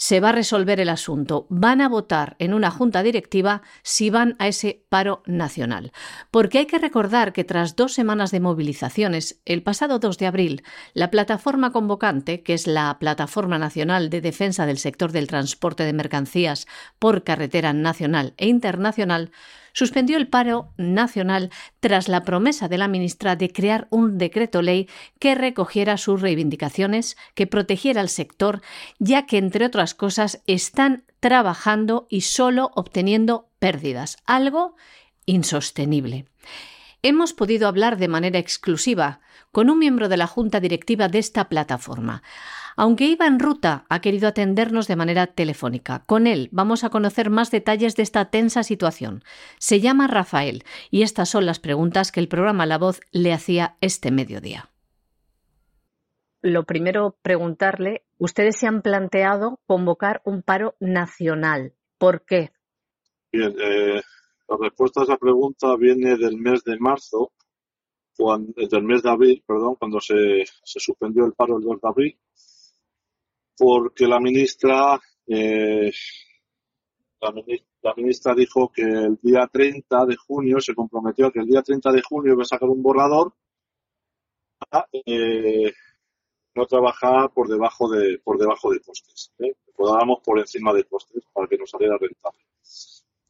se 0.00 0.18
va 0.18 0.30
a 0.30 0.32
resolver 0.32 0.80
el 0.80 0.88
asunto. 0.88 1.46
Van 1.50 1.82
a 1.82 1.88
votar 1.88 2.34
en 2.38 2.54
una 2.54 2.70
junta 2.70 3.02
directiva 3.02 3.60
si 3.82 4.08
van 4.08 4.34
a 4.38 4.48
ese 4.48 4.82
paro 4.88 5.22
nacional. 5.26 5.92
Porque 6.30 6.58
hay 6.58 6.66
que 6.66 6.78
recordar 6.78 7.34
que 7.34 7.44
tras 7.44 7.76
dos 7.76 7.92
semanas 7.92 8.30
de 8.30 8.40
movilizaciones, 8.40 9.42
el 9.44 9.62
pasado 9.62 9.98
2 9.98 10.16
de 10.16 10.26
abril, 10.26 10.62
la 10.94 11.10
plataforma 11.10 11.70
convocante, 11.70 12.42
que 12.42 12.54
es 12.54 12.66
la 12.66 12.98
Plataforma 12.98 13.58
Nacional 13.58 14.08
de 14.08 14.22
Defensa 14.22 14.64
del 14.64 14.78
Sector 14.78 15.12
del 15.12 15.26
Transporte 15.26 15.84
de 15.84 15.92
Mercancías 15.92 16.66
por 16.98 17.22
Carretera 17.22 17.74
Nacional 17.74 18.32
e 18.38 18.48
Internacional, 18.48 19.30
suspendió 19.72 20.16
el 20.16 20.28
paro 20.28 20.72
nacional 20.76 21.50
tras 21.80 22.08
la 22.08 22.24
promesa 22.24 22.68
de 22.68 22.78
la 22.78 22.88
ministra 22.88 23.36
de 23.36 23.52
crear 23.52 23.86
un 23.90 24.18
decreto 24.18 24.62
ley 24.62 24.88
que 25.18 25.34
recogiera 25.34 25.96
sus 25.96 26.20
reivindicaciones, 26.20 27.16
que 27.34 27.46
protegiera 27.46 28.00
al 28.00 28.08
sector, 28.08 28.62
ya 28.98 29.26
que, 29.26 29.38
entre 29.38 29.66
otras 29.66 29.94
cosas, 29.94 30.42
están 30.46 31.04
trabajando 31.20 32.06
y 32.08 32.22
solo 32.22 32.70
obteniendo 32.74 33.48
pérdidas, 33.58 34.16
algo 34.26 34.76
insostenible. 35.26 36.26
Hemos 37.02 37.32
podido 37.32 37.66
hablar 37.66 37.96
de 37.96 38.08
manera 38.08 38.38
exclusiva 38.38 39.20
con 39.52 39.70
un 39.70 39.78
miembro 39.78 40.08
de 40.08 40.18
la 40.18 40.26
junta 40.26 40.60
directiva 40.60 41.08
de 41.08 41.18
esta 41.18 41.48
plataforma. 41.48 42.22
Aunque 42.76 43.06
iba 43.06 43.26
en 43.26 43.38
ruta, 43.38 43.84
ha 43.88 44.00
querido 44.00 44.28
atendernos 44.28 44.86
de 44.86 44.96
manera 44.96 45.26
telefónica. 45.26 46.04
Con 46.06 46.26
él 46.26 46.48
vamos 46.52 46.84
a 46.84 46.90
conocer 46.90 47.30
más 47.30 47.50
detalles 47.50 47.96
de 47.96 48.02
esta 48.02 48.26
tensa 48.26 48.62
situación. 48.62 49.24
Se 49.58 49.80
llama 49.80 50.06
Rafael 50.06 50.64
y 50.90 51.02
estas 51.02 51.30
son 51.30 51.46
las 51.46 51.58
preguntas 51.58 52.12
que 52.12 52.20
el 52.20 52.28
programa 52.28 52.66
La 52.66 52.78
Voz 52.78 53.00
le 53.12 53.32
hacía 53.32 53.76
este 53.80 54.10
mediodía. 54.10 54.68
Lo 56.42 56.64
primero, 56.64 57.16
preguntarle, 57.22 58.02
ustedes 58.18 58.58
se 58.58 58.66
han 58.66 58.82
planteado 58.82 59.60
convocar 59.66 60.22
un 60.24 60.42
paro 60.42 60.74
nacional. 60.80 61.74
¿Por 61.98 62.24
qué? 62.24 62.50
Bien, 63.30 63.54
eh, 63.60 64.00
la 64.50 64.56
respuesta 64.60 65.00
a 65.00 65.04
esa 65.04 65.16
pregunta 65.16 65.76
viene 65.76 66.16
del 66.16 66.36
mes 66.36 66.62
de 66.64 66.78
marzo, 66.78 67.32
del 68.18 68.82
mes 68.82 69.02
de 69.02 69.10
abril, 69.10 69.42
perdón, 69.46 69.76
cuando 69.76 70.00
se, 70.00 70.44
suspendió 70.62 71.24
el 71.24 71.32
paro 71.32 71.56
el 71.56 71.64
2 71.64 71.80
de 71.80 71.88
abril 71.88 72.18
porque 73.60 74.06
la 74.06 74.18
ministra, 74.18 74.98
eh, 75.26 75.92
la, 77.20 77.94
ministra 77.94 78.34
dijo 78.34 78.72
que 78.72 78.80
el 78.80 79.18
día 79.22 79.46
30 79.52 80.06
de 80.06 80.16
junio 80.16 80.60
se 80.60 80.74
comprometió 80.74 81.26
a 81.26 81.30
que 81.30 81.40
el 81.40 81.46
día 81.46 81.60
30 81.60 81.92
de 81.92 82.00
junio 82.00 82.32
iba 82.32 82.42
a 82.42 82.46
sacar 82.46 82.70
un 82.70 82.82
borrador 82.82 83.34
para 84.58 84.88
eh, 84.92 85.74
no 86.54 86.64
trabajar 86.64 87.30
por 87.34 87.48
debajo 87.48 87.90
de 87.90 88.18
por 88.24 88.38
debajo 88.38 88.72
de 88.72 88.80
costes, 88.80 89.30
¿eh? 89.40 89.54
por 89.76 90.38
encima 90.38 90.72
de 90.72 90.84
costes 90.84 91.22
para 91.34 91.46
que 91.46 91.58
nos 91.58 91.68
saliera 91.68 91.98
rentable. 91.98 92.49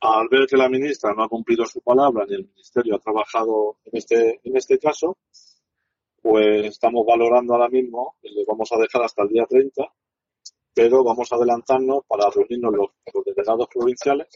Al 0.02 0.28
ver 0.28 0.46
que 0.46 0.56
la 0.56 0.68
ministra 0.68 1.12
no 1.14 1.24
ha 1.24 1.28
cumplido 1.28 1.66
su 1.66 1.80
palabra 1.82 2.24
ni 2.26 2.36
el 2.36 2.48
ministerio 2.48 2.96
ha 2.96 2.98
trabajado 2.98 3.78
en 3.84 3.96
este 3.98 4.40
en 4.44 4.56
este 4.56 4.78
caso, 4.78 5.18
pues 6.22 6.66
estamos 6.66 7.04
valorando 7.06 7.54
ahora 7.54 7.68
mismo, 7.68 8.16
le 8.22 8.44
vamos 8.46 8.70
a 8.72 8.78
dejar 8.78 9.02
hasta 9.02 9.22
el 9.22 9.28
día 9.28 9.46
30 9.46 9.92
pero 10.74 11.02
vamos 11.04 11.30
a 11.32 11.36
adelantarnos 11.36 12.04
para 12.06 12.30
reunirnos 12.30 12.72
los, 12.74 13.24
delegados 13.24 13.68
provinciales 13.68 14.28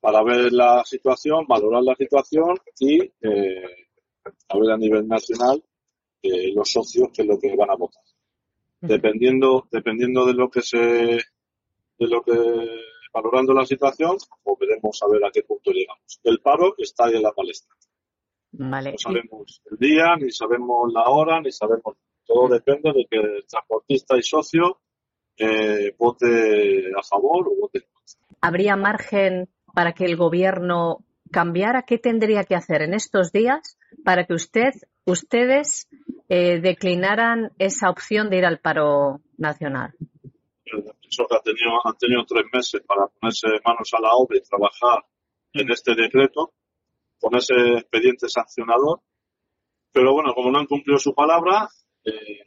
para 0.00 0.22
ver 0.22 0.52
la 0.52 0.82
situación, 0.84 1.46
valorar 1.46 1.82
la 1.82 1.94
situación 1.94 2.56
y 2.78 3.02
eh, 3.02 3.86
a 4.48 4.58
ver 4.58 4.70
a 4.70 4.76
nivel 4.76 5.08
nacional 5.08 5.62
eh, 6.22 6.52
los 6.54 6.70
socios 6.70 7.08
qué 7.12 7.22
es 7.22 7.28
lo 7.28 7.38
que 7.38 7.54
van 7.56 7.70
a 7.70 7.76
votar. 7.76 8.02
Dependiendo, 8.80 9.66
dependiendo 9.70 10.26
de 10.26 10.34
lo 10.34 10.50
que 10.50 10.60
se, 10.60 10.78
de 10.78 12.06
lo 12.06 12.22
que, 12.22 12.32
valorando 13.14 13.54
la 13.54 13.64
situación, 13.64 14.16
pues 14.42 14.58
veremos 14.58 15.00
a 15.02 15.08
ver 15.08 15.24
a 15.24 15.30
qué 15.30 15.42
punto 15.42 15.70
llegamos. 15.70 16.20
El 16.24 16.40
paro 16.40 16.74
está 16.76 17.06
ahí 17.06 17.14
en 17.14 17.22
la 17.22 17.32
palestra. 17.32 17.74
Vale. 18.52 18.92
No 18.92 18.98
sabemos 18.98 19.62
el 19.70 19.78
día, 19.78 20.16
ni 20.16 20.30
sabemos 20.30 20.92
la 20.92 21.08
hora, 21.08 21.40
ni 21.40 21.50
sabemos 21.50 21.96
todo 22.26 22.48
depende 22.48 22.92
de 22.92 23.06
que 23.10 23.18
el 23.18 23.44
transportista 23.46 24.16
y 24.16 24.22
socio 24.22 24.78
eh, 25.36 25.94
vote 25.98 26.90
a 26.96 27.02
favor 27.02 27.48
o 27.48 27.60
vote 27.60 27.78
en 27.78 27.84
contra. 27.92 28.38
¿Habría 28.40 28.76
margen 28.76 29.48
para 29.74 29.92
que 29.92 30.04
el 30.04 30.16
gobierno 30.16 30.98
cambiara? 31.30 31.82
¿Qué 31.82 31.98
tendría 31.98 32.44
que 32.44 32.54
hacer 32.54 32.82
en 32.82 32.94
estos 32.94 33.32
días 33.32 33.76
para 34.04 34.24
que 34.24 34.34
usted, 34.34 34.72
ustedes 35.04 35.88
eh, 36.28 36.60
declinaran 36.60 37.52
esa 37.58 37.90
opción 37.90 38.30
de 38.30 38.38
ir 38.38 38.46
al 38.46 38.60
paro 38.60 39.20
nacional? 39.36 39.94
Eso 41.08 41.26
que 41.26 41.36
han 41.36 41.42
tenido, 41.42 41.80
han 41.84 41.96
tenido 41.96 42.24
tres 42.24 42.44
meses 42.52 42.82
para 42.86 43.06
ponerse 43.06 43.48
manos 43.64 43.90
a 43.92 44.00
la 44.00 44.12
obra 44.14 44.38
y 44.38 44.42
trabajar 44.42 45.04
en 45.52 45.70
este 45.70 45.94
decreto, 45.94 46.52
con 47.20 47.36
ese 47.36 47.54
expediente 47.78 48.28
sancionador. 48.28 49.00
Pero 49.92 50.12
bueno, 50.12 50.34
como 50.34 50.50
no 50.50 50.58
han 50.58 50.66
cumplido 50.66 50.98
su 50.98 51.14
palabra, 51.14 51.68
eh, 52.04 52.40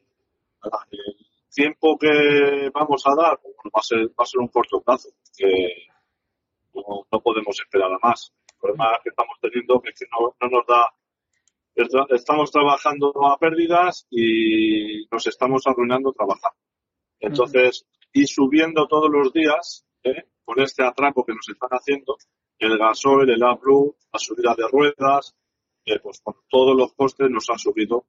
el 0.91 1.27
tiempo 1.53 1.97
que 1.97 2.69
vamos 2.73 3.01
a 3.05 3.15
dar 3.15 3.39
pues, 3.41 3.55
va, 3.65 3.79
a 3.79 3.83
ser, 3.83 4.07
va 4.09 4.23
a 4.23 4.25
ser 4.25 4.41
un 4.41 4.49
corto 4.49 4.81
plazo, 4.81 5.09
que 5.37 5.87
no, 6.73 7.21
podemos 7.21 7.57
esperar 7.59 7.91
a 7.91 7.99
más. 8.05 8.33
El 8.53 8.59
problema 8.59 8.99
que 9.03 9.09
estamos 9.09 9.37
teniendo 9.41 9.81
es 9.85 9.99
que 9.99 10.05
no, 10.11 10.35
no 10.41 10.49
nos 10.49 10.67
da 10.67 10.85
estamos 12.09 12.51
trabajando 12.51 13.13
a 13.27 13.37
pérdidas 13.37 14.07
y 14.09 15.05
nos 15.11 15.27
estamos 15.27 15.61
arruinando 15.67 16.11
trabajando. 16.11 16.57
Entonces, 17.19 17.85
y 18.17 18.25
subiendo 18.25 18.87
todos 18.87 19.11
los 19.11 19.31
días, 19.31 19.85
¿eh? 20.03 20.23
con 20.43 20.59
este 20.59 20.83
atraco 20.83 21.23
que 21.23 21.33
nos 21.33 21.47
están 21.47 21.69
haciendo, 21.69 22.17
el 22.57 22.75
gasoil, 22.75 23.29
el 23.29 23.43
AdBlue, 23.43 23.95
la 24.11 24.19
subida 24.19 24.55
de 24.57 24.67
ruedas, 24.67 25.35
eh, 25.85 25.99
pues 25.99 26.19
con 26.21 26.33
todos 26.49 26.75
los 26.75 26.93
costes 26.93 27.29
nos 27.29 27.47
han 27.51 27.59
subido, 27.59 28.07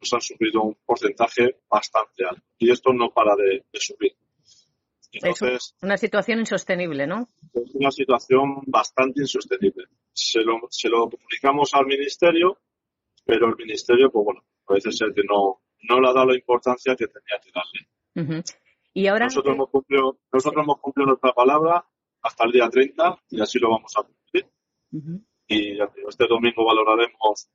nos 0.00 0.12
han 0.14 0.22
subido 0.22 0.62
un 0.62 0.78
porcentaje 0.86 1.60
bastante 1.68 2.24
alto. 2.24 2.42
Y 2.56 2.70
esto 2.70 2.94
no 2.94 3.10
para 3.10 3.36
de, 3.36 3.62
subir. 3.74 4.16
Entonces, 5.12 5.74
es 5.76 5.82
una 5.82 5.98
situación 5.98 6.38
insostenible, 6.38 7.06
¿no? 7.06 7.28
Es 7.52 7.74
una 7.74 7.90
situación 7.90 8.62
bastante 8.66 9.20
insostenible. 9.20 9.84
Se 10.14 10.40
lo, 10.40 10.60
se 10.70 10.88
lo 10.88 11.10
comunicamos 11.10 11.74
al 11.74 11.84
ministerio, 11.84 12.56
pero 13.22 13.48
el 13.50 13.56
ministerio, 13.56 14.10
pues 14.10 14.24
bueno, 14.24 14.44
parece 14.64 14.92
ser 14.92 15.12
que 15.12 15.24
no, 15.28 15.60
no 15.82 16.00
le 16.00 16.08
ha 16.08 16.14
dado 16.14 16.28
la 16.28 16.36
importancia 16.36 16.96
que 16.96 17.06
tenía 17.06 17.38
que 17.42 17.50
darle. 17.52 18.44
Y 18.94 19.06
ahora 19.06 19.26
nosotros, 19.26 19.54
hemos 19.54 19.70
cumplido, 19.70 20.18
nosotros 20.32 20.64
hemos 20.64 20.80
cumplido 20.80 21.06
nuestra 21.08 21.32
palabra 21.32 21.84
hasta 22.22 22.44
el 22.44 22.52
día 22.52 22.68
30 22.68 23.18
y 23.30 23.40
así 23.40 23.58
lo 23.58 23.70
vamos 23.70 23.92
a 23.96 24.02
cumplir. 24.02 24.46
Y 25.48 25.76
ya 25.76 25.86
digo, 25.94 26.08
este 26.08 26.26
domingo 26.26 26.64
valoraremos 26.64 27.48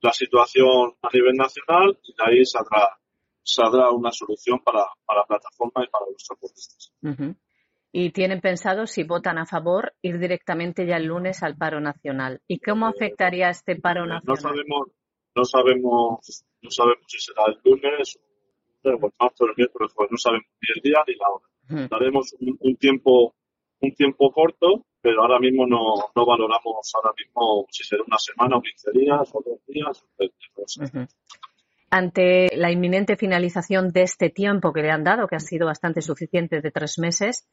la 0.00 0.12
situación 0.12 0.94
a 1.02 1.08
nivel 1.12 1.34
nacional 1.34 1.98
y 2.02 2.12
de 2.12 2.24
ahí 2.24 2.44
saldrá, 2.44 2.98
saldrá 3.42 3.90
una 3.90 4.12
solución 4.12 4.60
para, 4.60 4.84
para 5.04 5.20
la 5.20 5.26
plataforma 5.26 5.84
y 5.84 5.88
para 5.88 6.06
los 6.06 6.24
transportistas. 6.24 6.92
Y 7.92 8.10
tienen 8.10 8.40
pensado, 8.40 8.86
si 8.86 9.04
votan 9.04 9.38
a 9.38 9.46
favor, 9.46 9.94
ir 10.02 10.18
directamente 10.18 10.86
ya 10.86 10.96
el 10.96 11.06
lunes 11.06 11.42
al 11.42 11.56
paro 11.56 11.80
nacional. 11.80 12.42
¿Y 12.46 12.58
cómo 12.58 12.86
afectaría 12.86 13.48
este 13.48 13.76
paro 13.76 14.06
nacional? 14.06 14.22
No 14.26 14.36
sabemos, 14.36 14.88
no 15.34 15.44
sabemos, 15.44 16.44
no 16.62 16.70
sabemos 16.70 17.04
si 17.06 17.18
será 17.18 17.44
el 17.46 17.58
lunes 17.64 18.18
o 18.94 19.46
el 19.46 19.54
miércoles, 19.56 19.92
pues 19.94 20.10
no 20.10 20.16
sabemos 20.16 20.46
ni 20.60 20.68
el 20.74 20.82
día 20.82 21.02
ni 21.06 21.14
la 21.14 21.28
hora. 21.30 21.88
Daremos 21.88 22.34
un, 22.40 22.76
tiempo 22.76 23.34
un 23.80 23.94
tiempo 23.94 24.32
corto, 24.32 24.86
pero 25.00 25.22
ahora 25.22 25.38
mismo 25.38 25.66
no, 25.66 25.94
no 26.14 26.26
valoramos 26.26 26.92
ahora 26.94 27.14
mismo 27.18 27.66
si 27.70 27.84
será 27.84 28.02
una 28.06 28.18
semana 28.18 28.56
o 28.56 28.62
15 28.62 28.90
días 28.92 29.30
o 29.34 29.42
dos 29.44 29.60
días. 29.66 30.04
Ante 31.90 32.48
la 32.56 32.70
inminente 32.70 33.16
finalización 33.16 33.90
de 33.90 34.02
este 34.02 34.30
tiempo 34.30 34.72
que 34.72 34.82
le 34.82 34.90
han 34.90 35.04
dado, 35.04 35.28
que 35.28 35.36
ha 35.36 35.40
sido 35.40 35.66
bastante 35.66 36.02
suficiente 36.02 36.60
de 36.60 36.70
tres 36.70 36.98
meses, 36.98 37.46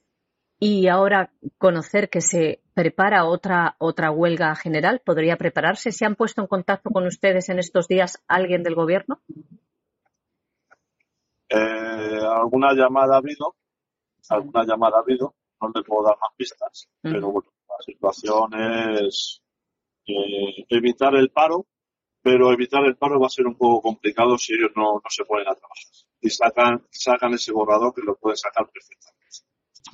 y 0.60 0.88
ahora 0.88 1.32
conocer 1.58 2.10
que 2.10 2.22
se 2.22 2.62
prepara 2.74 3.26
otra, 3.26 3.76
otra 3.80 4.12
huelga 4.12 4.56
general, 4.56 5.02
¿podría 5.04 5.36
prepararse? 5.36 5.92
¿Se 5.92 6.06
han 6.06 6.16
puesto 6.16 6.42
en 6.42 6.48
contacto 6.48 6.90
con 6.90 7.06
ustedes 7.06 7.50
en 7.50 7.60
estos 7.60 7.88
días 7.88 8.24
alguien 8.28 8.64
del 8.64 8.76
gobierno? 8.76 9.20
Eh, 11.56 12.20
alguna 12.26 12.74
llamada 12.74 13.16
ha 13.16 13.18
habido, 13.20 13.56
alguna 14.30 14.66
llamada 14.66 14.98
ha 14.98 15.02
habido, 15.02 15.36
no 15.62 15.72
le 15.74 15.84
puedo 15.84 16.04
dar 16.04 16.18
más 16.20 16.32
pistas, 16.36 16.90
pero 17.02 17.32
bueno, 17.32 17.52
la 17.70 17.84
situación 17.86 18.54
es 19.06 19.40
eh, 20.08 20.66
evitar 20.70 21.14
el 21.16 21.30
paro, 21.30 21.68
pero 22.24 22.52
evitar 22.52 22.84
el 22.86 22.96
paro 22.96 23.20
va 23.20 23.28
a 23.28 23.30
ser 23.30 23.46
un 23.46 23.56
poco 23.56 23.82
complicado 23.82 24.36
si 24.40 24.54
ellos 24.54 24.72
no, 24.76 24.94
no 24.96 25.10
se 25.10 25.26
ponen 25.26 25.48
a 25.48 25.54
trabajar 25.54 25.84
y 26.22 26.30
sacan, 26.32 26.88
sacan 26.90 27.34
ese 27.34 27.52
borrador 27.52 27.94
que 27.94 28.02
lo 28.02 28.16
pueden 28.16 28.38
sacar 28.38 28.68
perfectamente. 28.72 29.14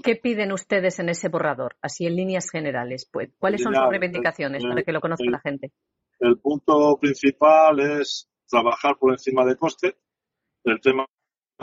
¿Qué 0.02 0.16
piden 0.16 0.54
ustedes 0.54 1.00
en 1.00 1.10
ese 1.10 1.28
borrador, 1.28 1.76
así 1.82 2.06
en 2.06 2.16
líneas 2.16 2.50
generales? 2.50 3.10
Pues, 3.12 3.32
¿Cuáles 3.38 3.62
son 3.62 3.74
sus 3.74 3.90
reivindicaciones 3.90 4.64
para 4.64 4.84
que 4.84 4.94
lo 4.94 5.02
conozca 5.02 5.30
la 5.30 5.42
gente? 5.42 5.74
El 6.20 6.40
punto 6.40 6.98
principal 7.02 7.80
es 8.00 8.30
trabajar 8.48 8.98
por 8.98 9.12
encima 9.12 9.44
de 9.44 9.58
coste, 9.58 9.98
el 10.64 10.80
tema 10.80 11.06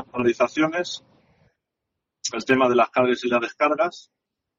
paralizaciones, 0.05 1.05
el 2.33 2.45
tema 2.45 2.69
de 2.69 2.77
las 2.77 2.91
cargas 2.91 3.25
y 3.25 3.29
las 3.29 3.41
descargas, 3.41 4.11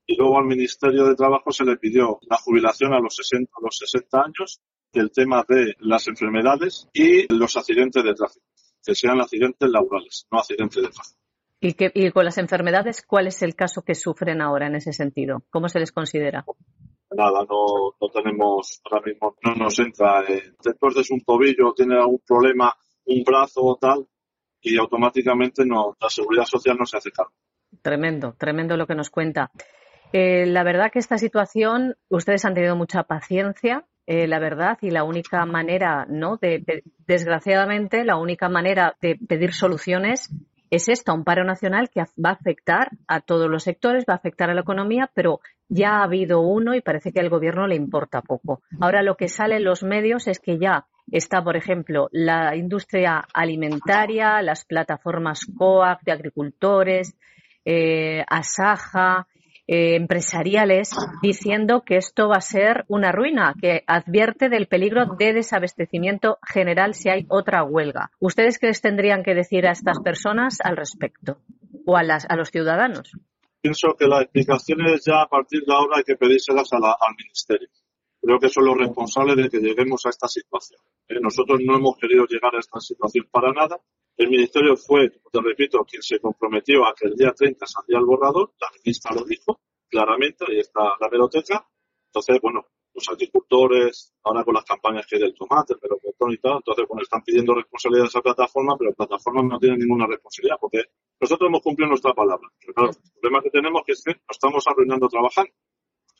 y 0.06 0.16
luego 0.16 0.40
al 0.40 0.46
Ministerio 0.46 1.06
de 1.06 1.16
Trabajo 1.16 1.52
se 1.52 1.66
le 1.66 1.78
pidió 1.78 2.20
la 2.30 2.38
jubilación 2.38 2.94
a 2.94 3.00
los 3.00 3.16
60, 3.16 3.52
a 3.54 3.62
los 3.62 3.78
60 3.78 4.22
años, 4.22 4.62
el 4.94 5.12
tema 5.12 5.46
de 5.48 5.76
las 5.80 6.08
enfermedades 6.08 6.88
y 6.94 7.32
los 7.34 7.58
accidentes 7.58 8.04
de 8.04 8.14
tráfico, 8.14 8.46
que 8.84 8.96
sean 8.96 9.20
accidentes 9.20 9.70
laborales, 9.70 10.26
no 10.32 10.40
accidentes 10.40 10.82
de 10.82 10.90
tráfico. 10.90 11.18
¿Y, 11.60 11.74
que, 11.74 11.92
y 11.94 12.12
con 12.12 12.24
las 12.24 12.38
enfermedades, 12.38 13.04
cuál 13.06 13.28
es 13.28 13.42
el 13.42 13.56
caso 13.56 13.82
que 13.82 13.96
sufren 13.96 14.42
ahora 14.42 14.68
en 14.68 14.76
ese 14.76 14.94
sentido? 14.94 15.44
¿Cómo 15.50 15.70
se 15.70 15.80
les 15.80 15.92
considera? 15.92 16.46
Nada, 17.10 17.46
no, 17.50 17.96
no 18.00 18.10
tenemos, 18.14 18.82
ahora 18.86 19.06
mismo 19.06 19.36
no 19.44 19.56
nos 19.56 19.80
entra. 19.80 20.24
Eh, 20.28 20.54
después 20.64 20.94
de 20.94 21.04
un 21.10 21.22
tobillo, 21.22 21.74
tiene 21.76 21.96
algún 21.96 22.22
problema, 22.26 22.74
un 23.06 23.24
brazo 23.24 23.62
o 23.64 23.76
tal, 23.76 24.08
y 24.62 24.78
automáticamente 24.78 25.66
no, 25.66 25.96
la 26.00 26.10
seguridad 26.10 26.46
social 26.46 26.78
no 26.78 26.86
se 26.86 26.98
hace 26.98 27.12
cargo. 27.12 27.34
Tremendo, 27.82 28.36
tremendo 28.38 28.78
lo 28.78 28.88
que 28.88 28.96
nos 28.96 29.10
cuenta. 29.10 29.52
Eh, 30.14 30.46
la 30.46 30.64
verdad 30.64 30.92
que 30.92 31.00
esta 31.00 31.18
situación, 31.18 31.96
ustedes 32.10 32.46
han 32.46 32.54
tenido 32.54 32.76
mucha 32.76 33.04
paciencia, 33.04 33.86
eh, 34.06 34.28
la 34.28 34.40
verdad, 34.40 34.78
y 34.82 34.90
la 34.90 35.04
única 35.04 35.46
manera, 35.46 36.06
¿no? 36.08 36.38
de, 36.38 36.84
desgraciadamente, 37.06 38.06
la 38.06 38.16
única 38.16 38.48
manera 38.48 38.96
de 39.02 39.18
pedir 39.28 39.54
soluciones 39.54 40.30
es 40.70 40.90
esto, 40.90 41.14
un 41.14 41.24
paro 41.24 41.44
nacional 41.44 41.90
que 41.90 42.02
va 42.02 42.30
a 42.30 42.34
afectar 42.34 42.90
a 43.08 43.22
todos 43.22 43.50
los 43.50 43.64
sectores, 43.64 44.06
va 44.08 44.14
a 44.14 44.18
afectar 44.18 44.50
a 44.50 44.54
la 44.54 44.62
economía, 44.62 45.10
pero 45.14 45.40
ya 45.70 45.98
ha 45.98 46.04
habido 46.04 46.42
uno 46.42 46.76
y 46.76 46.82
parece 46.82 47.12
que 47.12 47.20
al 47.20 47.30
gobierno 47.30 47.68
le 47.68 47.76
importa 47.76 48.22
poco. 48.22 48.62
Ahora 48.80 49.02
lo 49.02 49.16
que 49.16 49.28
sale 49.28 49.58
en 49.58 49.64
los 49.64 49.84
medios 49.84 50.28
es 50.28 50.40
que 50.40 50.58
ya 50.58 50.88
está, 51.12 51.44
por 51.44 51.56
ejemplo, 51.56 52.10
la 52.12 52.56
industria 52.56 53.26
alimentaria, 53.34 54.42
las 54.42 54.66
plataformas 54.66 55.46
COAC 55.58 56.02
de 56.04 56.12
agricultores, 56.12 57.16
eh, 57.66 58.24
Asaja, 58.28 59.28
eh, 59.70 59.96
empresariales 59.98 60.92
diciendo 61.22 61.84
que 61.86 61.98
esto 61.98 62.30
va 62.30 62.38
a 62.38 62.42
ser 62.42 62.86
una 62.88 63.12
ruina, 63.12 63.54
que 63.62 63.84
advierte 63.86 64.48
del 64.48 64.68
peligro 64.68 65.18
de 65.20 65.34
desabastecimiento 65.34 66.38
general 66.42 66.94
si 66.94 67.10
hay 67.10 67.26
otra 67.28 67.66
huelga. 67.66 68.12
¿Ustedes 68.20 68.60
qué 68.60 68.68
les 68.68 68.80
tendrían 68.80 69.24
que 69.24 69.36
decir 69.36 69.68
a 69.68 69.72
estas 69.72 70.00
personas 70.00 70.60
al 70.64 70.78
respecto 70.78 71.40
o 71.86 71.98
a, 71.98 72.04
las, 72.04 72.26
a 72.30 72.38
los 72.38 72.50
ciudadanos? 72.50 73.12
Pienso 73.60 73.90
que 74.00 74.08
las 74.08 74.22
explicaciones 74.22 75.04
ya 75.06 75.24
a 75.24 75.28
partir 75.28 75.66
de 75.66 75.74
ahora 75.74 75.98
hay 75.98 76.04
que 76.04 76.16
pedírselas 76.16 76.72
al 76.72 77.16
Ministerio. 77.18 77.68
Creo 78.22 78.40
que 78.40 78.48
son 78.48 78.64
los 78.64 78.78
responsables 78.78 79.36
de 79.36 79.50
que 79.50 79.60
lleguemos 79.60 80.06
a 80.06 80.10
esta 80.10 80.30
situación. 80.30 80.80
Eh, 81.10 81.20
nosotros 81.22 81.60
no 81.64 81.78
hemos 81.78 81.98
querido 81.98 82.26
llegar 82.26 82.56
a 82.56 82.60
esta 82.60 82.80
situación 82.80 83.28
para 83.32 83.52
nada 83.52 83.82
el 84.18 84.30
Ministerio 84.30 84.76
fue, 84.76 85.12
te 85.32 85.42
repito, 85.42 85.86
quien 85.86 86.02
se 86.02 86.20
comprometió 86.20 86.84
a 86.86 86.96
que 86.96 87.08
el 87.08 87.16
día 87.16 87.32
30 87.34 87.68
saldría 87.68 88.00
el 88.00 88.06
borrador, 88.06 88.52
la 88.60 88.68
ministra 88.84 89.14
lo 89.14 89.24
dijo 89.24 89.62
claramente, 89.88 90.44
ahí 90.50 90.60
está 90.60 90.96
la 91.00 91.08
biblioteca. 91.08 91.66
Entonces, 92.08 92.42
bueno, 92.42 92.66
los 92.96 93.08
agricultores, 93.10 94.16
ahora 94.24 94.44
con 94.44 94.56
las 94.56 94.66
campañas 94.66 95.06
que 95.06 95.18
hay 95.18 95.22
del 95.22 95.36
tomate, 95.36 95.76
pero 95.80 96.00
botón 96.04 96.32
y 96.32 96.38
tal, 96.40 96.58
entonces, 96.58 96.86
bueno, 96.88 97.04
están 97.04 97.22
pidiendo 97.22 97.54
responsabilidad 97.54 98.06
a 98.06 98.08
esa 98.08 98.22
plataforma, 98.22 98.76
pero 98.76 98.90
la 98.90 98.96
plataforma 98.96 99.44
no 99.44 99.60
tiene 99.60 99.78
ninguna 99.78 100.08
responsabilidad, 100.08 100.58
porque 100.60 100.86
nosotros 101.22 101.48
hemos 101.48 101.62
cumplido 101.62 101.90
nuestra 101.90 102.14
palabra. 102.16 102.50
Pero 102.60 102.74
claro, 102.74 102.90
el 102.90 103.22
problema 103.22 103.44
que 103.44 103.50
tenemos 103.52 103.84
es 103.86 104.04
que 104.04 104.14
nos 104.14 104.32
estamos 104.32 104.66
arruinando 104.66 105.08
trabajando. 105.08 105.52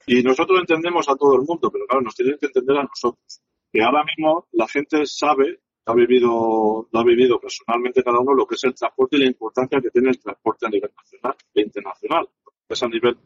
Y 0.06 0.22
nosotros 0.22 0.60
entendemos 0.60 1.10
a 1.10 1.16
todo 1.16 1.34
el 1.36 1.42
mundo, 1.42 1.72
pero 1.72 1.88
claro, 1.88 2.04
nos 2.04 2.16
tienen 2.16 2.38
que 2.40 2.46
entender 2.46 2.78
a 2.78 2.84
nosotros. 2.84 3.42
Que 3.72 3.84
ahora 3.84 4.04
mismo 4.04 4.48
la 4.52 4.68
gente 4.68 5.06
sabe 5.06 5.60
ha 5.88 5.94
vivido, 5.94 6.88
lo 6.92 7.00
ha 7.00 7.04
vivido 7.04 7.40
personalmente 7.40 8.04
cada 8.04 8.20
uno 8.20 8.34
lo 8.34 8.46
que 8.46 8.56
es 8.56 8.64
el 8.66 8.76
transporte 8.76 9.16
y 9.16 9.20
la 9.22 9.28
importancia 9.28 9.80
que 9.80 9.90
tiene 9.90 10.10
el 10.10 10.20
transporte 10.20 10.66
a 10.66 10.70
nivel 10.70 10.92
nacional 10.96 11.36
e 11.54 11.62
internacional. 11.62 12.30
Pues 12.68 12.84
a 12.84 12.88
nivel. 12.90 13.18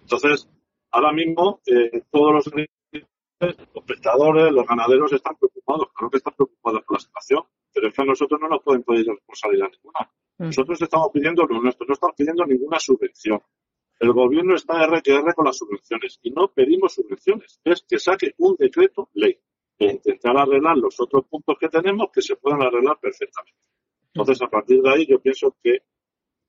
Entonces, 0.00 0.48
ahora 0.90 1.12
mismo 1.12 1.60
eh, 1.66 2.02
todos 2.10 2.32
los, 2.32 2.50
los 3.74 3.84
prestadores, 3.84 4.50
los 4.52 4.66
ganaderos 4.66 5.12
están 5.12 5.36
preocupados, 5.36 5.88
claro 5.92 6.10
que 6.10 6.16
están 6.16 6.34
preocupados 6.34 6.82
por 6.84 6.96
la 6.96 7.00
situación, 7.00 7.42
pero 7.74 7.88
es 7.88 7.94
que 7.94 8.02
a 8.02 8.06
nosotros 8.06 8.40
no 8.40 8.48
nos 8.48 8.62
pueden 8.62 8.82
pedir 8.82 9.06
responsabilidad 9.06 9.68
ninguna. 9.70 10.10
Mm. 10.38 10.44
Nosotros 10.46 10.80
estamos 10.80 11.10
pidiendo 11.12 11.44
lo 11.44 11.60
nuestro, 11.60 11.86
no 11.86 11.92
estamos 11.92 12.16
pidiendo 12.16 12.46
ninguna 12.46 12.78
subvención. 12.78 13.42
El 14.00 14.12
gobierno 14.14 14.54
está 14.54 14.82
R 14.82 15.02
que 15.02 15.12
R 15.12 15.34
con 15.34 15.44
las 15.44 15.58
subvenciones 15.58 16.18
y 16.22 16.30
no 16.30 16.48
pedimos 16.48 16.94
subvenciones, 16.94 17.60
es 17.64 17.84
que 17.86 17.98
saque 17.98 18.32
un 18.38 18.56
decreto 18.56 19.10
ley 19.12 19.38
e 19.78 19.92
intentar 19.92 20.36
arreglar 20.36 20.76
los 20.76 20.98
otros 21.00 21.24
puntos 21.26 21.56
que 21.58 21.68
tenemos 21.68 22.08
que 22.12 22.22
se 22.22 22.36
puedan 22.36 22.62
arreglar 22.62 22.98
perfectamente. 23.00 23.58
Entonces, 24.12 24.42
a 24.42 24.48
partir 24.48 24.80
de 24.82 24.90
ahí, 24.90 25.06
yo 25.06 25.20
pienso 25.20 25.56
que, 25.62 25.78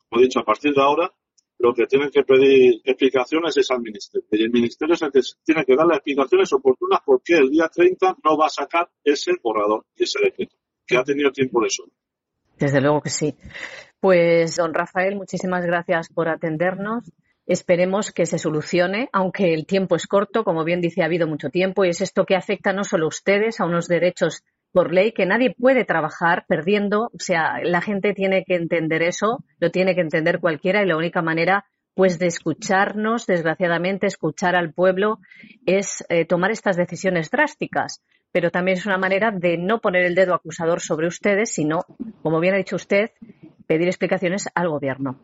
como 0.07 0.21
he 0.21 0.23
dicho, 0.23 0.39
a 0.39 0.45
partir 0.45 0.73
de 0.73 0.81
ahora, 0.81 1.13
lo 1.59 1.73
que 1.73 1.85
tienen 1.85 2.09
que 2.09 2.23
pedir 2.23 2.81
explicaciones 2.83 3.55
es 3.57 3.69
al 3.69 3.81
Ministerio. 3.81 4.27
Y 4.31 4.43
el 4.43 4.49
Ministerio 4.49 4.95
es 4.95 5.01
el 5.01 5.11
que 5.11 5.19
tiene 5.43 5.65
que 5.65 5.75
dar 5.75 5.85
las 5.85 5.97
explicaciones 5.97 6.51
oportunas 6.53 7.01
porque 7.05 7.35
el 7.35 7.49
día 7.49 7.67
30 7.67 8.17
no 8.23 8.37
va 8.37 8.47
a 8.47 8.49
sacar 8.49 8.89
ese 9.03 9.33
borrador 9.43 9.85
y 9.95 10.03
ese 10.03 10.19
decreto, 10.23 10.55
que 10.87 10.97
ha 10.97 11.03
tenido 11.03 11.31
tiempo 11.31 11.61
de 11.61 11.67
eso. 11.67 11.83
Desde 12.57 12.81
luego 12.81 13.01
que 13.01 13.09
sí. 13.09 13.35
Pues, 13.99 14.55
don 14.55 14.73
Rafael, 14.73 15.15
muchísimas 15.17 15.65
gracias 15.65 16.09
por 16.09 16.29
atendernos. 16.29 17.11
Esperemos 17.49 18.12
que 18.12 18.27
se 18.27 18.38
solucione, 18.38 19.09
aunque 19.12 19.55
el 19.55 19.65
tiempo 19.65 19.95
es 19.95 20.05
corto, 20.05 20.43
como 20.43 20.63
bien 20.63 20.81
dice, 20.81 21.01
ha 21.01 21.05
habido 21.05 21.25
mucho 21.27 21.49
tiempo 21.49 21.83
y 21.83 21.89
es 21.89 21.99
esto 21.99 22.23
que 22.27 22.35
afecta 22.35 22.73
no 22.73 22.83
solo 22.83 23.05
a 23.05 23.07
ustedes, 23.07 23.59
a 23.59 23.65
unos 23.65 23.88
derechos 23.88 24.43
por 24.71 24.93
ley 24.93 25.13
que 25.13 25.25
nadie 25.25 25.55
puede 25.57 25.83
trabajar 25.83 26.45
perdiendo. 26.47 27.05
O 27.05 27.17
sea, 27.17 27.55
la 27.63 27.81
gente 27.81 28.13
tiene 28.13 28.43
que 28.45 28.53
entender 28.53 29.01
eso, 29.01 29.43
lo 29.59 29.71
tiene 29.71 29.95
que 29.95 30.01
entender 30.01 30.39
cualquiera 30.39 30.83
y 30.83 30.85
la 30.85 30.95
única 30.95 31.23
manera 31.23 31.65
pues 31.95 32.19
de 32.19 32.27
escucharnos, 32.27 33.25
desgraciadamente, 33.25 34.05
escuchar 34.05 34.55
al 34.55 34.71
pueblo 34.71 35.17
es 35.65 36.05
eh, 36.09 36.25
tomar 36.25 36.51
estas 36.51 36.77
decisiones 36.77 37.31
drásticas. 37.31 38.03
Pero 38.31 38.51
también 38.51 38.77
es 38.77 38.85
una 38.85 38.99
manera 38.99 39.31
de 39.31 39.57
no 39.57 39.81
poner 39.81 40.03
el 40.03 40.13
dedo 40.13 40.35
acusador 40.35 40.81
sobre 40.81 41.07
ustedes, 41.07 41.51
sino, 41.51 41.79
como 42.21 42.39
bien 42.39 42.53
ha 42.53 42.57
dicho 42.57 42.75
usted, 42.75 43.09
pedir 43.65 43.88
explicaciones 43.88 44.47
al 44.53 44.69
gobierno. 44.69 45.19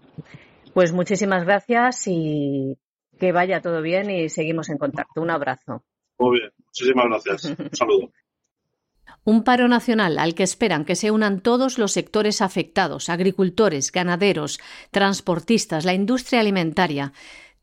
Pues 0.76 0.92
muchísimas 0.92 1.46
gracias 1.46 2.06
y 2.06 2.78
que 3.18 3.32
vaya 3.32 3.62
todo 3.62 3.82
bien 3.82 4.12
y 4.12 4.28
seguimos 4.28 4.68
en 4.68 4.78
contacto. 4.78 5.22
Un 5.22 5.30
abrazo. 5.30 5.86
Muy 6.20 6.40
bien, 6.42 6.52
muchísimas 6.66 7.06
gracias. 7.06 7.46
Un 7.60 7.70
saludo. 7.72 8.12
Un 9.24 9.46
paro 9.46 9.70
nacional 9.70 10.20
al 10.20 10.36
que 10.36 10.44
esperan 10.44 10.84
que 10.84 10.98
se 10.98 11.12
unan 11.12 11.40
todos 11.40 11.78
los 11.78 11.94
sectores 11.94 12.42
afectados, 12.42 13.08
agricultores, 13.08 13.90
ganaderos, 13.94 14.60
transportistas, 14.92 15.86
la 15.86 15.94
industria 15.94 16.42
alimentaria. 16.42 17.14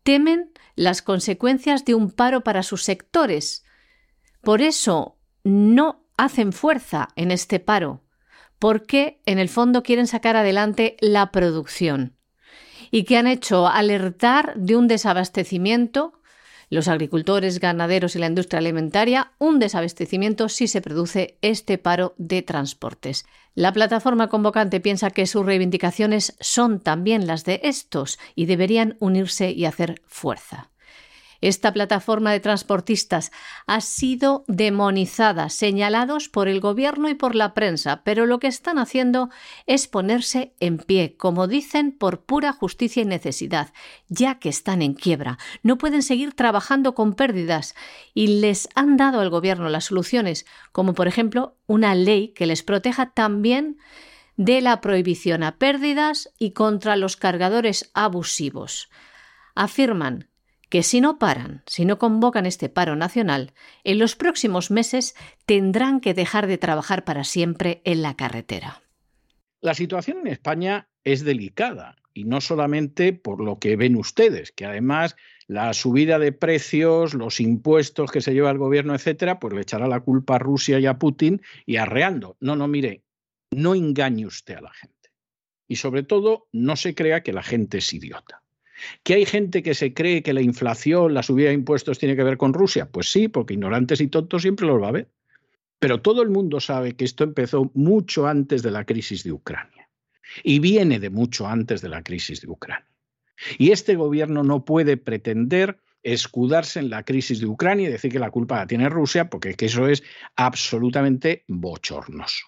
Temen 0.05 0.51
las 0.75 1.03
consecuencias 1.03 1.85
de 1.85 1.94
un 1.94 2.12
paro 2.12 2.40
para 2.40 2.62
sus 2.62 2.83
sectores. 2.83 3.66
Por 4.40 4.62
eso 4.62 5.18
no 5.44 6.07
hacen 6.16 6.55
fuerza 6.55 7.09
en 7.16 7.31
este 7.31 7.61
paro, 7.61 8.05
porque 8.59 9.20
en 9.27 9.38
el 9.38 9.51
fondo 9.51 9.83
quieren 9.83 10.07
sacar 10.07 10.35
adelante 10.35 10.96
la 11.03 11.31
producción. 11.31 12.16
Y 12.92 13.02
que 13.02 13.16
han 13.16 13.26
hecho 13.26 13.66
alertar 13.66 14.55
de 14.55 14.76
un 14.76 14.87
desabastecimiento 14.87 16.12
los 16.72 16.88
agricultores, 16.88 17.61
ganaderos 17.61 18.16
y 18.16 18.18
la 18.18 18.28
industria 18.28 18.59
alimentaria 18.59 19.33
un 19.38 19.59
desabastecimiento 19.59 20.48
si 20.48 20.66
se 20.68 20.81
produce 20.81 21.37
este 21.42 21.76
paro 21.76 22.14
de 22.16 22.40
transportes. 22.40 23.26
La 23.55 23.74
plataforma 23.74 24.28
convocante 24.28 24.81
piensa 24.81 25.11
que 25.11 25.26
sus 25.26 25.44
reivindicaciones 25.44 26.35
son 26.40 26.81
también 26.81 27.26
las 27.26 27.44
de 27.44 27.61
estos 27.64 28.18
y 28.35 28.46
deberían 28.46 28.96
unirse 29.00 29.50
y 29.50 29.66
hacer 29.66 30.00
fuerza. 30.07 30.72
Esta 31.42 31.72
plataforma 31.72 32.31
de 32.31 32.38
transportistas 32.38 33.33
ha 33.66 33.81
sido 33.81 34.44
demonizada, 34.46 35.48
señalados 35.48 36.28
por 36.28 36.46
el 36.46 36.61
gobierno 36.61 37.09
y 37.09 37.14
por 37.14 37.35
la 37.35 37.52
prensa, 37.52 38.02
pero 38.05 38.26
lo 38.26 38.38
que 38.38 38.46
están 38.46 38.78
haciendo 38.78 39.28
es 39.66 39.88
ponerse 39.88 40.55
en 40.61 40.78
pie, 40.78 41.16
como 41.16 41.48
dicen, 41.48 41.90
por 41.90 42.24
pura 42.24 42.52
justicia 42.52 43.02
y 43.02 43.07
necesidad, 43.07 43.72
ya 44.09 44.38
que 44.38 44.48
están 44.48 44.83
en 44.83 44.94
quiebra. 44.94 45.37
No 45.64 45.78
pueden 45.78 46.05
seguir 46.05 46.33
trabajando 46.33 46.94
con 46.94 47.14
pérdidas 47.14 47.74
y 48.14 48.40
les 48.40 48.68
han 48.76 48.96
dado 48.96 49.18
al 49.18 49.28
gobierno 49.28 49.68
las 49.68 49.87
soluciones, 49.87 50.46
como 50.70 50.94
por 50.94 51.09
ejemplo 51.09 51.57
una 51.66 51.96
ley 51.96 52.28
que 52.28 52.46
les 52.46 52.62
proteja 52.62 53.11
también 53.11 53.78
de 54.37 54.61
la 54.61 54.81
prohibición 54.81 55.42
a 55.42 55.59
pérdidas 55.59 56.33
y 56.38 56.52
contra 56.52 56.94
los 56.94 57.16
cargadores 57.16 57.90
abusivos. 57.94 58.88
Afirman 59.57 60.28
que 60.73 60.83
si 60.83 61.03
no 61.03 61.19
paran, 61.19 61.63
si 61.67 61.85
no 61.85 61.99
convocan 61.99 62.47
este 62.47 62.71
paro 62.71 62.97
nacional, 62.97 63.53
en 63.85 63.99
los 63.99 64.17
próximos 64.17 64.71
meses 64.71 65.15
tendrán 65.45 66.01
que 66.01 66.15
dejar 66.15 66.47
de 66.47 66.57
trabajar 66.57 67.05
para 67.05 67.25
siempre 67.25 67.83
en 67.85 68.01
la 68.01 68.17
carretera. 68.17 68.81
La 69.61 69.75
situación 69.75 70.21
en 70.21 70.29
España 70.29 70.89
es 71.05 71.25
delicada 71.25 71.97
y 72.15 72.25
no 72.25 72.41
solamente 72.41 73.13
por 73.13 73.45
lo 73.45 73.59
que 73.59 73.77
ven 73.77 73.97
ustedes, 73.97 74.51
que 74.51 74.65
además 74.65 75.15
la 75.47 75.75
subida 75.75 76.19
de 76.19 76.33
precios, 76.33 77.13
los 77.13 77.39
impuestos 77.39 78.11
que 78.11 78.23
se 78.23 78.33
lleva 78.33 78.51
el 78.51 78.57
gobierno, 78.57 78.95
etcétera, 78.95 79.41
pues 79.41 79.53
le 79.53 79.61
echará 79.61 79.87
la 79.89 80.01
culpa 80.01 80.37
a 80.37 80.39
Rusia 80.39 80.81
y 80.81 80.87
a 80.87 80.99
Putin 80.99 81.43
y 81.67 81.77
arreando. 81.77 82.39
No, 82.41 82.57
no, 82.57 82.67
mire, 82.67 83.03
no 83.51 83.75
engañe 83.75 84.25
usted 84.25 84.55
a 84.55 84.63
la 84.63 84.73
gente. 84.73 85.11
Y 85.69 85.77
sobre 85.77 86.03
todo, 86.03 86.49
no 86.51 86.77
se 86.77 86.95
crea 86.95 87.23
que 87.23 87.35
la 87.35 87.43
gente 87.43 87.77
es 87.77 87.93
idiota. 87.93 88.41
¿Que 89.03 89.14
hay 89.14 89.27
gente 89.27 89.62
que 89.62 89.75
se 89.75 89.95
cree 89.95 90.23
que 90.23 90.33
la 90.33 90.42
inflación, 90.42 91.14
la 91.14 91.23
subida 91.23 91.49
de 91.49 91.55
impuestos 91.55 91.99
tiene 91.99 92.16
que 92.16 92.25
ver 92.25 92.37
con 92.37 92.53
Rusia? 92.53 92.90
Pues 92.90 93.11
sí, 93.11 93.29
porque 93.29 93.55
ignorantes 93.55 94.01
y 94.01 94.09
tontos 94.09 94.42
siempre 94.42 94.66
los 94.66 94.83
va 94.83 94.88
a 94.88 94.92
ver. 94.92 95.09
Pero 95.79 96.01
todo 96.01 96.23
el 96.23 96.31
mundo 96.31 96.61
sabe 96.61 96.95
que 96.95 97.05
esto 97.05 97.25
empezó 97.25 97.71
mucho 97.75 98.27
antes 98.27 98.62
de 98.62 98.71
la 98.71 98.85
crisis 98.85 99.25
de 99.25 99.33
Ucrania 99.33 99.88
y 100.45 100.61
viene 100.61 100.99
de 100.99 101.11
mucho 101.11 101.47
antes 101.47 101.83
de 101.83 101.88
la 101.88 102.03
crisis 102.03 102.40
de 102.40 102.49
Ucrania. 102.49 102.87
Y 103.59 103.71
este 103.73 103.97
gobierno 103.97 104.45
no 104.45 104.64
puede 104.64 104.97
pretender 104.97 105.79
escudarse 106.03 106.81
en 106.81 106.90
la 106.90 107.05
crisis 107.05 107.40
de 107.40 107.47
Ucrania 107.47 107.88
y 107.88 107.92
decir 107.92 108.12
que 108.12 108.18
la 108.18 108.31
culpa 108.31 108.57
la 108.57 108.66
tiene 108.66 108.88
Rusia, 108.88 109.29
porque 109.29 109.55
eso 109.59 109.88
es 109.88 110.03
absolutamente 110.37 111.45
bochornoso. 111.49 112.47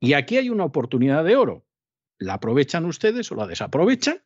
Y 0.00 0.14
aquí 0.14 0.36
hay 0.36 0.50
una 0.50 0.64
oportunidad 0.64 1.24
de 1.24 1.36
oro. 1.36 1.66
¿La 2.18 2.34
aprovechan 2.34 2.84
ustedes 2.84 3.30
o 3.32 3.34
la 3.34 3.46
desaprovechan? 3.46 4.22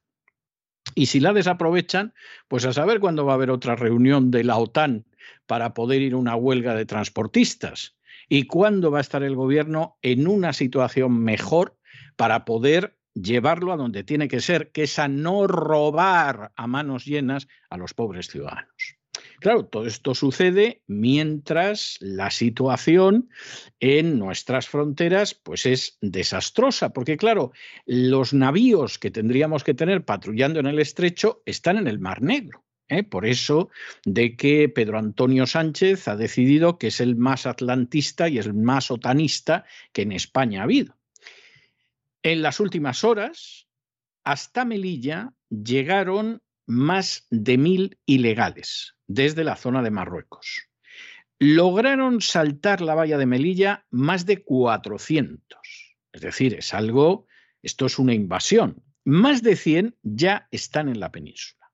Y 0.99 1.07
si 1.07 1.21
la 1.21 1.33
desaprovechan, 1.33 2.13
pues 2.49 2.65
a 2.65 2.73
saber 2.73 2.99
cuándo 2.99 3.25
va 3.25 3.31
a 3.31 3.35
haber 3.37 3.53
otra 3.53 3.77
reunión 3.77 4.33
de 4.33 4.43
la 4.43 4.57
OTAN 4.57 5.07
para 5.47 5.73
poder 5.73 6.03
ir 6.03 6.15
a 6.15 6.17
una 6.17 6.35
huelga 6.35 6.75
de 6.75 6.87
transportistas 6.87 7.97
y 8.29 8.49
cuándo 8.49 8.91
va 8.91 8.99
a 8.99 9.03
estar 9.03 9.23
el 9.23 9.37
gobierno 9.37 9.97
en 10.03 10.27
una 10.27 10.53
situación 10.53 11.23
mejor 11.23 11.79
para 12.17 12.45
poder 12.45 12.99
llevarlo 13.15 13.73
a 13.73 13.77
donde 13.77 14.03
tiene 14.03 14.27
que 14.27 14.41
ser, 14.41 14.73
que 14.73 14.83
es 14.83 14.99
a 14.99 15.07
no 15.07 15.47
robar 15.47 16.51
a 16.57 16.67
manos 16.67 17.05
llenas 17.05 17.47
a 17.71 17.77
los 17.77 17.95
pobres 17.95 18.27
ciudadanos. 18.27 18.98
Claro, 19.41 19.67
todo 19.67 19.87
esto 19.87 20.15
sucede 20.15 20.83
mientras 20.89 21.97
la 22.01 22.31
situación 22.31 23.31
en 23.79 24.19
nuestras 24.19 24.69
fronteras 24.69 25.35
pues 25.35 25.65
es 25.65 25.97
desastrosa, 26.01 26.93
porque 26.93 27.17
claro, 27.17 27.53
los 27.87 28.35
navíos 28.35 28.99
que 28.99 29.13
tendríamos 29.13 29.63
que 29.63 29.75
tener 29.75 30.05
patrullando 30.05 30.59
en 30.59 30.67
el 30.67 30.81
estrecho 30.81 31.43
están 31.47 31.77
en 31.77 31.87
el 31.87 32.01
Mar 32.01 32.21
Negro. 32.21 32.65
¿eh? 32.89 33.05
Por 33.05 33.27
eso 33.27 33.71
de 34.05 34.37
que 34.37 34.69
Pedro 34.69 34.99
Antonio 34.99 35.47
Sánchez 35.47 36.09
ha 36.09 36.17
decidido 36.17 36.77
que 36.77 36.89
es 36.89 37.01
el 37.01 37.15
más 37.15 37.47
atlantista 37.47 38.29
y 38.29 38.39
el 38.39 38.55
más 38.55 38.91
otanista 38.91 39.65
que 39.93 40.03
en 40.03 40.13
España 40.13 40.61
ha 40.61 40.65
habido. 40.65 40.97
En 42.25 42.43
las 42.43 42.59
últimas 42.59 43.05
horas, 43.05 43.69
hasta 44.25 44.65
Melilla 44.65 45.33
llegaron 45.49 46.43
más 46.69 47.27
de 47.31 47.59
mil 47.59 47.99
ilegales 48.07 48.95
desde 49.07 49.43
la 49.43 49.57
zona 49.57 49.83
de 49.83 49.91
Marruecos. 49.91 50.69
Lograron 51.41 52.21
saltar 52.21 52.83
la 52.83 52.95
valla 52.95 53.17
de 53.17 53.27
Melilla 53.27 53.87
más 53.91 54.27
de 54.27 54.45
400. 54.45 55.59
Es 56.13 56.21
decir, 56.21 56.55
es 56.55 56.75
algo, 56.75 57.27
esto 57.63 57.87
es 57.87 57.99
una 57.99 58.13
invasión. 58.13 58.83
Más 59.05 59.43
de 59.43 59.57
100 59.57 59.97
ya 60.03 60.47
están 60.51 60.89
en 60.89 61.01
la 61.01 61.11
península. 61.11 61.73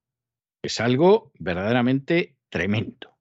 Es 0.63 0.81
algo 0.81 1.33
verdaderamente 1.39 2.37
tremendo. 2.49 3.19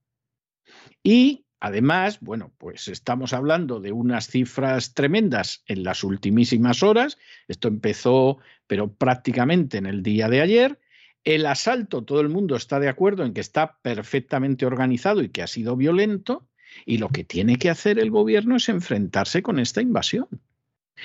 Y 1.02 1.48
además, 1.60 2.20
bueno, 2.20 2.54
pues 2.60 2.88
estamos 2.88 3.34
hablando 3.34 3.80
de 3.80 3.92
unas 3.92 4.28
cifras 4.28 4.94
tremendas 4.94 5.64
en 5.66 5.84
las 5.84 6.04
ultimísimas 6.04 6.84
horas. 6.84 7.18
Esto 7.48 7.68
empezó, 7.68 8.38
pero 8.68 8.94
prácticamente 8.94 9.78
en 9.80 9.88
el 9.88 10.04
día 10.04 10.30
de 10.30 10.42
ayer. 10.42 10.80
El 11.24 11.46
asalto, 11.46 12.04
todo 12.04 12.20
el 12.22 12.30
mundo 12.30 12.56
está 12.56 12.80
de 12.80 12.90
acuerdo 12.90 13.24
en 13.24 13.34
que 13.34 13.42
está 13.42 13.80
perfectamente 13.82 14.66
organizado 14.66 15.22
y 15.22 15.30
que 15.30 15.42
ha 15.42 15.48
sido 15.48 15.76
violento, 15.76 16.48
y 16.86 16.98
lo 16.98 17.10
que 17.10 17.24
tiene 17.24 17.58
que 17.58 17.70
hacer 17.70 18.00
el 18.00 18.12
gobierno 18.12 18.56
es 18.56 18.68
enfrentarse 18.68 19.42
con 19.42 19.60
esta 19.60 19.82
invasión. 19.82 20.28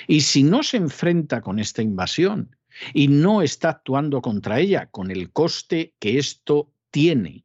Y 0.06 0.22
si 0.22 0.42
no 0.42 0.62
se 0.62 0.76
enfrenta 0.76 1.40
con 1.40 1.58
esta 1.58 1.82
invasión 1.82 2.56
y 2.94 3.08
no 3.08 3.42
está 3.42 3.70
actuando 3.70 4.22
contra 4.22 4.60
ella 4.60 4.86
con 4.86 5.10
el 5.10 5.30
coste 5.30 5.94
que 5.98 6.18
esto 6.18 6.72
tiene 6.90 7.44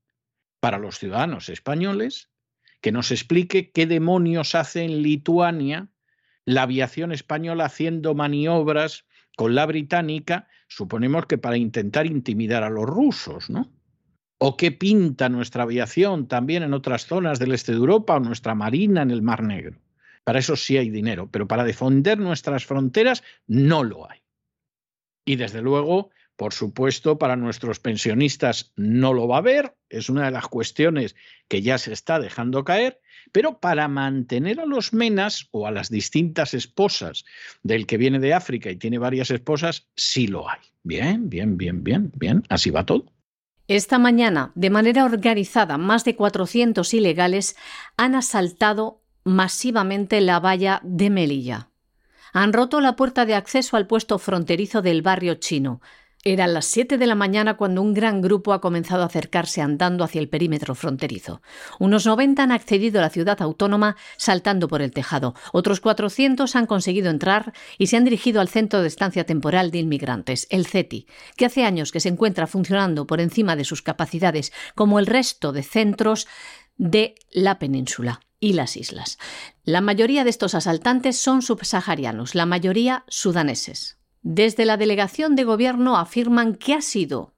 para 0.60 0.78
los 0.78 0.98
ciudadanos 1.00 1.50
españoles, 1.50 2.30
que 2.82 2.92
nos 2.92 3.12
explique 3.12 3.72
qué 3.72 3.86
demonios 3.86 4.56
hace 4.56 4.84
en 4.84 5.02
Lituania 5.02 5.90
la 6.46 6.64
aviación 6.64 7.12
española 7.12 7.66
haciendo 7.66 8.14
maniobras 8.14 9.06
con 9.36 9.56
la 9.56 9.66
británica 9.66 10.48
suponemos 10.68 11.26
que 11.26 11.38
para 11.38 11.58
intentar 11.58 12.06
intimidar 12.06 12.64
a 12.64 12.70
los 12.70 12.86
rusos, 12.86 13.50
¿no? 13.50 13.72
¿O 14.38 14.58
qué 14.58 14.72
pinta 14.72 15.30
nuestra 15.30 15.64
aviación 15.64 16.28
también 16.28 16.64
en 16.64 16.74
otras 16.74 17.06
zonas 17.06 17.40
del 17.40 17.54
este 17.54 17.72
de 17.72 17.78
Europa 17.78 18.16
o 18.16 18.20
nuestra 18.20 18.56
marina 18.56 19.02
en 19.02 19.12
el 19.12 19.22
Mar 19.22 19.44
Negro? 19.44 19.80
Para 20.24 20.40
eso 20.40 20.56
sí 20.56 20.78
hay 20.78 20.90
dinero, 20.90 21.30
pero 21.32 21.48
para 21.48 21.64
defender 21.64 22.20
nuestras 22.20 22.66
fronteras 22.66 23.24
no 23.48 23.84
lo 23.84 24.10
hay. 24.10 24.20
Y 25.26 25.38
desde 25.38 25.62
luego, 25.62 26.10
Por 26.36 26.54
supuesto, 26.54 27.18
para 27.18 27.36
nuestros 27.36 27.80
pensionistas 27.80 28.74
no 28.76 29.14
lo 29.14 29.28
va 29.28 29.36
a 29.36 29.40
haber, 29.40 29.76
es 29.90 30.10
una 30.10 30.26
de 30.26 30.32
las 30.32 30.48
cuestiones 30.48 31.16
que 31.48 31.62
ya 31.62 31.78
se 31.78 31.94
está 31.94 32.20
dejando 32.20 32.64
caer, 32.64 33.00
pero 33.32 33.60
para 33.60 33.88
mantener 33.88 34.60
a 34.60 34.66
los 34.66 34.94
menas 34.94 35.48
o 35.52 35.68
a 35.68 35.72
las 35.72 35.90
distintas 35.90 36.54
esposas 36.54 37.24
del 37.62 37.86
que 37.86 37.98
viene 37.98 38.20
de 38.20 38.34
África 38.34 38.72
y 38.72 38.78
tiene 38.78 38.98
varias 38.98 39.30
esposas, 39.30 39.88
sí 39.96 40.28
lo 40.28 40.50
hay. 40.50 40.60
Bien, 40.84 41.30
bien, 41.30 41.58
bien, 41.58 41.84
bien, 41.84 42.12
bien, 42.16 42.44
así 42.50 42.72
va 42.72 42.86
todo. 42.86 43.06
Esta 43.68 43.98
mañana, 43.98 44.52
de 44.56 44.70
manera 44.70 45.06
organizada, 45.06 45.78
más 45.78 46.04
de 46.04 46.16
400 46.16 46.94
ilegales 46.94 47.56
han 47.96 48.16
asaltado 48.16 49.02
masivamente 49.24 50.20
la 50.20 50.40
valla 50.40 50.82
de 50.84 51.10
Melilla. 51.10 51.70
Han 52.34 52.52
roto 52.52 52.82
la 52.82 52.96
puerta 52.96 53.26
de 53.26 53.36
acceso 53.36 53.78
al 53.78 53.88
puesto 53.88 54.18
fronterizo 54.20 54.82
del 54.82 55.02
barrio 55.02 55.36
chino, 55.36 55.82
eran 56.24 56.54
las 56.54 56.66
7 56.66 56.98
de 56.98 57.06
la 57.06 57.16
mañana 57.16 57.58
cuando 57.58 57.82
un 57.82 57.94
gran 57.94 58.22
grupo 58.22 58.54
ha 58.54 58.62
comenzado 58.62 59.04
a 59.04 59.08
acercarse 59.08 59.62
andando 59.62 60.04
hacia 60.04 60.22
el 60.22 60.30
perímetro 60.30 60.74
fronterizo. 60.74 61.42
Unos 61.80 62.06
90 62.06 62.44
han 62.44 62.52
accedido 62.52 63.00
a 63.00 63.02
la 63.02 63.10
ciudad 63.10 63.42
autónoma 63.42 63.98
saltando 64.18 64.68
por 64.70 64.82
el 64.82 64.92
tejado. 64.92 65.36
Otros 65.52 65.82
400 65.82 66.56
han 66.56 66.66
conseguido 66.66 67.10
entrar 67.10 67.54
y 67.78 67.88
se 67.88 67.98
han 67.98 68.06
dirigido 68.06 68.40
al 68.40 68.48
Centro 68.48 68.82
de 68.82 68.88
Estancia 68.88 69.26
Temporal 69.26 69.70
de 69.72 69.80
Inmigrantes, 69.80 70.48
el 70.50 70.66
CETI, 70.66 71.08
que 71.36 71.46
hace 71.46 71.66
años 71.66 71.92
que 71.92 72.00
se 72.00 72.10
encuentra 72.10 72.48
funcionando 72.48 73.06
por 73.06 73.20
encima 73.20 73.56
de 73.56 73.66
sus 73.66 73.82
capacidades, 73.82 74.54
como 74.76 75.00
el 75.00 75.08
resto 75.08 75.52
de 75.52 75.64
centros 75.64 76.28
de 76.78 77.16
la 77.32 77.60
península 77.60 78.22
y 78.40 78.54
las 78.54 78.78
islas. 78.78 79.18
La 79.64 79.82
mayoría 79.82 80.24
de 80.24 80.30
estos 80.30 80.56
asaltantes 80.56 81.18
son 81.18 81.42
subsaharianos, 81.42 82.36
la 82.36 82.46
mayoría 82.46 83.04
sudaneses. 83.08 84.03
Desde 84.24 84.64
la 84.64 84.78
delegación 84.78 85.36
de 85.36 85.44
gobierno 85.44 85.98
afirman 85.98 86.56
que 86.56 86.74
ha 86.74 86.82
sido 86.82 87.34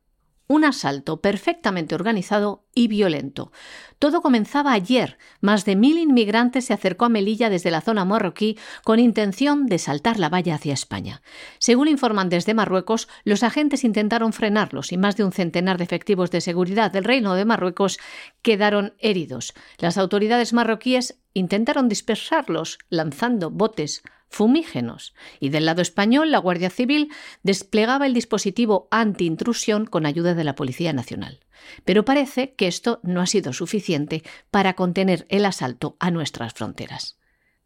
un 0.48 0.64
asalto 0.64 1.22
perfectamente 1.22 1.96
organizado 1.96 2.66
y 2.76 2.88
violento. 2.88 3.52
Todo 3.98 4.22
comenzaba 4.22 4.74
ayer. 4.74 5.18
Más 5.42 5.66
de 5.66 5.76
mil 5.76 5.98
inmigrantes 5.98 6.66
se 6.66 6.74
acercó 6.74 7.06
a 7.06 7.10
Melilla 7.10 7.50
desde 7.50 7.72
la 7.72 7.82
zona 7.82 8.06
marroquí 8.06 8.58
con 8.84 9.00
intención 9.00 9.66
de 9.66 9.80
saltar 9.80 10.20
la 10.20 10.30
valla 10.30 10.54
hacia 10.54 10.74
España. 10.74 11.24
Según 11.58 11.88
informan 11.88 12.30
desde 12.30 12.54
Marruecos, 12.54 13.08
los 13.24 13.42
agentes 13.42 13.84
intentaron 13.84 14.34
frenarlos 14.34 14.92
y 14.92 14.98
más 14.98 15.18
de 15.18 15.24
un 15.24 15.32
centenar 15.32 15.80
de 15.80 15.86
efectivos 15.86 16.30
de 16.30 16.42
seguridad 16.42 16.92
del 16.92 17.06
Reino 17.06 17.34
de 17.34 17.46
Marruecos 17.46 17.98
quedaron 18.44 18.94
heridos. 19.00 19.56
Las 19.80 19.98
autoridades 19.98 20.54
marroquíes 20.54 21.18
intentaron 21.34 21.90
dispersarlos 21.90 22.78
lanzando 22.90 23.50
botes 23.50 24.04
fumígenos. 24.36 25.14
Y 25.40 25.48
del 25.48 25.66
lado 25.66 25.82
español, 25.82 26.30
la 26.30 26.40
Guardia 26.40 26.70
Civil 26.70 27.10
desplegaba 27.44 28.06
el 28.06 28.14
dispositivo 28.14 28.90
anti-intrusión 28.92 29.86
con 29.86 30.06
ayuda 30.06 30.34
de 30.34 30.44
la 30.44 30.56
Policía 30.56 30.92
Nacional. 30.92 31.40
Pero 31.86 32.04
parece 32.04 32.54
que 32.54 32.68
esto 32.68 33.00
no 33.02 33.22
ha 33.22 33.28
sido 33.28 33.54
suficiente 33.54 34.24
para 34.52 34.74
contener 34.74 35.26
el 35.30 35.46
asalto 35.46 35.96
a 36.02 36.12
nuestras 36.12 36.54
fronteras. 36.54 37.18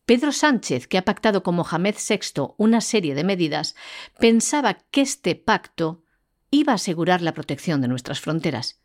Pedro 0.05 0.31
Sánchez, 0.31 0.87
que 0.87 0.99
ha 0.99 1.05
pactado 1.05 1.41
con 1.41 1.55
Mohamed 1.55 1.95
VI 1.95 2.53
una 2.57 2.81
serie 2.81 3.15
de 3.15 3.23
medidas, 3.23 3.75
pensaba 4.19 4.75
que 4.91 5.01
este 5.01 5.33
pacto 5.35 6.03
iba 6.51 6.73
a 6.73 6.75
asegurar 6.75 7.23
la 7.23 7.33
protección 7.33 7.81
de 7.81 7.87
nuestras 7.87 8.19
fronteras. 8.19 8.79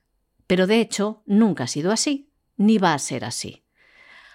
Pero 0.47 0.67
de 0.67 0.81
hecho 0.81 1.23
nunca 1.27 1.65
ha 1.65 1.69
sido 1.69 1.93
así, 1.93 2.31
ni 2.57 2.79
va 2.79 2.95
a 2.95 2.99
ser 2.99 3.27
así. 3.27 3.64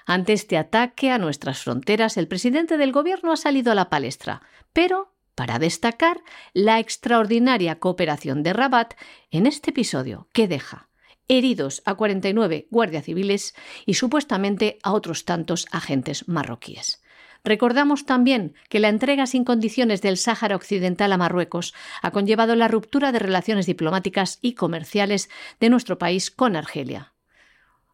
Ante 0.10 0.34
este 0.34 0.58
ataque 0.58 1.12
a 1.12 1.20
nuestras 1.20 1.62
fronteras, 1.62 2.18
el 2.18 2.28
presidente 2.28 2.78
del 2.78 2.92
Gobierno 2.92 3.32
ha 3.32 3.38
salido 3.38 3.72
a 3.72 3.76
la 3.76 3.92
palestra, 3.92 4.42
pero 4.74 5.14
para 5.36 5.60
destacar 5.60 6.20
la 6.52 6.80
extraordinaria 6.80 7.78
cooperación 7.78 8.42
de 8.42 8.54
Rabat 8.54 8.96
en 9.30 9.46
este 9.46 9.70
episodio 9.70 10.28
que 10.34 10.48
deja 10.48 10.90
heridos 11.28 11.84
a 11.86 11.94
49 11.94 12.68
guardias 12.72 13.06
civiles 13.06 13.54
y 13.86 13.94
supuestamente 13.94 14.80
a 14.82 14.94
otros 14.94 15.26
tantos 15.26 15.68
agentes 15.72 16.28
marroquíes. 16.28 17.04
Recordamos 17.44 18.08
también 18.08 18.56
que 18.68 18.80
la 18.80 18.90
entrega 18.90 19.28
sin 19.28 19.44
condiciones 19.44 20.02
del 20.02 20.18
Sáhara 20.18 20.56
Occidental 20.56 21.14
a 21.14 21.18
Marruecos 21.18 21.76
ha 22.02 22.10
conllevado 22.10 22.56
la 22.56 22.68
ruptura 22.68 23.12
de 23.12 23.20
relaciones 23.20 23.68
diplomáticas 23.68 24.40
y 24.42 24.56
comerciales 24.56 25.30
de 25.60 25.70
nuestro 25.70 26.00
país 26.00 26.32
con 26.32 26.56
Argelia. 26.56 27.14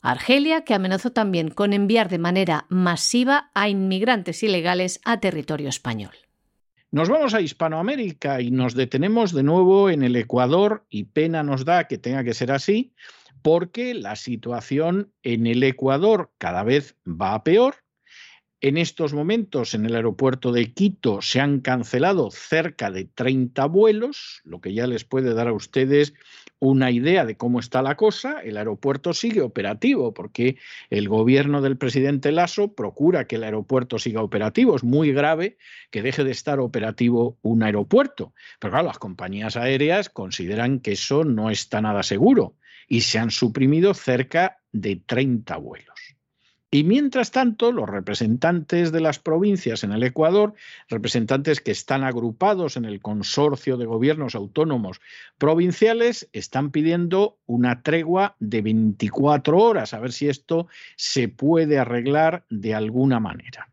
Argelia, 0.06 0.64
que 0.64 0.74
amenazó 0.74 1.12
también 1.12 1.50
con 1.50 1.74
enviar 1.74 2.10
de 2.10 2.20
manera 2.20 2.66
masiva 2.70 3.50
a 3.56 3.70
inmigrantes 3.70 4.44
ilegales 4.44 5.02
a 5.04 5.20
territorio 5.20 5.68
español. 5.68 6.14
Nos 6.92 7.10
vamos 7.10 7.34
a 7.34 7.42
Hispanoamérica 7.42 8.40
y 8.40 8.52
nos 8.52 8.76
detenemos 8.76 9.34
de 9.34 9.44
nuevo 9.44 9.90
en 9.90 10.04
el 10.04 10.16
Ecuador 10.16 10.86
y 10.90 11.06
pena 11.06 11.44
nos 11.44 11.66
da 11.66 11.88
que 11.88 11.98
tenga 11.98 12.24
que 12.24 12.36
ser 12.36 12.52
así 12.52 12.94
porque 13.42 13.94
la 13.94 14.16
situación 14.16 15.12
en 15.24 15.48
el 15.48 15.64
Ecuador 15.64 16.32
cada 16.38 16.64
vez 16.64 16.96
va 17.06 17.34
a 17.34 17.44
peor 17.44 17.86
en 18.62 18.78
estos 18.78 19.14
momentos 19.14 19.76
en 19.76 19.86
el 19.86 19.96
aeropuerto 19.96 20.52
de 20.52 20.74
Quito 20.74 21.22
se 21.22 21.40
han 21.40 21.60
cancelado 21.60 22.32
cerca 22.32 22.90
de 22.90 23.06
30 23.06 23.64
vuelos, 23.68 24.42
lo 24.44 24.60
que 24.60 24.74
ya 24.74 24.88
les 24.88 25.04
puede 25.04 25.36
dar 25.36 25.48
a 25.48 25.54
ustedes 25.54 26.16
una 26.60 26.92
idea 26.92 27.26
de 27.26 27.38
cómo 27.38 27.60
está 27.60 27.82
la 27.82 27.96
cosa. 27.96 28.40
El 28.42 28.58
aeropuerto 28.58 29.14
sigue 29.14 29.42
operativo 29.42 30.14
porque 30.14 30.58
el 30.90 31.10
gobierno 31.10 31.62
del 31.62 31.78
presidente 31.78 32.32
Lasso 32.32 32.74
procura 32.74 33.28
que 33.28 33.36
el 33.36 33.44
aeropuerto 33.44 34.00
siga 34.00 34.22
operativo. 34.22 34.76
Es 34.76 34.84
muy 34.84 35.12
grave 35.12 35.58
que 35.92 36.02
deje 36.02 36.24
de 36.24 36.32
estar 36.32 36.60
operativo 36.60 37.38
un 37.42 37.64
aeropuerto. 37.64 38.34
Pero 38.60 38.72
claro, 38.72 38.88
las 38.88 39.00
compañías 39.00 39.58
aéreas 39.58 40.10
consideran 40.10 40.80
que 40.80 40.94
eso 40.94 41.24
no 41.24 41.50
está 41.50 41.82
nada 41.82 42.04
seguro 42.04 42.56
y 42.88 43.02
se 43.02 43.20
han 43.20 43.32
suprimido 43.32 43.94
cerca 43.94 44.60
de 44.72 44.98
30 44.98 45.58
vuelos. 45.58 45.95
Y 46.76 46.84
mientras 46.84 47.32
tanto, 47.32 47.72
los 47.72 47.88
representantes 47.88 48.92
de 48.92 49.00
las 49.00 49.18
provincias 49.18 49.86
en 49.86 49.94
el 49.94 50.04
Ecuador, 50.04 50.56
representantes 50.90 51.62
que 51.62 51.72
están 51.72 52.04
agrupados 52.04 52.76
en 52.76 52.84
el 52.84 53.00
consorcio 53.00 53.78
de 53.78 53.86
gobiernos 53.86 54.36
autónomos 54.36 55.00
provinciales, 55.38 56.28
están 56.34 56.72
pidiendo 56.72 57.38
una 57.46 57.82
tregua 57.82 58.36
de 58.42 58.62
24 58.62 59.58
horas, 59.58 59.94
a 59.94 60.00
ver 60.00 60.12
si 60.12 60.28
esto 60.28 60.68
se 60.98 61.30
puede 61.30 61.80
arreglar 61.80 62.44
de 62.50 62.76
alguna 62.76 63.22
manera. 63.22 63.70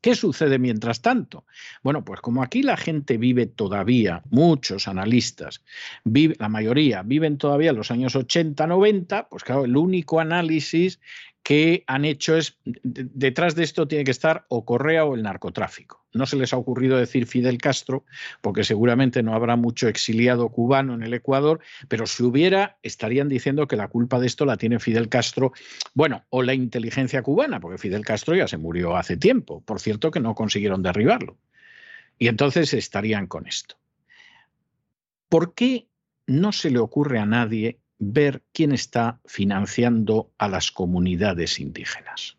¿Qué 0.00 0.14
sucede 0.14 0.58
mientras 0.58 1.02
tanto? 1.02 1.44
Bueno, 1.82 2.04
pues 2.04 2.20
como 2.20 2.42
aquí 2.42 2.62
la 2.62 2.76
gente 2.76 3.18
vive 3.18 3.46
todavía, 3.46 4.22
muchos 4.30 4.86
analistas, 4.86 5.64
la 6.04 6.48
mayoría 6.48 7.02
viven 7.02 7.38
todavía 7.38 7.72
los 7.72 7.90
años 7.90 8.14
80, 8.14 8.66
90, 8.66 9.28
pues 9.28 9.44
claro, 9.44 9.64
el 9.64 9.76
único 9.76 10.20
análisis 10.20 11.00
que 11.42 11.84
han 11.86 12.04
hecho 12.04 12.36
es, 12.36 12.58
detrás 12.64 13.54
de 13.54 13.64
esto 13.64 13.88
tiene 13.88 14.04
que 14.04 14.10
estar 14.10 14.44
o 14.48 14.64
Correa 14.64 15.04
o 15.04 15.14
el 15.14 15.22
narcotráfico. 15.22 15.97
No 16.12 16.26
se 16.26 16.36
les 16.36 16.52
ha 16.52 16.56
ocurrido 16.56 16.96
decir 16.96 17.26
Fidel 17.26 17.58
Castro, 17.58 18.04
porque 18.40 18.64
seguramente 18.64 19.22
no 19.22 19.34
habrá 19.34 19.56
mucho 19.56 19.88
exiliado 19.88 20.48
cubano 20.48 20.94
en 20.94 21.02
el 21.02 21.14
Ecuador, 21.14 21.60
pero 21.88 22.06
si 22.06 22.22
hubiera, 22.22 22.78
estarían 22.82 23.28
diciendo 23.28 23.66
que 23.66 23.76
la 23.76 23.88
culpa 23.88 24.18
de 24.18 24.26
esto 24.26 24.44
la 24.44 24.56
tiene 24.56 24.80
Fidel 24.80 25.08
Castro, 25.08 25.52
bueno, 25.94 26.24
o 26.30 26.42
la 26.42 26.54
inteligencia 26.54 27.22
cubana, 27.22 27.60
porque 27.60 27.78
Fidel 27.78 28.04
Castro 28.04 28.34
ya 28.34 28.48
se 28.48 28.56
murió 28.56 28.96
hace 28.96 29.16
tiempo, 29.16 29.60
por 29.62 29.80
cierto 29.80 30.10
que 30.10 30.20
no 30.20 30.34
consiguieron 30.34 30.82
derribarlo. 30.82 31.36
Y 32.18 32.28
entonces 32.28 32.74
estarían 32.74 33.26
con 33.26 33.46
esto. 33.46 33.76
¿Por 35.28 35.54
qué 35.54 35.88
no 36.26 36.52
se 36.52 36.70
le 36.70 36.78
ocurre 36.78 37.18
a 37.18 37.26
nadie 37.26 37.80
ver 37.98 38.44
quién 38.52 38.72
está 38.72 39.20
financiando 39.24 40.30
a 40.38 40.48
las 40.48 40.70
comunidades 40.70 41.58
indígenas. 41.58 42.38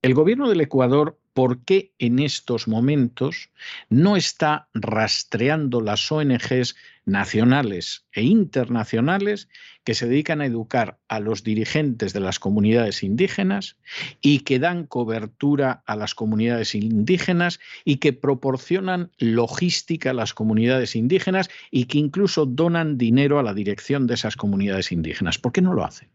El 0.00 0.14
gobierno 0.14 0.48
del 0.48 0.60
Ecuador, 0.60 1.17
¿por 1.38 1.60
qué 1.60 1.92
en 2.00 2.18
estos 2.18 2.66
momentos 2.66 3.50
no 3.88 4.16
está 4.16 4.68
rastreando 4.74 5.80
las 5.80 6.10
ONGs 6.10 6.74
nacionales 7.04 8.06
e 8.10 8.24
internacionales 8.24 9.48
que 9.84 9.94
se 9.94 10.08
dedican 10.08 10.40
a 10.40 10.46
educar 10.46 10.98
a 11.06 11.20
los 11.20 11.44
dirigentes 11.44 12.12
de 12.12 12.18
las 12.18 12.40
comunidades 12.40 13.04
indígenas 13.04 13.76
y 14.20 14.40
que 14.40 14.58
dan 14.58 14.84
cobertura 14.84 15.84
a 15.86 15.94
las 15.94 16.16
comunidades 16.16 16.74
indígenas 16.74 17.60
y 17.84 17.98
que 17.98 18.12
proporcionan 18.12 19.12
logística 19.18 20.10
a 20.10 20.14
las 20.14 20.34
comunidades 20.34 20.96
indígenas 20.96 21.50
y 21.70 21.84
que 21.84 21.98
incluso 21.98 22.46
donan 22.46 22.98
dinero 22.98 23.38
a 23.38 23.44
la 23.44 23.54
dirección 23.54 24.08
de 24.08 24.14
esas 24.14 24.34
comunidades 24.34 24.90
indígenas. 24.90 25.38
¿Por 25.38 25.52
qué 25.52 25.62
no 25.62 25.72
lo 25.72 25.84
hacen? 25.84 26.08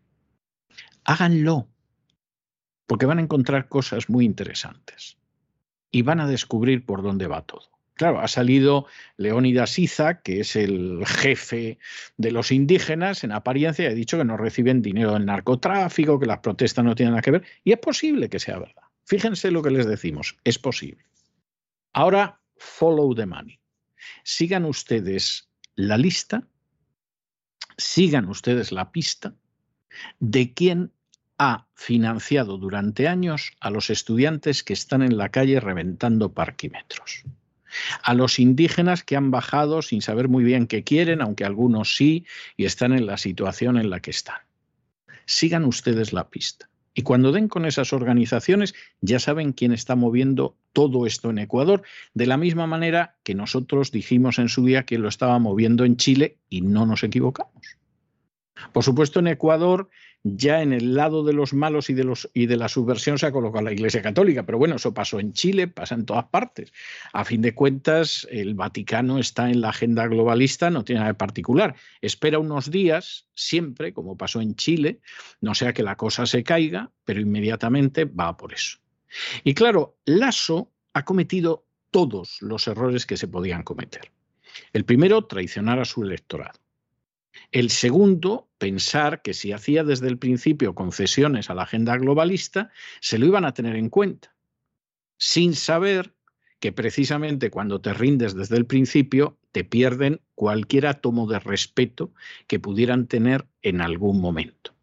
Háganlo, 1.05 1.69
porque 2.87 3.05
van 3.05 3.19
a 3.19 3.21
encontrar 3.21 3.67
cosas 3.67 4.09
muy 4.09 4.25
interesantes 4.25 5.17
y 5.91 6.01
van 6.01 6.19
a 6.19 6.27
descubrir 6.27 6.85
por 6.85 7.01
dónde 7.01 7.27
va 7.27 7.43
todo. 7.43 7.73
Claro, 7.95 8.19
ha 8.21 8.27
salido 8.27 8.87
Leónidas 9.17 9.77
Iza, 9.77 10.21
que 10.21 10.39
es 10.39 10.55
el 10.55 11.05
jefe 11.05 11.77
de 12.17 12.31
los 12.31 12.51
indígenas, 12.51 13.23
en 13.23 13.31
apariencia, 13.31 13.87
ha 13.87 13.93
dicho 13.93 14.17
que 14.17 14.25
no 14.25 14.35
reciben 14.35 14.81
dinero 14.81 15.13
del 15.13 15.27
narcotráfico, 15.27 16.19
que 16.19 16.25
las 16.25 16.39
protestas 16.39 16.83
no 16.83 16.95
tienen 16.95 17.11
nada 17.11 17.21
que 17.21 17.31
ver, 17.31 17.43
y 17.63 17.71
es 17.71 17.77
posible 17.77 18.29
que 18.29 18.39
sea 18.39 18.57
verdad. 18.57 18.83
Fíjense 19.05 19.51
lo 19.51 19.61
que 19.61 19.69
les 19.69 19.85
decimos, 19.85 20.37
es 20.43 20.57
posible. 20.57 21.05
Ahora, 21.91 22.39
follow 22.57 23.13
the 23.13 23.27
money. 23.27 23.59
Sigan 24.23 24.65
ustedes 24.65 25.49
la 25.75 25.97
lista, 25.97 26.47
sigan 27.77 28.27
ustedes 28.27 28.71
la 28.71 28.91
pista 28.91 29.35
de 30.19 30.53
quién 30.53 30.91
ha 31.37 31.67
financiado 31.73 32.57
durante 32.57 33.07
años 33.07 33.51
a 33.59 33.69
los 33.69 33.89
estudiantes 33.89 34.63
que 34.63 34.73
están 34.73 35.01
en 35.01 35.17
la 35.17 35.29
calle 35.29 35.59
reventando 35.59 36.33
parquímetros. 36.33 37.23
A 38.03 38.13
los 38.13 38.39
indígenas 38.39 39.03
que 39.03 39.15
han 39.15 39.31
bajado 39.31 39.81
sin 39.81 40.01
saber 40.01 40.27
muy 40.27 40.43
bien 40.43 40.67
qué 40.67 40.83
quieren, 40.83 41.21
aunque 41.21 41.45
algunos 41.45 41.95
sí, 41.95 42.25
y 42.55 42.65
están 42.65 42.93
en 42.93 43.07
la 43.07 43.17
situación 43.17 43.77
en 43.77 43.89
la 43.89 43.99
que 43.99 44.11
están. 44.11 44.41
Sigan 45.25 45.65
ustedes 45.65 46.13
la 46.13 46.29
pista. 46.29 46.69
Y 46.93 47.01
cuando 47.01 47.31
den 47.31 47.47
con 47.47 47.65
esas 47.65 47.91
organizaciones, 47.91 48.75
ya 49.01 49.19
saben 49.19 49.53
quién 49.53 49.71
está 49.71 49.95
moviendo 49.95 50.55
todo 50.73 51.07
esto 51.07 51.31
en 51.31 51.39
Ecuador, 51.39 51.81
de 52.13 52.27
la 52.27 52.37
misma 52.37 52.67
manera 52.67 53.15
que 53.23 53.33
nosotros 53.33 53.91
dijimos 53.91 54.37
en 54.37 54.49
su 54.49 54.63
día 54.63 54.85
que 54.85 54.99
lo 54.99 55.07
estaba 55.07 55.39
moviendo 55.39 55.85
en 55.85 55.97
Chile 55.97 56.37
y 56.49 56.61
no 56.61 56.85
nos 56.85 57.03
equivocamos. 57.03 57.77
Por 58.71 58.83
supuesto, 58.83 59.19
en 59.19 59.27
Ecuador 59.27 59.89
ya 60.23 60.61
en 60.61 60.71
el 60.71 60.95
lado 60.95 61.23
de 61.23 61.33
los 61.33 61.53
malos 61.53 61.89
y 61.89 61.93
de, 61.93 62.05
los, 62.05 62.29
y 62.33 62.45
de 62.45 62.55
la 62.55 62.69
subversión 62.69 63.17
se 63.17 63.25
ha 63.25 63.31
colocado 63.31 63.65
la 63.65 63.73
Iglesia 63.73 64.01
Católica, 64.01 64.45
pero 64.45 64.57
bueno, 64.57 64.77
eso 64.77 64.93
pasó 64.93 65.19
en 65.19 65.33
Chile, 65.33 65.67
pasa 65.67 65.95
en 65.95 66.05
todas 66.05 66.25
partes. 66.25 66.71
A 67.11 67.25
fin 67.25 67.41
de 67.41 67.53
cuentas, 67.53 68.25
el 68.31 68.53
Vaticano 68.55 69.19
está 69.19 69.49
en 69.49 69.59
la 69.59 69.69
agenda 69.69 70.07
globalista, 70.07 70.69
no 70.69 70.85
tiene 70.85 70.99
nada 70.99 71.11
de 71.11 71.17
particular. 71.17 71.75
Espera 72.01 72.39
unos 72.39 72.71
días, 72.71 73.27
siempre, 73.35 73.93
como 73.93 74.17
pasó 74.17 74.39
en 74.39 74.55
Chile, 74.55 75.01
no 75.41 75.53
sea 75.55 75.73
que 75.73 75.83
la 75.83 75.97
cosa 75.97 76.25
se 76.25 76.43
caiga, 76.43 76.89
pero 77.03 77.19
inmediatamente 77.19 78.05
va 78.05 78.37
por 78.37 78.53
eso. 78.53 78.77
Y 79.43 79.53
claro, 79.53 79.97
Lasso 80.05 80.71
ha 80.93 81.03
cometido 81.03 81.65
todos 81.91 82.41
los 82.41 82.67
errores 82.67 83.05
que 83.05 83.17
se 83.17 83.27
podían 83.27 83.63
cometer. 83.63 84.11
El 84.71 84.85
primero, 84.85 85.25
traicionar 85.25 85.79
a 85.79 85.85
su 85.85 86.03
electorado. 86.03 86.62
El 87.51 87.69
segundo, 87.69 88.49
pensar 88.57 89.21
que 89.21 89.33
si 89.33 89.51
hacía 89.51 89.83
desde 89.83 90.07
el 90.07 90.17
principio 90.17 90.75
concesiones 90.75 91.49
a 91.49 91.55
la 91.55 91.63
agenda 91.63 91.97
globalista, 91.97 92.71
se 92.99 93.17
lo 93.17 93.25
iban 93.25 93.45
a 93.45 93.53
tener 93.53 93.75
en 93.75 93.89
cuenta, 93.89 94.35
sin 95.17 95.53
saber 95.53 96.13
que 96.59 96.71
precisamente 96.71 97.49
cuando 97.49 97.81
te 97.81 97.93
rindes 97.93 98.35
desde 98.35 98.55
el 98.55 98.65
principio, 98.65 99.37
te 99.51 99.63
pierden 99.63 100.21
cualquier 100.33 100.87
átomo 100.87 101.27
de 101.27 101.39
respeto 101.39 102.13
que 102.47 102.59
pudieran 102.59 103.07
tener 103.07 103.45
en 103.61 103.81
algún 103.81 104.21
momento. 104.21 104.73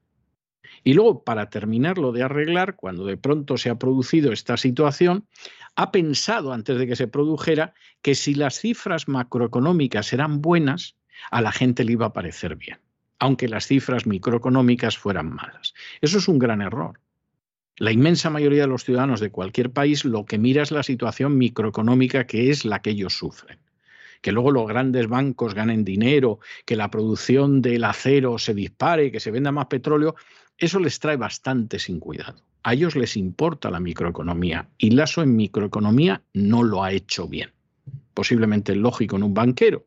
Y 0.85 0.95
luego, 0.95 1.25
para 1.25 1.51
terminarlo 1.51 2.13
de 2.13 2.23
arreglar, 2.23 2.77
cuando 2.77 3.05
de 3.05 3.17
pronto 3.17 3.57
se 3.57 3.71
ha 3.71 3.79
producido 3.79 4.33
esta 4.33 4.57
situación, 4.57 5.27
ha 5.77 5.91
pensado 5.91 6.53
antes 6.53 6.79
de 6.79 6.87
que 6.87 6.97
se 6.97 7.09
produjera 7.09 7.75
que 8.03 8.15
si 8.15 8.35
las 8.35 8.61
cifras 8.61 9.09
macroeconómicas 9.09 10.13
eran 10.13 10.41
buenas, 10.41 10.97
a 11.31 11.41
la 11.41 11.53
gente 11.53 11.85
le 11.85 11.93
iba 11.93 12.07
a 12.07 12.12
parecer 12.12 12.57
bien, 12.57 12.79
aunque 13.18 13.49
las 13.49 13.66
cifras 13.66 14.07
microeconómicas 14.07 14.99
fueran 14.99 15.35
malas. 15.35 15.75
Eso 16.01 16.18
es 16.18 16.29
un 16.29 16.39
gran 16.39 16.62
error. 16.62 17.01
La 17.77 17.93
inmensa 17.93 18.29
mayoría 18.29 18.62
de 18.62 18.68
los 18.68 18.85
ciudadanos 18.85 19.21
de 19.21 19.31
cualquier 19.31 19.71
país 19.71 20.05
lo 20.05 20.27
que 20.27 20.39
mira 20.39 20.62
es 20.62 20.71
la 20.71 20.83
situación 20.83 21.39
microeconómica 21.39 22.27
que 22.27 22.51
es 22.51 22.64
la 22.64 22.83
que 22.83 22.91
ellos 22.91 23.16
sufren. 23.16 23.59
Que 24.21 24.33
luego 24.33 24.51
los 24.51 24.68
grandes 24.68 25.09
bancos 25.09 25.55
ganen 25.55 25.83
dinero, 25.83 26.41
que 26.66 26.77
la 26.77 26.91
producción 26.91 27.62
del 27.62 27.85
acero 27.85 28.39
se 28.39 28.53
dispare, 28.53 29.11
que 29.11 29.18
se 29.18 29.31
venda 29.31 29.51
más 29.51 29.66
petróleo, 29.66 30.14
eso 30.59 30.79
les 30.79 31.01
trae 31.01 31.16
bastante 31.16 31.79
sin 31.79 32.01
cuidado. 32.01 32.43
A 32.62 32.75
ellos 32.75 32.97
les 32.97 33.16
importa 33.16 33.71
la 33.71 33.81
microeconomía 33.81 34.68
y 34.77 34.91
Lasso 34.91 35.23
en 35.23 35.35
microeconomía 35.35 36.23
no 36.35 36.62
lo 36.62 36.85
ha 36.85 36.93
hecho 36.93 37.29
bien. 37.29 37.51
Posiblemente 38.12 38.77
lógico 38.77 39.16
en 39.16 39.23
un 39.23 39.33
banquero, 39.33 39.87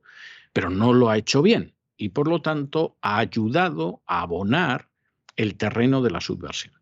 pero 0.54 0.70
no 0.70 0.94
lo 0.94 1.10
ha 1.10 1.18
hecho 1.18 1.42
bien 1.42 1.76
y 1.98 2.10
por 2.10 2.28
lo 2.28 2.42
tanto 2.42 2.98
ha 3.02 3.18
ayudado 3.18 4.02
a 4.06 4.22
abonar 4.22 4.90
el 5.36 5.56
terreno 5.56 6.02
de 6.02 6.12
la 6.12 6.22
subversión. 6.22 6.76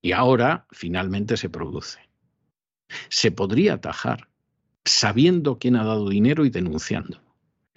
Y 0.00 0.12
ahora 0.12 0.66
finalmente 0.70 1.36
se 1.36 1.50
produce. 1.50 2.00
Se 3.08 3.32
podría 3.32 3.74
atajar 3.74 4.28
sabiendo 4.84 5.58
quién 5.58 5.76
ha 5.76 5.84
dado 5.84 6.08
dinero 6.08 6.44
y 6.44 6.50
denunciando. 6.50 7.20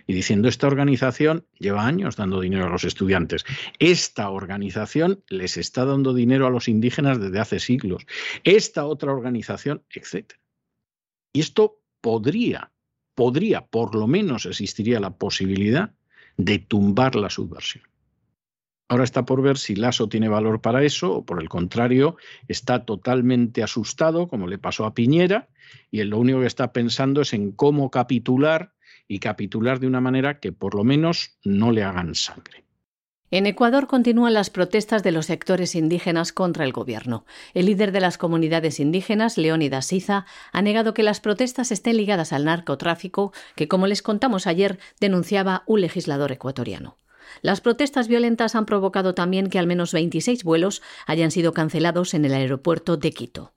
Y 0.07 0.14
diciendo, 0.14 0.47
esta 0.47 0.68
organización 0.68 1.45
lleva 1.57 1.86
años 1.86 2.16
dando 2.16 2.41
dinero 2.41 2.66
a 2.66 2.70
los 2.70 2.84
estudiantes. 2.84 3.45
Esta 3.80 4.30
organización 4.30 5.24
les 5.30 5.57
está 5.57 5.86
dando 5.86 6.14
dinero 6.14 6.47
a 6.47 6.49
los 6.49 6.68
indígenas 6.68 7.20
desde 7.20 7.39
hace 7.39 7.59
siglos. 7.59 8.05
Esta 8.43 8.86
otra 8.86 9.12
organización, 9.12 9.84
etc. 9.89 10.34
Y 11.34 11.39
esto 11.39 11.80
podría 12.01 12.71
podría, 13.16 13.66
por 13.66 13.95
lo 13.95 14.07
menos 14.07 14.45
existiría 14.45 14.99
la 14.99 15.12
posibilidad 15.12 15.93
de 16.38 16.59
tumbar 16.59 17.16
la 17.16 17.30
subversión. 17.30 17.84
Ahora 18.88 19.05
está 19.05 19.24
por 19.24 19.41
ver 19.41 19.57
si 19.57 19.76
Lasso 19.76 20.09
tiene 20.09 20.28
valor 20.28 20.59
para 20.59 20.84
eso 20.84 21.14
o 21.14 21.26
por 21.26 21.41
el 21.41 21.47
contrario 21.47 22.18
está 22.49 22.84
totalmente 22.84 23.64
asustado, 23.64 24.28
como 24.28 24.47
le 24.47 24.57
pasó 24.57 24.86
a 24.86 24.93
Piñera, 24.93 25.47
y 25.91 26.03
lo 26.03 26.20
único 26.20 26.41
que 26.41 26.47
está 26.47 26.74
pensando 26.74 27.22
es 27.22 27.34
en 27.34 27.53
cómo 27.53 27.89
capitular 27.89 28.74
y 29.07 29.20
capitular 29.20 29.80
de 29.80 29.88
una 29.88 30.01
manera 30.01 30.41
que 30.41 30.51
por 30.51 30.76
lo 30.76 30.84
menos 30.84 31.38
no 31.45 31.72
le 31.72 31.84
hagan 31.84 32.16
sangre. 32.16 32.66
En 33.34 33.46
Ecuador 33.46 33.88
continúan 33.88 34.34
las 34.34 34.50
protestas 34.50 35.04
de 35.04 35.14
los 35.14 35.28
sectores 35.28 35.74
indígenas 35.76 36.34
contra 36.34 36.66
el 36.66 36.74
gobierno. 36.74 37.26
El 37.54 37.68
líder 37.68 37.94
de 37.94 38.02
las 38.02 38.18
comunidades 38.18 38.82
indígenas, 38.82 39.38
Leónidas 39.38 39.86
Siza, 39.86 40.26
ha 40.52 40.62
negado 40.62 40.94
que 40.94 41.02
las 41.02 41.22
protestas 41.22 41.72
estén 41.72 41.96
ligadas 41.96 42.34
al 42.34 42.44
narcotráfico, 42.44 43.32
que, 43.56 43.70
como 43.70 43.88
les 43.88 44.02
contamos 44.02 44.48
ayer, 44.48 44.80
denunciaba 45.00 45.64
un 45.66 45.80
legislador 45.80 46.34
ecuatoriano. 46.34 46.98
Las 47.42 47.62
protestas 47.62 48.10
violentas 48.10 48.54
han 48.54 48.66
provocado 48.66 49.16
también 49.16 49.50
que 49.50 49.60
al 49.60 49.68
menos 49.68 49.94
26 49.94 50.44
vuelos 50.44 50.82
hayan 51.06 51.32
sido 51.32 51.54
cancelados 51.54 52.14
en 52.14 52.26
el 52.26 52.34
aeropuerto 52.34 52.98
de 52.98 53.12
Quito. 53.12 53.54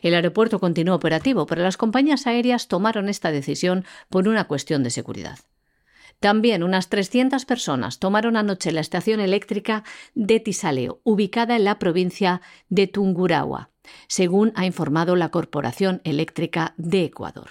El 0.00 0.14
aeropuerto 0.14 0.60
continuó 0.60 0.94
operativo, 0.94 1.44
pero 1.44 1.62
las 1.62 1.76
compañías 1.76 2.26
aéreas 2.26 2.68
tomaron 2.68 3.10
esta 3.10 3.30
decisión 3.30 3.84
por 4.08 4.28
una 4.28 4.44
cuestión 4.44 4.82
de 4.82 4.88
seguridad. 4.88 5.38
También 6.20 6.62
unas 6.62 6.90
300 6.90 7.46
personas 7.46 7.98
tomaron 7.98 8.36
anoche 8.36 8.72
la 8.72 8.82
estación 8.82 9.20
eléctrica 9.20 9.84
de 10.14 10.38
Tisaleo, 10.38 11.00
ubicada 11.02 11.56
en 11.56 11.64
la 11.64 11.78
provincia 11.78 12.42
de 12.68 12.86
Tungurahua, 12.86 13.70
según 14.06 14.52
ha 14.54 14.66
informado 14.66 15.16
la 15.16 15.30
Corporación 15.30 16.02
Eléctrica 16.04 16.74
de 16.76 17.04
Ecuador. 17.04 17.48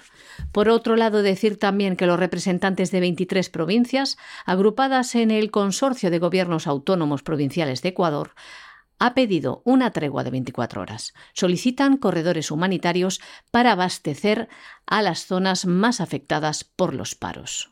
Por 0.52 0.70
otro 0.70 0.96
lado, 0.96 1.24
decir 1.24 1.58
también 1.58 1.96
que 1.96 2.06
los 2.06 2.20
representantes 2.20 2.92
de 2.92 3.00
23 3.00 3.50
provincias, 3.50 4.20
agrupadas 4.46 5.16
en 5.16 5.32
el 5.32 5.50
Consorcio 5.50 6.12
de 6.12 6.20
Gobiernos 6.20 6.68
Autónomos 6.68 7.24
Provinciales 7.24 7.82
de 7.82 7.90
Ecuador, 7.90 8.36
ha 9.00 9.16
pedido 9.16 9.64
una 9.66 9.92
tregua 9.92 10.24
de 10.24 10.30
24 10.30 10.82
horas. 10.82 11.14
Solicitan 11.34 11.98
corredores 11.98 12.52
humanitarios 12.52 13.20
para 13.50 13.72
abastecer 13.72 14.48
a 14.86 15.02
las 15.02 15.26
zonas 15.26 15.66
más 15.66 16.02
afectadas 16.02 16.64
por 16.64 16.94
los 16.94 17.16
paros. 17.16 17.72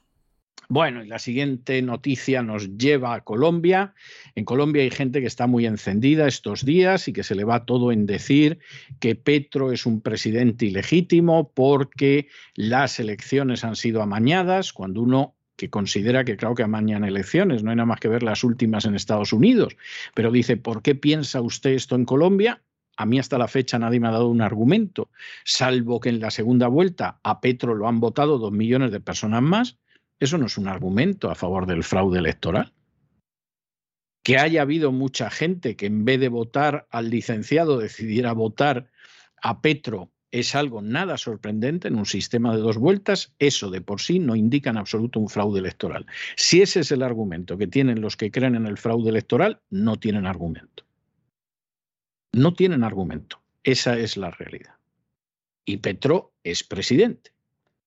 Bueno, 0.69 1.01
y 1.01 1.07
la 1.07 1.17
siguiente 1.17 1.81
noticia 1.81 2.43
nos 2.43 2.77
lleva 2.77 3.13
a 3.13 3.23
Colombia. 3.23 3.93
En 4.35 4.43
Colombia 4.43 4.83
hay 4.83 4.91
gente 4.91 5.21
que 5.21 5.27
está 5.27 5.47
muy 5.47 5.65
encendida 5.65 6.27
estos 6.27 6.65
días 6.65 7.07
y 7.07 7.13
que 7.13 7.23
se 7.23 7.35
le 7.35 7.45
va 7.45 7.65
todo 7.65 7.93
en 7.93 8.05
decir 8.05 8.59
que 8.99 9.15
Petro 9.15 9.71
es 9.71 9.85
un 9.85 10.01
presidente 10.01 10.65
ilegítimo 10.65 11.53
porque 11.53 12.27
las 12.53 12.99
elecciones 12.99 13.63
han 13.63 13.77
sido 13.77 14.01
amañadas, 14.01 14.73
cuando 14.73 15.01
uno 15.01 15.35
que 15.55 15.69
considera 15.69 16.25
que 16.25 16.35
claro 16.35 16.53
que 16.53 16.63
amañan 16.63 17.05
elecciones, 17.05 17.63
no 17.63 17.69
hay 17.69 17.77
nada 17.77 17.85
más 17.85 18.01
que 18.01 18.09
ver 18.09 18.21
las 18.21 18.43
últimas 18.43 18.83
en 18.83 18.93
Estados 18.93 19.31
Unidos, 19.31 19.77
pero 20.13 20.31
dice, 20.31 20.57
¿por 20.57 20.81
qué 20.81 20.95
piensa 20.95 21.39
usted 21.41 21.71
esto 21.71 21.95
en 21.95 22.03
Colombia? 22.03 22.61
A 22.97 23.05
mí 23.05 23.19
hasta 23.19 23.37
la 23.37 23.47
fecha 23.47 23.79
nadie 23.79 24.01
me 24.01 24.09
ha 24.09 24.11
dado 24.11 24.27
un 24.27 24.41
argumento, 24.41 25.09
salvo 25.45 26.01
que 26.01 26.09
en 26.09 26.19
la 26.19 26.29
segunda 26.29 26.67
vuelta 26.67 27.19
a 27.23 27.39
Petro 27.39 27.73
lo 27.73 27.87
han 27.87 28.01
votado 28.01 28.37
dos 28.37 28.51
millones 28.51 28.91
de 28.91 28.99
personas 28.99 29.41
más 29.41 29.77
eso 30.19 30.37
no 30.37 30.47
es 30.47 30.57
un 30.57 30.67
argumento 30.67 31.29
a 31.29 31.35
favor 31.35 31.65
del 31.65 31.83
fraude 31.83 32.19
electoral. 32.19 32.73
Que 34.23 34.37
haya 34.37 34.61
habido 34.61 34.91
mucha 34.91 35.29
gente 35.29 35.75
que 35.75 35.85
en 35.85 36.03
vez 36.03 36.19
de 36.19 36.29
votar 36.29 36.87
al 36.89 37.09
licenciado 37.09 37.77
decidiera 37.77 38.33
votar 38.33 38.89
a 39.41 39.61
Petro 39.61 40.11
es 40.31 40.55
algo 40.55 40.81
nada 40.81 41.17
sorprendente 41.17 41.87
en 41.87 41.95
un 41.95 42.05
sistema 42.05 42.53
de 42.53 42.61
dos 42.61 42.77
vueltas, 42.77 43.33
eso 43.39 43.69
de 43.69 43.79
por 43.79 44.01
sí 44.01 44.19
no 44.19 44.35
indica 44.35 44.69
en 44.69 44.77
absoluto 44.77 45.19
un 45.19 45.29
fraude 45.29 45.59
electoral. 45.59 46.05
Si 46.35 46.61
ese 46.61 46.81
es 46.81 46.91
el 46.91 47.03
argumento 47.03 47.57
que 47.57 47.67
tienen 47.67 48.01
los 48.01 48.17
que 48.17 48.31
creen 48.31 48.55
en 48.55 48.65
el 48.65 48.77
fraude 48.77 49.09
electoral, 49.09 49.61
no 49.69 49.95
tienen 49.97 50.25
argumento. 50.25 50.83
No 52.33 52.53
tienen 52.53 52.83
argumento. 52.83 53.41
Esa 53.63 53.97
es 53.97 54.17
la 54.17 54.31
realidad. 54.31 54.75
Y 55.63 55.77
Petro 55.77 56.33
es 56.43 56.63
presidente 56.63 57.36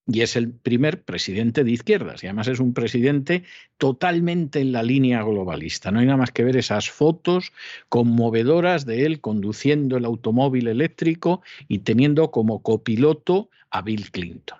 y 0.07 0.23
es 0.23 0.37
el 0.37 0.51
primer 0.53 1.03
presidente 1.03 1.65
de 1.65 1.71
izquierdas 1.73 2.23
y 2.23 2.27
además 2.27 2.49
es 2.49 2.61
un 2.61 2.75
presidente 2.75 3.45
totalmente 3.77 4.61
en 4.61 4.73
la 4.73 4.83
línea 4.83 5.23
globalista. 5.23 5.91
No 5.91 6.01
hay 6.01 6.07
nada 6.07 6.19
más 6.19 6.33
que 6.33 6.45
ver 6.45 6.57
esas 6.57 6.91
fotos 6.91 7.53
conmovedoras 7.89 8.87
de 8.87 9.07
él 9.07 9.21
conduciendo 9.21 9.97
el 9.97 10.05
automóvil 10.05 10.69
eléctrico 10.69 11.43
y 11.69 11.81
teniendo 11.81 12.31
como 12.31 12.63
copiloto 12.63 13.51
a 13.71 13.83
Bill 13.83 14.11
Clinton. 14.11 14.59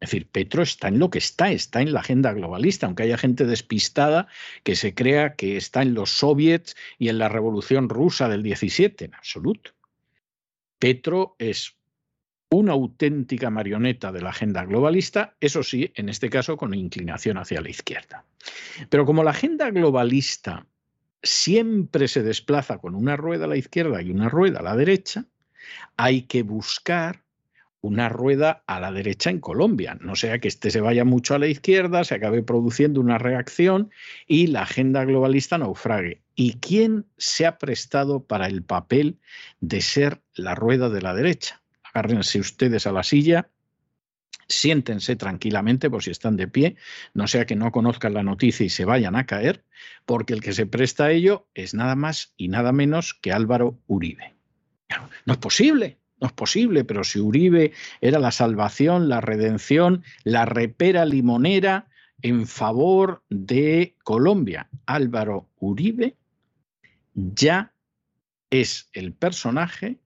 Es 0.00 0.10
decir, 0.10 0.28
Petro 0.28 0.62
está 0.62 0.88
en 0.88 1.00
lo 1.00 1.10
que 1.10 1.18
está, 1.18 1.50
está 1.50 1.80
en 1.80 1.92
la 1.92 2.00
agenda 2.00 2.32
globalista, 2.32 2.86
aunque 2.86 3.02
haya 3.02 3.18
gente 3.18 3.46
despistada 3.46 4.28
que 4.62 4.76
se 4.76 4.94
crea 4.94 5.34
que 5.34 5.56
está 5.56 5.82
en 5.82 5.94
los 5.94 6.10
soviets 6.10 6.76
y 6.98 7.08
en 7.08 7.18
la 7.18 7.28
revolución 7.28 7.88
rusa 7.88 8.28
del 8.28 8.44
17, 8.44 9.06
en 9.06 9.14
absoluto. 9.14 9.72
Petro 10.78 11.34
es 11.40 11.77
una 12.50 12.72
auténtica 12.72 13.50
marioneta 13.50 14.10
de 14.12 14.22
la 14.22 14.30
agenda 14.30 14.64
globalista, 14.64 15.34
eso 15.40 15.62
sí, 15.62 15.92
en 15.94 16.08
este 16.08 16.30
caso 16.30 16.56
con 16.56 16.74
inclinación 16.74 17.36
hacia 17.36 17.60
la 17.60 17.70
izquierda. 17.70 18.24
Pero 18.88 19.04
como 19.04 19.22
la 19.22 19.30
agenda 19.30 19.70
globalista 19.70 20.66
siempre 21.22 22.08
se 22.08 22.22
desplaza 22.22 22.78
con 22.78 22.94
una 22.94 23.16
rueda 23.16 23.44
a 23.44 23.48
la 23.48 23.56
izquierda 23.56 24.00
y 24.00 24.10
una 24.10 24.28
rueda 24.28 24.60
a 24.60 24.62
la 24.62 24.76
derecha, 24.76 25.26
hay 25.96 26.22
que 26.22 26.42
buscar 26.42 27.22
una 27.80 28.08
rueda 28.08 28.64
a 28.66 28.80
la 28.80 28.90
derecha 28.90 29.30
en 29.30 29.40
Colombia, 29.40 29.96
no 30.00 30.16
sea 30.16 30.40
que 30.40 30.48
este 30.48 30.70
se 30.70 30.80
vaya 30.80 31.04
mucho 31.04 31.34
a 31.34 31.38
la 31.38 31.46
izquierda, 31.46 32.02
se 32.02 32.14
acabe 32.14 32.42
produciendo 32.42 33.00
una 33.00 33.18
reacción 33.18 33.90
y 34.26 34.48
la 34.48 34.62
agenda 34.62 35.04
globalista 35.04 35.58
naufrague. 35.58 36.22
¿Y 36.34 36.54
quién 36.54 37.06
se 37.18 37.46
ha 37.46 37.58
prestado 37.58 38.24
para 38.24 38.46
el 38.46 38.62
papel 38.62 39.18
de 39.60 39.80
ser 39.80 40.20
la 40.34 40.54
rueda 40.54 40.88
de 40.88 41.02
la 41.02 41.14
derecha? 41.14 41.60
Agárrense 41.92 42.40
ustedes 42.40 42.86
a 42.86 42.92
la 42.92 43.02
silla, 43.02 43.48
siéntense 44.48 45.16
tranquilamente 45.16 45.90
por 45.90 46.02
si 46.02 46.10
están 46.10 46.36
de 46.36 46.48
pie, 46.48 46.76
no 47.14 47.26
sea 47.28 47.46
que 47.46 47.56
no 47.56 47.70
conozcan 47.70 48.14
la 48.14 48.22
noticia 48.22 48.64
y 48.64 48.70
se 48.70 48.84
vayan 48.84 49.14
a 49.16 49.26
caer, 49.26 49.64
porque 50.06 50.32
el 50.32 50.40
que 50.40 50.52
se 50.52 50.66
presta 50.66 51.04
a 51.04 51.10
ello 51.10 51.46
es 51.54 51.74
nada 51.74 51.94
más 51.94 52.32
y 52.36 52.48
nada 52.48 52.72
menos 52.72 53.14
que 53.14 53.32
Álvaro 53.32 53.78
Uribe. 53.86 54.34
No 55.26 55.34
es 55.34 55.38
posible, 55.38 55.98
no 56.20 56.28
es 56.28 56.32
posible, 56.32 56.84
pero 56.84 57.04
si 57.04 57.20
Uribe 57.20 57.72
era 58.00 58.18
la 58.18 58.30
salvación, 58.30 59.08
la 59.08 59.20
redención, 59.20 60.02
la 60.24 60.46
repera 60.46 61.04
limonera 61.04 61.88
en 62.22 62.46
favor 62.46 63.22
de 63.28 63.94
Colombia, 64.02 64.68
Álvaro 64.86 65.48
Uribe 65.58 66.16
ya 67.14 67.72
es 68.50 68.88
el 68.92 69.12
personaje 69.12 69.98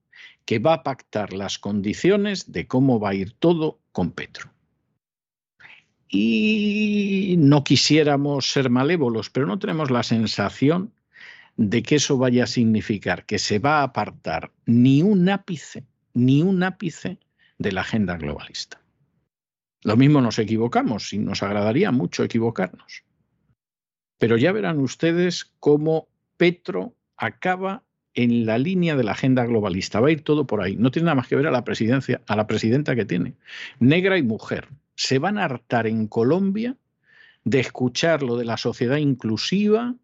que 0.45 0.59
va 0.59 0.75
a 0.75 0.83
pactar 0.83 1.33
las 1.33 1.59
condiciones 1.59 2.53
de 2.53 2.67
cómo 2.67 2.99
va 3.01 3.11
a 3.11 3.15
ir 3.15 3.33
todo 3.33 3.81
con 3.93 4.11
Petro. 4.13 4.51
Y 6.09 7.37
no 7.39 7.65
quisiéramos 7.65 8.53
ser 8.53 8.69
malévolos, 8.69 9.31
pero 9.31 9.47
no 9.47 9.59
tenemos 9.59 9.91
la 9.91 10.03
sensación 10.03 10.93
de 11.57 11.83
que 11.83 11.97
eso 11.97 12.19
vaya 12.19 12.45
a 12.45 12.49
significar 12.49 13.25
que 13.25 13.39
se 13.39 13.59
va 13.59 13.81
a 13.81 13.85
apartar 13.85 14.53
ni 14.67 15.03
un 15.03 15.29
ápice 15.29 15.87
ni 16.15 16.43
un 16.43 16.63
ápice 16.63 17.19
de 17.59 17.73
la 17.73 17.83
agenda 17.83 18.17
globalista. 18.17 18.81
Lo 19.83 19.97
mismo 19.97 20.21
nos 20.21 20.39
equivocamos 20.39 21.13
y 21.13 21.19
nos 21.19 21.43
agradaría 21.43 21.91
mucho 21.91 22.23
equivocarnos. 22.23 23.05
Pero 24.19 24.37
ya 24.37 24.53
verán 24.53 24.79
ustedes 24.79 25.53
cómo 25.59 26.09
Petro 26.37 26.95
acaba 27.17 27.83
en 28.15 28.47
la 28.47 28.59
línea 28.59 28.97
de 28.97 29.05
la 29.05 29.13
agenda 29.13 29.45
globalista. 29.45 30.01
Va 30.01 30.09
a 30.09 30.13
ir 30.13 30.23
todo 30.23 30.47
por 30.47 30.63
ahí. 30.63 30.77
No 30.77 30.91
tiene 30.91 31.07
nada 31.07 31.17
más 31.17 31.29
que 31.29 31.37
ver 31.37 31.47
a 31.47 31.51
la 31.51 31.65
presidencia, 31.65 32.21
a 32.27 32.37
la 32.37 32.47
presidenta 32.47 32.95
que 32.95 33.05
tiene. 33.05 33.35
Negra 33.79 34.19
y 34.19 34.23
mujer. 34.23 34.69
Se 34.95 35.19
van 35.19 35.39
a 35.39 35.45
hartar 35.45 35.87
en 35.87 36.07
Colombia 36.07 36.77
de 37.45 37.61
escuchar 37.61 38.23
lo 38.23 38.37
de 38.37 38.45
la 38.45 38.57
sociedad 38.57 38.99
inclusiva, 38.99 39.95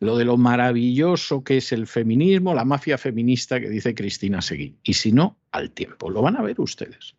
lo 0.00 0.16
de 0.16 0.24
lo 0.24 0.36
maravilloso 0.36 1.42
que 1.42 1.58
es 1.58 1.72
el 1.72 1.86
feminismo, 1.86 2.54
la 2.54 2.64
mafia 2.64 2.98
feminista 2.98 3.60
que 3.60 3.68
dice 3.68 3.94
Cristina 3.94 4.42
Seguí. 4.42 4.76
Y 4.82 4.94
si 4.94 5.12
no, 5.12 5.38
al 5.50 5.70
tiempo. 5.70 6.10
Lo 6.10 6.22
van 6.22 6.36
a 6.36 6.42
ver 6.42 6.60
ustedes. 6.60 7.16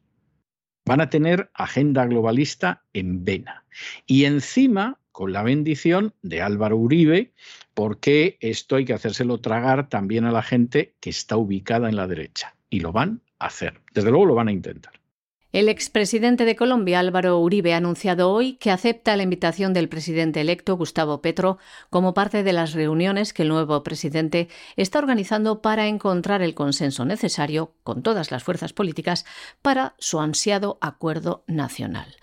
Van 0.85 1.01
a 1.01 1.09
tener 1.09 1.51
agenda 1.53 2.05
globalista 2.05 2.83
en 2.93 3.25
vena. 3.25 3.65
Y 4.05 4.23
encima, 4.23 4.99
con 5.17 5.33
la 5.33 5.41
bendición 5.41 6.13
de 6.21 6.43
Álvaro 6.43 6.77
Uribe, 6.77 7.33
porque 7.73 8.37
esto 8.39 8.75
hay 8.75 8.85
que 8.85 8.93
hacérselo 8.93 9.39
tragar 9.39 9.89
también 9.89 10.25
a 10.25 10.31
la 10.31 10.43
gente 10.43 10.93
que 10.99 11.09
está 11.09 11.37
ubicada 11.37 11.89
en 11.89 11.95
la 11.95 12.05
derecha. 12.05 12.55
Y 12.69 12.81
lo 12.81 12.91
van 12.91 13.23
a 13.39 13.47
hacer. 13.47 13.81
Desde 13.95 14.11
luego 14.11 14.27
lo 14.27 14.35
van 14.35 14.49
a 14.49 14.51
intentar. 14.51 14.93
El 15.51 15.69
expresidente 15.69 16.45
de 16.45 16.55
Colombia, 16.55 16.99
Álvaro 16.99 17.39
Uribe, 17.39 17.73
ha 17.73 17.77
anunciado 17.77 18.31
hoy 18.31 18.57
que 18.57 18.69
acepta 18.69 19.17
la 19.17 19.23
invitación 19.23 19.73
del 19.73 19.89
presidente 19.89 20.39
electo, 20.39 20.77
Gustavo 20.77 21.19
Petro, 21.19 21.57
como 21.89 22.13
parte 22.13 22.43
de 22.43 22.53
las 22.53 22.73
reuniones 22.73 23.33
que 23.33 23.41
el 23.41 23.49
nuevo 23.49 23.81
presidente 23.81 24.49
está 24.75 24.99
organizando 24.99 25.63
para 25.63 25.87
encontrar 25.87 26.43
el 26.43 26.53
consenso 26.53 27.05
necesario 27.05 27.73
con 27.81 28.03
todas 28.03 28.29
las 28.29 28.43
fuerzas 28.43 28.71
políticas 28.71 29.25
para 29.63 29.95
su 29.97 30.19
ansiado 30.19 30.77
acuerdo 30.79 31.43
nacional. 31.47 32.17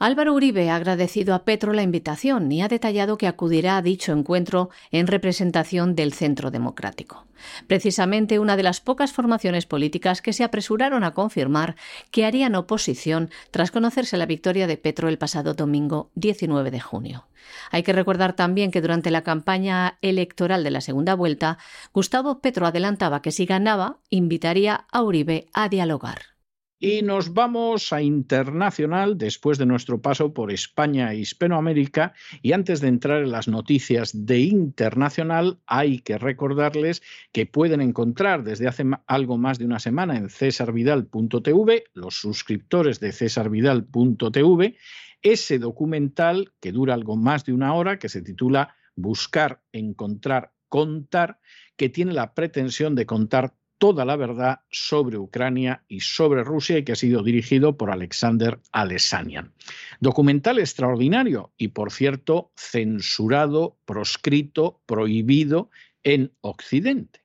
Álvaro 0.00 0.32
Uribe 0.32 0.70
ha 0.70 0.76
agradecido 0.76 1.34
a 1.34 1.44
Petro 1.44 1.72
la 1.72 1.82
invitación 1.82 2.52
y 2.52 2.62
ha 2.62 2.68
detallado 2.68 3.18
que 3.18 3.26
acudirá 3.26 3.76
a 3.76 3.82
dicho 3.82 4.12
encuentro 4.12 4.70
en 4.92 5.08
representación 5.08 5.96
del 5.96 6.12
Centro 6.12 6.52
Democrático. 6.52 7.26
Precisamente 7.66 8.38
una 8.38 8.56
de 8.56 8.62
las 8.62 8.80
pocas 8.80 9.12
formaciones 9.12 9.66
políticas 9.66 10.22
que 10.22 10.32
se 10.32 10.44
apresuraron 10.44 11.02
a 11.02 11.14
confirmar 11.14 11.74
que 12.12 12.24
harían 12.24 12.54
oposición 12.54 13.30
tras 13.50 13.72
conocerse 13.72 14.16
la 14.16 14.26
victoria 14.26 14.68
de 14.68 14.76
Petro 14.76 15.08
el 15.08 15.18
pasado 15.18 15.54
domingo 15.54 16.12
19 16.14 16.70
de 16.70 16.80
junio. 16.80 17.26
Hay 17.72 17.82
que 17.82 17.92
recordar 17.92 18.34
también 18.34 18.70
que 18.70 18.80
durante 18.80 19.10
la 19.10 19.22
campaña 19.22 19.98
electoral 20.00 20.62
de 20.62 20.70
la 20.70 20.80
segunda 20.80 21.14
vuelta, 21.14 21.58
Gustavo 21.92 22.40
Petro 22.40 22.66
adelantaba 22.66 23.20
que 23.20 23.32
si 23.32 23.46
ganaba, 23.46 23.98
invitaría 24.10 24.86
a 24.92 25.02
Uribe 25.02 25.48
a 25.52 25.68
dialogar. 25.68 26.37
Y 26.80 27.02
nos 27.02 27.34
vamos 27.34 27.92
a 27.92 28.02
internacional 28.02 29.18
después 29.18 29.58
de 29.58 29.66
nuestro 29.66 30.00
paso 30.00 30.32
por 30.32 30.52
España 30.52 31.12
e 31.12 31.18
Hispanoamérica. 31.18 32.14
Y 32.40 32.52
antes 32.52 32.80
de 32.80 32.86
entrar 32.86 33.22
en 33.22 33.32
las 33.32 33.48
noticias 33.48 34.12
de 34.26 34.38
internacional, 34.38 35.58
hay 35.66 35.98
que 35.98 36.18
recordarles 36.18 37.02
que 37.32 37.46
pueden 37.46 37.80
encontrar 37.80 38.44
desde 38.44 38.68
hace 38.68 38.84
algo 39.08 39.38
más 39.38 39.58
de 39.58 39.64
una 39.64 39.80
semana 39.80 40.16
en 40.16 40.30
cesarvidal.tv, 40.30 41.84
los 41.94 42.14
suscriptores 42.14 43.00
de 43.00 43.10
cesarvidal.tv, 43.10 44.76
ese 45.22 45.58
documental 45.58 46.52
que 46.60 46.70
dura 46.70 46.94
algo 46.94 47.16
más 47.16 47.44
de 47.44 47.54
una 47.54 47.74
hora, 47.74 47.98
que 47.98 48.08
se 48.08 48.22
titula 48.22 48.76
Buscar, 48.94 49.62
Encontrar, 49.72 50.52
Contar, 50.68 51.40
que 51.76 51.88
tiene 51.88 52.12
la 52.12 52.34
pretensión 52.34 52.94
de 52.94 53.06
contar 53.06 53.54
toda 53.78 54.04
la 54.04 54.16
verdad 54.16 54.60
sobre 54.70 55.18
Ucrania 55.18 55.84
y 55.88 56.00
sobre 56.00 56.44
Rusia 56.44 56.78
y 56.78 56.84
que 56.84 56.92
ha 56.92 56.96
sido 56.96 57.22
dirigido 57.22 57.76
por 57.76 57.90
Alexander 57.90 58.60
Alessanian. 58.72 59.52
Documental 60.00 60.58
extraordinario 60.58 61.52
y, 61.56 61.68
por 61.68 61.92
cierto, 61.92 62.50
censurado, 62.56 63.76
proscrito, 63.84 64.80
prohibido 64.86 65.70
en 66.02 66.32
Occidente. 66.40 67.22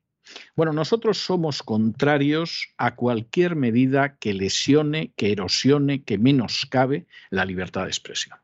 Bueno, 0.55 0.73
nosotros 0.73 1.17
somos 1.17 1.63
contrarios 1.63 2.69
a 2.77 2.95
cualquier 2.95 3.55
medida 3.55 4.17
que 4.17 4.33
lesione, 4.33 5.11
que 5.15 5.31
erosione, 5.31 6.03
que 6.03 6.17
menoscabe 6.17 7.07
la 7.29 7.45
libertad 7.45 7.83
de 7.83 7.89
expresión. 7.89 8.37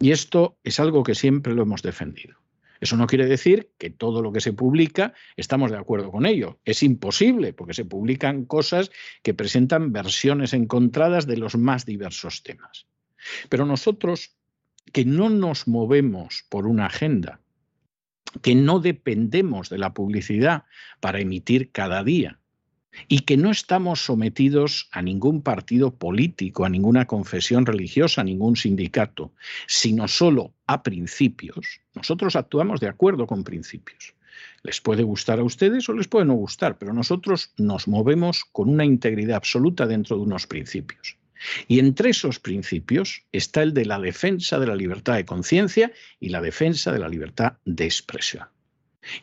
Y 0.00 0.12
esto 0.12 0.58
es 0.64 0.80
algo 0.80 1.02
que 1.02 1.14
siempre 1.14 1.54
lo 1.54 1.62
hemos 1.62 1.82
defendido. 1.82 2.36
Eso 2.80 2.96
no 2.96 3.06
quiere 3.06 3.26
decir 3.26 3.70
que 3.78 3.90
todo 3.90 4.22
lo 4.22 4.32
que 4.32 4.40
se 4.40 4.52
publica 4.52 5.14
estamos 5.36 5.70
de 5.70 5.78
acuerdo 5.78 6.10
con 6.10 6.26
ello. 6.26 6.58
Es 6.64 6.82
imposible 6.82 7.52
porque 7.52 7.74
se 7.74 7.84
publican 7.84 8.44
cosas 8.44 8.90
que 9.22 9.34
presentan 9.34 9.92
versiones 9.92 10.52
encontradas 10.52 11.26
de 11.26 11.36
los 11.36 11.56
más 11.56 11.86
diversos 11.86 12.42
temas. 12.42 12.86
Pero 13.48 13.66
nosotros 13.66 14.36
que 14.92 15.04
no 15.04 15.28
nos 15.28 15.68
movemos 15.68 16.44
por 16.48 16.66
una 16.66 16.86
agenda, 16.86 17.40
que 18.42 18.54
no 18.54 18.80
dependemos 18.80 19.68
de 19.68 19.78
la 19.78 19.94
publicidad 19.94 20.64
para 21.00 21.20
emitir 21.20 21.72
cada 21.72 22.04
día, 22.04 22.40
y 23.06 23.20
que 23.20 23.36
no 23.36 23.50
estamos 23.50 24.04
sometidos 24.04 24.88
a 24.92 25.02
ningún 25.02 25.42
partido 25.42 25.94
político, 25.94 26.64
a 26.64 26.68
ninguna 26.68 27.06
confesión 27.06 27.66
religiosa, 27.66 28.22
a 28.22 28.24
ningún 28.24 28.56
sindicato, 28.56 29.32
sino 29.66 30.08
solo 30.08 30.54
a 30.66 30.82
principios, 30.82 31.80
nosotros 31.94 32.36
actuamos 32.36 32.80
de 32.80 32.88
acuerdo 32.88 33.26
con 33.26 33.44
principios. 33.44 34.14
Les 34.62 34.80
puede 34.80 35.02
gustar 35.02 35.38
a 35.38 35.44
ustedes 35.44 35.88
o 35.88 35.92
les 35.92 36.08
puede 36.08 36.26
no 36.26 36.34
gustar, 36.34 36.78
pero 36.78 36.92
nosotros 36.92 37.52
nos 37.56 37.88
movemos 37.88 38.44
con 38.44 38.68
una 38.68 38.84
integridad 38.84 39.36
absoluta 39.36 39.86
dentro 39.86 40.16
de 40.16 40.22
unos 40.22 40.46
principios. 40.46 41.16
Y 41.68 41.78
entre 41.78 42.10
esos 42.10 42.40
principios 42.40 43.22
está 43.32 43.62
el 43.62 43.72
de 43.72 43.84
la 43.84 43.98
defensa 44.00 44.58
de 44.58 44.66
la 44.66 44.74
libertad 44.74 45.14
de 45.14 45.24
conciencia 45.24 45.92
y 46.18 46.30
la 46.30 46.40
defensa 46.40 46.92
de 46.92 46.98
la 46.98 47.08
libertad 47.08 47.54
de 47.64 47.84
expresión. 47.84 48.48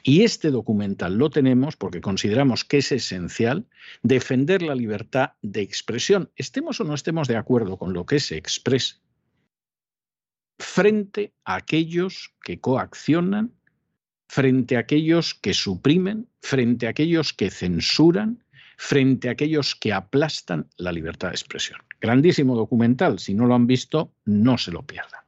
Y 0.03 0.23
este 0.23 0.51
documental 0.51 1.17
lo 1.17 1.29
tenemos 1.29 1.75
porque 1.75 2.01
consideramos 2.01 2.63
que 2.63 2.77
es 2.77 2.91
esencial 2.91 3.65
defender 4.03 4.61
la 4.61 4.75
libertad 4.75 5.33
de 5.41 5.61
expresión, 5.61 6.31
estemos 6.35 6.79
o 6.79 6.83
no 6.83 6.93
estemos 6.93 7.27
de 7.27 7.37
acuerdo 7.37 7.77
con 7.77 7.93
lo 7.93 8.05
que 8.05 8.19
se 8.19 8.37
exprese, 8.37 8.95
frente 10.57 11.33
a 11.43 11.55
aquellos 11.55 12.33
que 12.41 12.59
coaccionan, 12.59 13.53
frente 14.27 14.77
a 14.77 14.79
aquellos 14.79 15.35
que 15.35 15.53
suprimen, 15.53 16.27
frente 16.41 16.87
a 16.87 16.91
aquellos 16.91 17.33
que 17.33 17.51
censuran, 17.51 18.43
frente 18.77 19.29
a 19.29 19.31
aquellos 19.31 19.75
que 19.75 19.93
aplastan 19.93 20.69
la 20.77 20.91
libertad 20.91 21.29
de 21.29 21.35
expresión. 21.35 21.79
Grandísimo 22.01 22.55
documental, 22.55 23.19
si 23.19 23.33
no 23.33 23.45
lo 23.45 23.55
han 23.55 23.67
visto, 23.67 24.13
no 24.25 24.57
se 24.57 24.71
lo 24.71 24.83
pierdan. 24.83 25.21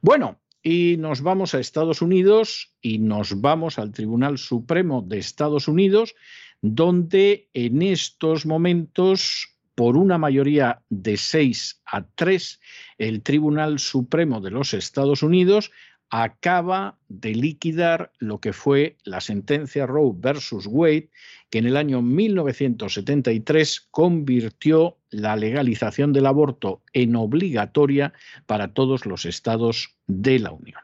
Bueno, 0.00 0.40
y 0.68 0.96
nos 0.96 1.22
vamos 1.22 1.54
a 1.54 1.60
Estados 1.60 2.02
Unidos 2.02 2.74
y 2.82 2.98
nos 2.98 3.40
vamos 3.40 3.78
al 3.78 3.92
Tribunal 3.92 4.36
Supremo 4.36 5.00
de 5.00 5.18
Estados 5.18 5.68
Unidos, 5.68 6.16
donde 6.60 7.48
en 7.54 7.82
estos 7.82 8.46
momentos 8.46 9.54
por 9.76 9.96
una 9.96 10.18
mayoría 10.18 10.82
de 10.88 11.18
6 11.18 11.82
a 11.86 12.04
3, 12.04 12.60
el 12.98 13.22
Tribunal 13.22 13.78
Supremo 13.78 14.40
de 14.40 14.50
los 14.50 14.74
Estados 14.74 15.22
Unidos 15.22 15.70
acaba 16.10 16.98
de 17.08 17.34
liquidar 17.34 18.12
lo 18.18 18.40
que 18.40 18.52
fue 18.52 18.96
la 19.04 19.20
sentencia 19.20 19.86
Roe 19.86 20.12
versus 20.14 20.66
Wade, 20.66 21.10
que 21.50 21.58
en 21.58 21.66
el 21.66 21.76
año 21.76 22.02
1973 22.02 23.88
convirtió 23.90 24.98
la 25.10 25.36
legalización 25.36 26.12
del 26.12 26.26
aborto 26.26 26.82
en 26.92 27.16
obligatoria 27.16 28.12
para 28.46 28.72
todos 28.72 29.06
los 29.06 29.24
estados 29.24 29.96
de 30.06 30.38
la 30.38 30.52
Unión. 30.52 30.80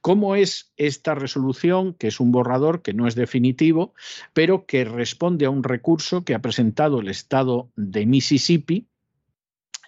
¿Cómo 0.00 0.34
es 0.34 0.72
esta 0.76 1.14
resolución, 1.14 1.94
que 1.94 2.08
es 2.08 2.20
un 2.20 2.32
borrador 2.32 2.82
que 2.82 2.94
no 2.94 3.06
es 3.06 3.14
definitivo, 3.14 3.94
pero 4.32 4.64
que 4.66 4.84
responde 4.84 5.44
a 5.44 5.50
un 5.50 5.62
recurso 5.62 6.24
que 6.24 6.34
ha 6.34 6.40
presentado 6.40 7.00
el 7.00 7.08
Estado 7.08 7.70
de 7.76 8.06
Mississippi 8.06 8.88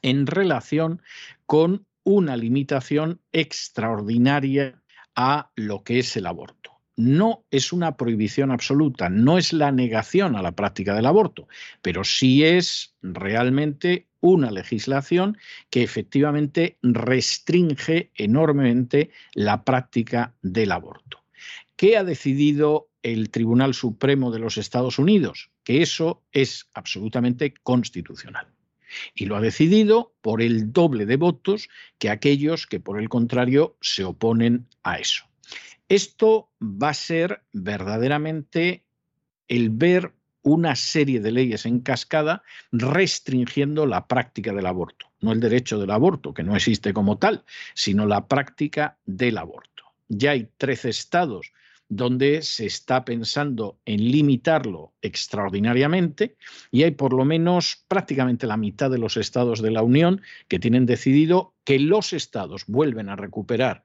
en 0.03 0.27
relación 0.27 1.03
con 1.47 1.87
una 2.11 2.37
limitación 2.37 3.21
extraordinaria 3.33 4.83
a 5.15 5.51
lo 5.55 5.83
que 5.85 5.99
es 5.99 6.17
el 6.17 6.27
aborto? 6.27 6.71
no 7.01 7.47
es 7.51 7.73
una 7.73 7.97
prohibición 7.97 8.51
absoluta, 8.51 9.09
no 9.09 9.39
es 9.39 9.55
la 9.55 9.73
negación 9.73 10.37
a 10.37 10.43
la 10.43 10.53
práctica 10.53 10.95
del 10.95 11.07
aborto, 11.07 11.49
pero 11.81 12.05
sí 12.05 12.45
es 12.45 12.95
realmente 13.01 14.07
una 14.21 14.51
legislación 14.51 15.39
que 15.71 15.83
efectivamente 15.83 16.77
restringe 16.83 18.11
enormemente 18.15 19.11
la 19.33 19.65
práctica 19.65 20.35
del 20.43 20.73
aborto. 20.73 21.25
¿Qué 21.75 21.97
ha 21.97 22.05
decidido 22.05 22.91
el 23.03 23.31
Tribunal 23.31 23.73
Supremo 23.73 24.31
de 24.31 24.41
los 24.41 24.59
Estados 24.59 24.99
Unidos? 24.99 25.51
Que 25.65 25.81
eso 25.81 26.23
es 26.33 26.69
absolutamente 26.75 27.55
constitucional. 27.63 28.47
Y 29.15 29.27
lo 29.27 29.37
ha 29.37 29.41
decidido 29.41 30.13
por 30.21 30.43
el 30.43 30.73
doble 30.73 31.07
de 31.07 31.17
votos 31.17 31.69
que 31.99 32.11
aquellos 32.11 32.67
que, 32.67 32.81
por 32.81 33.01
el 33.01 33.09
contrario, 33.09 33.77
se 33.81 34.05
oponen 34.05 34.67
a 34.83 34.99
eso. 34.99 35.25
Esto 35.89 36.51
va 36.63 36.91
a 36.91 36.95
ser 36.95 37.43
verdaderamente 37.53 38.85
el 39.49 39.71
ver 39.71 40.13
una 40.43 40.77
serie 40.77 41.21
de 41.21 41.33
leyes 41.33 41.67
en 41.67 41.81
cascada 41.81 42.43
restringiendo 42.73 43.87
la 43.87 44.07
práctica 44.07 44.53
del 44.53 44.67
aborto, 44.67 45.07
no 45.21 45.33
el 45.33 45.41
derecho 45.41 45.79
del 45.79 45.91
aborto, 45.91 46.33
que 46.33 46.43
no 46.43 46.57
existe 46.57 46.93
como 46.93 47.19
tal, 47.19 47.45
sino 47.75 48.07
la 48.07 48.27
práctica 48.27 48.97
del 49.05 49.39
aborto. 49.39 49.85
Ya 50.09 50.33
hay 50.33 50.49
13 50.57 50.89
estados 50.89 51.53
donde 51.91 52.41
se 52.43 52.67
está 52.67 53.05
pensando 53.05 53.79
en 53.85 54.11
limitarlo 54.11 54.95
extraordinariamente 55.03 56.37
y 56.71 56.85
hay 56.85 56.93
por 56.93 57.13
lo 57.13 57.25
menos 57.25 57.85
prácticamente 57.89 58.47
la 58.47 58.57
mitad 58.57 58.91
de 58.91 58.99
los 58.99 59.17
estados 59.17 59.61
de 59.61 59.73
la 59.73 59.83
Unión 59.83 60.23
que 60.49 60.61
tienen 60.61 60.87
decidido 60.87 61.53
que 61.65 61.81
los 61.81 62.13
estados 62.13 62.65
vuelven 62.67 63.09
a 63.09 63.17
recuperar 63.17 63.85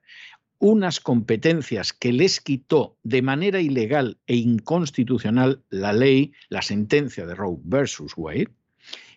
unas 0.59 0.99
competencias 0.99 1.93
que 1.93 2.13
les 2.13 2.39
quitó 2.39 2.97
de 3.03 3.23
manera 3.23 3.59
ilegal 3.59 4.19
e 4.27 4.35
inconstitucional 4.35 5.63
la 5.69 5.91
ley, 5.91 6.31
la 6.47 6.61
sentencia 6.61 7.25
de 7.25 7.35
Roe 7.35 7.57
versus 7.63 8.13
Wade, 8.15 8.51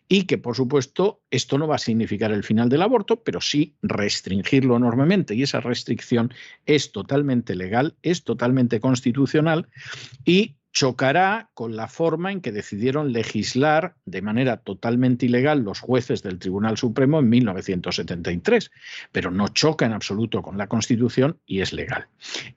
y 0.09 0.25
que, 0.25 0.39
por 0.39 0.57
supuesto, 0.57 1.23
esto 1.31 1.59
no 1.59 1.69
va 1.69 1.77
a 1.77 1.79
significar 1.79 2.33
el 2.33 2.43
final 2.43 2.69
del 2.69 2.83
aborto, 2.83 3.23
pero 3.23 3.41
sí 3.41 3.77
restringirlo 3.83 4.77
enormemente. 4.77 5.35
Y 5.35 5.43
esa 5.43 5.61
restricción 5.61 6.33
es 6.65 6.93
totalmente 6.93 7.55
legal, 7.55 7.97
es 8.03 8.25
totalmente 8.25 8.81
constitucional 8.81 9.69
y 10.25 10.57
chocará 10.73 11.51
con 11.55 11.77
la 11.77 11.89
forma 11.89 12.31
en 12.31 12.41
que 12.41 12.53
decidieron 12.53 13.13
legislar 13.13 13.97
de 14.05 14.23
manera 14.23 14.59
totalmente 14.59 15.27
ilegal 15.27 15.65
los 15.65 15.81
jueces 15.81 16.23
del 16.23 16.39
Tribunal 16.39 16.77
Supremo 16.77 17.19
en 17.19 17.29
1973, 17.29 18.71
pero 19.11 19.31
no 19.31 19.49
choca 19.49 19.87
en 19.87 19.93
absoluto 19.93 20.41
con 20.41 20.57
la 20.57 20.69
Constitución 20.69 21.41
y 21.47 21.63
es 21.63 21.73
legal. 21.73 22.07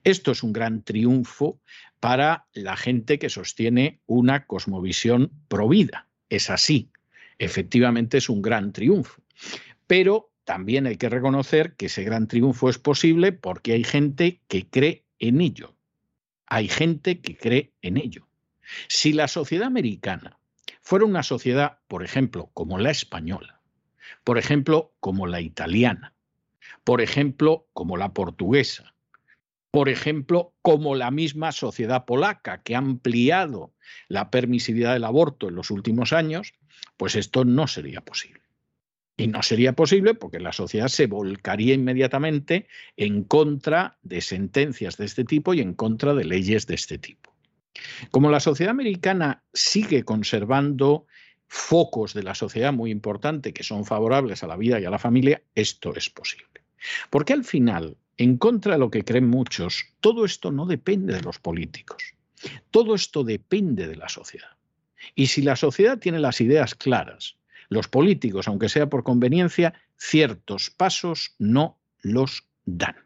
Esto 0.04 0.30
es 0.30 0.42
un 0.42 0.52
gran 0.52 0.82
triunfo 0.82 1.60
para 2.00 2.46
la 2.52 2.76
gente 2.76 3.18
que 3.18 3.28
sostiene 3.28 4.00
una 4.06 4.46
cosmovisión 4.46 5.32
provida. 5.48 6.08
Es 6.28 6.48
así, 6.48 6.91
efectivamente 7.38 8.18
es 8.18 8.28
un 8.28 8.42
gran 8.42 8.72
triunfo. 8.72 9.22
Pero 9.86 10.30
también 10.44 10.86
hay 10.86 10.96
que 10.96 11.08
reconocer 11.08 11.74
que 11.74 11.86
ese 11.86 12.04
gran 12.04 12.28
triunfo 12.28 12.68
es 12.68 12.78
posible 12.78 13.32
porque 13.32 13.72
hay 13.72 13.84
gente 13.84 14.40
que 14.48 14.66
cree 14.66 15.04
en 15.18 15.40
ello 15.40 15.74
hay 16.52 16.68
gente 16.68 17.22
que 17.22 17.34
cree 17.34 17.72
en 17.80 17.96
ello. 17.96 18.28
Si 18.86 19.14
la 19.14 19.26
sociedad 19.26 19.66
americana 19.66 20.38
fuera 20.82 21.06
una 21.06 21.22
sociedad, 21.22 21.78
por 21.88 22.04
ejemplo, 22.04 22.50
como 22.52 22.78
la 22.78 22.90
española, 22.90 23.62
por 24.22 24.36
ejemplo, 24.36 24.92
como 25.00 25.26
la 25.26 25.40
italiana, 25.40 26.12
por 26.84 27.00
ejemplo, 27.00 27.66
como 27.72 27.96
la 27.96 28.12
portuguesa, 28.12 28.92
por 29.70 29.88
ejemplo, 29.88 30.52
como 30.60 30.94
la 30.94 31.10
misma 31.10 31.52
sociedad 31.52 32.04
polaca, 32.04 32.62
que 32.62 32.74
ha 32.74 32.78
ampliado 32.78 33.72
la 34.08 34.30
permisividad 34.30 34.92
del 34.92 35.04
aborto 35.04 35.48
en 35.48 35.54
los 35.54 35.70
últimos 35.70 36.12
años, 36.12 36.52
pues 37.02 37.16
esto 37.16 37.44
no 37.44 37.66
sería 37.66 38.00
posible. 38.00 38.42
Y 39.16 39.26
no 39.26 39.42
sería 39.42 39.72
posible 39.72 40.14
porque 40.14 40.38
la 40.38 40.52
sociedad 40.52 40.86
se 40.86 41.08
volcaría 41.08 41.74
inmediatamente 41.74 42.68
en 42.96 43.24
contra 43.24 43.98
de 44.02 44.20
sentencias 44.20 44.98
de 44.98 45.06
este 45.06 45.24
tipo 45.24 45.52
y 45.52 45.60
en 45.60 45.74
contra 45.74 46.14
de 46.14 46.24
leyes 46.24 46.68
de 46.68 46.76
este 46.76 46.98
tipo. 46.98 47.34
Como 48.12 48.30
la 48.30 48.38
sociedad 48.38 48.70
americana 48.70 49.42
sigue 49.52 50.04
conservando 50.04 51.08
focos 51.48 52.14
de 52.14 52.22
la 52.22 52.36
sociedad 52.36 52.72
muy 52.72 52.92
importantes 52.92 53.52
que 53.52 53.64
son 53.64 53.84
favorables 53.84 54.44
a 54.44 54.46
la 54.46 54.56
vida 54.56 54.78
y 54.78 54.84
a 54.84 54.90
la 54.90 55.00
familia, 55.00 55.42
esto 55.56 55.96
es 55.96 56.08
posible. 56.08 56.62
Porque 57.10 57.32
al 57.32 57.42
final, 57.42 57.96
en 58.16 58.36
contra 58.36 58.74
de 58.74 58.78
lo 58.78 58.92
que 58.92 59.02
creen 59.02 59.28
muchos, 59.28 59.86
todo 59.98 60.24
esto 60.24 60.52
no 60.52 60.66
depende 60.66 61.14
de 61.14 61.22
los 61.22 61.40
políticos. 61.40 62.14
Todo 62.70 62.94
esto 62.94 63.24
depende 63.24 63.88
de 63.88 63.96
la 63.96 64.08
sociedad. 64.08 64.50
Y 65.14 65.26
si 65.26 65.42
la 65.42 65.56
sociedad 65.56 65.98
tiene 65.98 66.18
las 66.18 66.40
ideas 66.40 66.74
claras, 66.74 67.36
los 67.68 67.88
políticos, 67.88 68.48
aunque 68.48 68.68
sea 68.68 68.88
por 68.88 69.02
conveniencia, 69.02 69.74
ciertos 69.96 70.70
pasos 70.70 71.34
no 71.38 71.78
los 72.02 72.48
dan. 72.64 72.96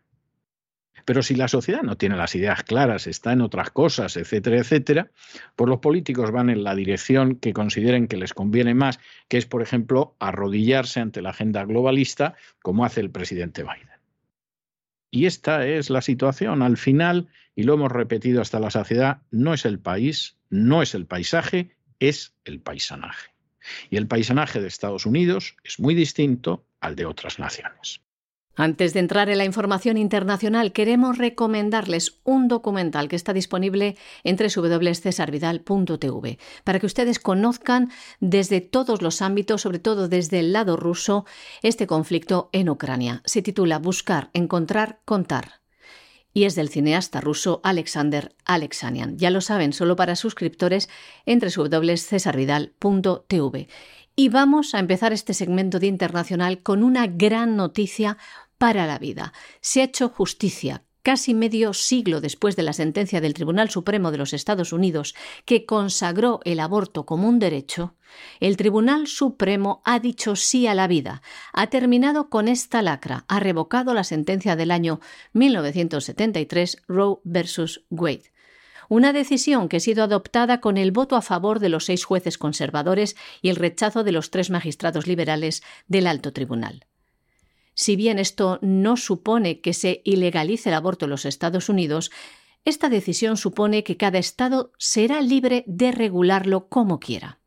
Pero 1.05 1.23
si 1.23 1.37
la 1.37 1.47
sociedad 1.47 1.83
no 1.83 1.97
tiene 1.97 2.17
las 2.17 2.35
ideas 2.35 2.65
claras, 2.65 3.07
está 3.07 3.33
en 3.33 3.41
otras 3.41 3.71
cosas, 3.71 4.17
etcétera, 4.17 4.59
etcétera, 4.59 5.13
pues 5.55 5.69
los 5.69 5.79
políticos 5.79 6.33
van 6.33 6.51
en 6.51 6.65
la 6.65 6.75
dirección 6.75 7.37
que 7.37 7.53
consideren 7.53 8.09
que 8.09 8.17
les 8.17 8.35
conviene 8.35 8.75
más, 8.75 8.99
que 9.29 9.39
es, 9.39 9.47
por 9.47 9.63
ejemplo, 9.63 10.17
arrodillarse 10.19 10.99
ante 10.99 11.23
la 11.23 11.31
agenda 11.31 11.65
globalista, 11.65 12.35
como 12.61 12.85
hace 12.85 13.03
el 13.03 13.11
presidente 13.11 13.63
Biden. 13.63 14.01
Y 15.13 15.27
esta 15.27 15.65
es 15.65 15.91
la 15.91 16.03
situación. 16.03 16.61
Al 16.63 16.77
final, 16.77 17.29
y 17.55 17.63
lo 17.63 17.75
hemos 17.75 17.93
repetido 17.93 18.43
hasta 18.43 18.59
la 18.59 18.73
saciedad, 18.73 19.23
no 19.31 19.55
es 19.55 19.65
el 19.65 19.79
país, 19.79 20.37
no 20.51 20.83
es 20.83 20.93
el 20.97 21.07
paisaje, 21.07 21.76
es 22.01 22.35
el 22.45 22.61
paisanaje. 22.61 23.31
Y 23.91 23.97
el 23.97 24.07
paisanaje 24.07 24.61
de 24.61 24.69
Estados 24.69 25.07
Unidos 25.07 25.57
es 25.65 25.81
muy 25.81 25.95
distinto 25.95 26.67
al 26.81 26.97
de 26.97 27.07
otras 27.07 27.39
naciones. 27.39 28.01
Antes 28.59 28.95
de 28.95 29.01
entrar 29.01 29.29
en 29.29 29.37
la 29.37 29.45
información 29.45 29.99
internacional, 29.99 30.73
queremos 30.73 31.19
recomendarles 31.19 32.21
un 32.25 32.49
documental 32.49 33.09
que 33.09 33.17
está 33.17 33.35
disponible 33.35 33.99
en 34.25 34.37
www.cesarvidal.tv 34.37 36.39
para 36.65 36.81
que 36.81 36.87
ustedes 36.87 37.19
conozcan 37.19 37.91
desde 38.21 38.63
todos 38.63 39.03
los 39.03 39.21
ámbitos, 39.21 39.61
sobre 39.61 39.79
todo 39.79 40.09
desde 40.09 40.39
el 40.39 40.55
lado 40.55 40.79
ruso, 40.79 41.27
este 41.63 41.87
conflicto 41.87 42.49
en 42.53 42.71
Ucrania. 42.71 43.21
Se 43.27 43.43
titula 43.43 43.79
Buscar, 43.79 44.31
Encontrar, 44.33 45.01
Contar 45.05 45.66
y 46.37 46.45
es 46.45 46.55
del 46.55 46.69
cineasta 46.69 47.21
ruso 47.23 47.63
Alexander 47.65 48.37
Alexanian. 48.45 49.17
Ya 49.17 49.31
lo 49.31 49.41
saben, 49.41 49.73
solo 49.73 49.97
para 49.97 50.17
suscriptores 50.17 50.91
entre 51.25 51.49
www.cesarvidal.tv. 51.49 53.69
Y 54.17 54.29
vamos 54.29 54.75
a 54.75 54.81
empezar 54.81 55.15
este 55.15 55.33
segmento 55.33 55.79
de 55.79 55.87
internacional 55.87 56.63
con 56.63 56.83
una 56.83 57.07
gran 57.07 57.57
noticia 57.57 58.19
para 58.59 58.87
la 58.87 58.99
vida. 58.99 59.33
Se 59.63 59.81
ha 59.81 59.85
hecho 59.85 60.11
justicia 60.11 60.83
casi 61.07 61.35
medio 61.35 61.73
siglo 61.73 62.21
después 62.21 62.57
de 62.57 62.65
la 62.65 62.73
sentencia 62.73 63.21
del 63.21 63.33
Tribunal 63.33 63.71
Supremo 63.71 64.11
de 64.11 64.19
los 64.19 64.33
Estados 64.33 64.73
Unidos 64.73 65.15
que 65.45 65.65
consagró 65.65 66.41
el 66.43 66.59
aborto 66.59 67.07
como 67.07 67.29
un 67.29 67.39
derecho, 67.39 67.95
el 68.41 68.57
Tribunal 68.57 69.07
Supremo 69.07 69.83
ha 69.85 70.01
dicho 70.01 70.35
sí 70.35 70.67
a 70.67 70.75
la 70.75 70.89
vida, 70.89 71.23
ha 71.53 71.69
terminado 71.69 72.29
con 72.29 72.49
esta 72.49 72.83
lacra, 72.83 73.25
ha 73.29 73.39
revocado 73.39 73.95
la 73.95 74.03
sentencia 74.03 74.57
del 74.57 74.73
año 74.73 74.99
1973 75.33 76.83
Roe 76.89 77.19
versus 77.23 77.85
Wade. 77.89 78.33
una 78.89 79.13
decisión 79.13 79.69
que 79.69 79.77
ha 79.77 79.81
sido 79.81 80.03
adoptada 80.03 80.61
con 80.61 80.77
el 80.77 80.91
voto 80.91 81.15
a 81.15 81.23
favor 81.23 81.61
de 81.61 81.69
los 81.69 81.85
seis 81.85 82.05
jueces 82.05 82.37
conservadores 82.37 83.15
y 83.43 83.51
el 83.51 83.55
rechazo 83.55 84.03
de 84.03 84.11
los 84.11 84.33
tres 84.33 84.51
magistrados 84.51 85.07
liberales 85.07 85.63
del 85.87 86.09
alto 86.09 86.33
tribunal. 86.33 86.85
Si 87.77 87.95
bien 87.95 88.19
esto 88.19 88.59
no 88.63 88.97
supone 88.97 89.61
que 89.61 89.75
se 89.75 90.01
ilegalice 90.05 90.71
el 90.71 90.75
aborto 90.75 91.05
en 91.05 91.11
los 91.11 91.27
Estados 91.27 91.69
Unidos, 91.69 92.11
esta 92.65 92.89
decisión 92.89 93.37
supone 93.37 93.85
que 93.85 93.99
cada 93.99 94.19
Estado 94.19 94.73
será 94.79 95.21
libre 95.21 95.63
de 95.69 95.93
regularlo 95.93 96.69
como 96.69 96.99
quiera. 96.99 97.39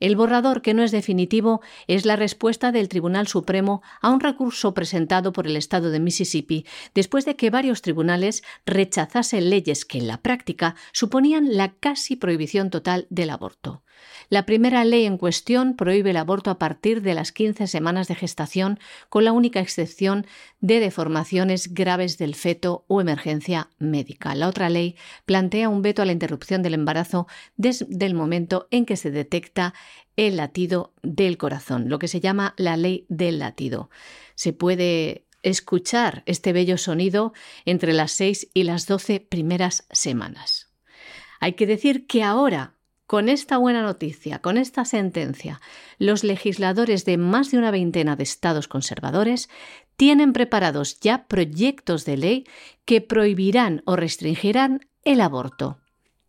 El 0.00 0.16
borrador, 0.16 0.62
que 0.62 0.74
no 0.74 0.82
es 0.82 0.90
definitivo, 0.90 1.60
es 1.86 2.06
la 2.06 2.16
respuesta 2.16 2.72
del 2.72 2.88
Tribunal 2.88 3.28
Supremo 3.28 3.82
a 4.00 4.10
un 4.10 4.20
recurso 4.20 4.72
presentado 4.72 5.32
por 5.32 5.46
el 5.46 5.56
Estado 5.56 5.90
de 5.90 6.00
Mississippi 6.00 6.66
después 6.94 7.26
de 7.26 7.36
que 7.36 7.50
varios 7.50 7.82
tribunales 7.82 8.42
rechazasen 8.64 9.50
leyes 9.50 9.84
que 9.84 9.98
en 9.98 10.08
la 10.08 10.22
práctica 10.22 10.74
suponían 10.92 11.54
la 11.56 11.74
casi 11.74 12.16
prohibición 12.16 12.70
total 12.70 13.06
del 13.10 13.30
aborto. 13.30 13.82
La 14.28 14.46
primera 14.46 14.84
ley 14.84 15.06
en 15.06 15.18
cuestión 15.18 15.74
prohíbe 15.74 16.10
el 16.10 16.16
aborto 16.16 16.50
a 16.50 16.58
partir 16.58 17.02
de 17.02 17.14
las 17.14 17.32
15 17.32 17.66
semanas 17.66 18.08
de 18.08 18.14
gestación, 18.14 18.78
con 19.08 19.24
la 19.24 19.32
única 19.32 19.60
excepción 19.60 20.26
de 20.60 20.80
deformaciones 20.80 21.74
graves 21.74 22.16
del 22.16 22.34
feto 22.34 22.84
o 22.86 23.00
emergencia 23.00 23.70
médica. 23.78 24.34
La 24.34 24.48
otra 24.48 24.68
ley 24.68 24.96
plantea 25.24 25.68
un 25.68 25.82
veto 25.82 26.02
a 26.02 26.04
la 26.04 26.12
interrupción 26.12 26.62
del 26.62 26.74
embarazo 26.74 27.26
desde 27.56 28.06
el 28.06 28.14
momento 28.14 28.68
en 28.70 28.86
que 28.86 28.96
se 28.96 29.10
detecta 29.10 29.74
el 30.16 30.36
latido 30.36 30.94
del 31.02 31.38
corazón, 31.38 31.88
lo 31.88 31.98
que 31.98 32.08
se 32.08 32.20
llama 32.20 32.54
la 32.56 32.76
ley 32.76 33.06
del 33.08 33.38
latido. 33.38 33.90
Se 34.34 34.52
puede 34.52 35.26
escuchar 35.42 36.22
este 36.26 36.52
bello 36.52 36.76
sonido 36.78 37.32
entre 37.64 37.92
las 37.92 38.12
6 38.12 38.48
y 38.54 38.64
las 38.64 38.86
12 38.86 39.20
primeras 39.20 39.86
semanas. 39.90 40.70
Hay 41.40 41.54
que 41.54 41.66
decir 41.66 42.06
que 42.06 42.22
ahora 42.22 42.74
con 43.10 43.28
esta 43.28 43.58
buena 43.58 43.82
noticia, 43.82 44.38
con 44.38 44.56
esta 44.56 44.84
sentencia, 44.84 45.60
los 45.98 46.22
legisladores 46.22 47.04
de 47.04 47.16
más 47.16 47.50
de 47.50 47.58
una 47.58 47.72
veintena 47.72 48.14
de 48.14 48.22
estados 48.22 48.68
conservadores 48.68 49.48
tienen 49.96 50.32
preparados 50.32 51.00
ya 51.00 51.26
proyectos 51.26 52.04
de 52.04 52.16
ley 52.16 52.46
que 52.84 53.00
prohibirán 53.00 53.82
o 53.84 53.96
restringirán 53.96 54.88
el 55.02 55.20
aborto. 55.20 55.80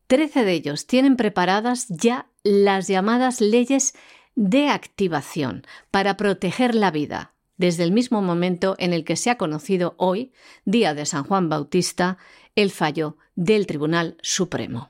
Trece 0.08 0.44
de 0.44 0.54
ellos 0.54 0.88
tienen 0.88 1.18
preparadas 1.18 1.86
ya 1.88 2.31
las 2.44 2.88
llamadas 2.88 3.42
leyes 3.42 3.94
de 4.36 4.70
activación 4.70 5.64
para 5.92 6.18
proteger 6.18 6.74
la 6.76 6.92
vida, 6.92 7.34
desde 7.58 7.84
el 7.84 7.92
mismo 7.92 8.22
momento 8.22 8.76
en 8.80 8.94
el 8.94 9.04
que 9.04 9.16
se 9.16 9.30
ha 9.30 9.38
conocido 9.38 9.94
hoy, 9.98 10.32
día 10.66 10.94
de 10.94 11.06
San 11.06 11.24
Juan 11.24 11.50
Bautista, 11.50 12.18
el 12.56 12.72
fallo 12.72 13.18
del 13.36 13.68
Tribunal 13.68 14.18
Supremo. 14.22 14.90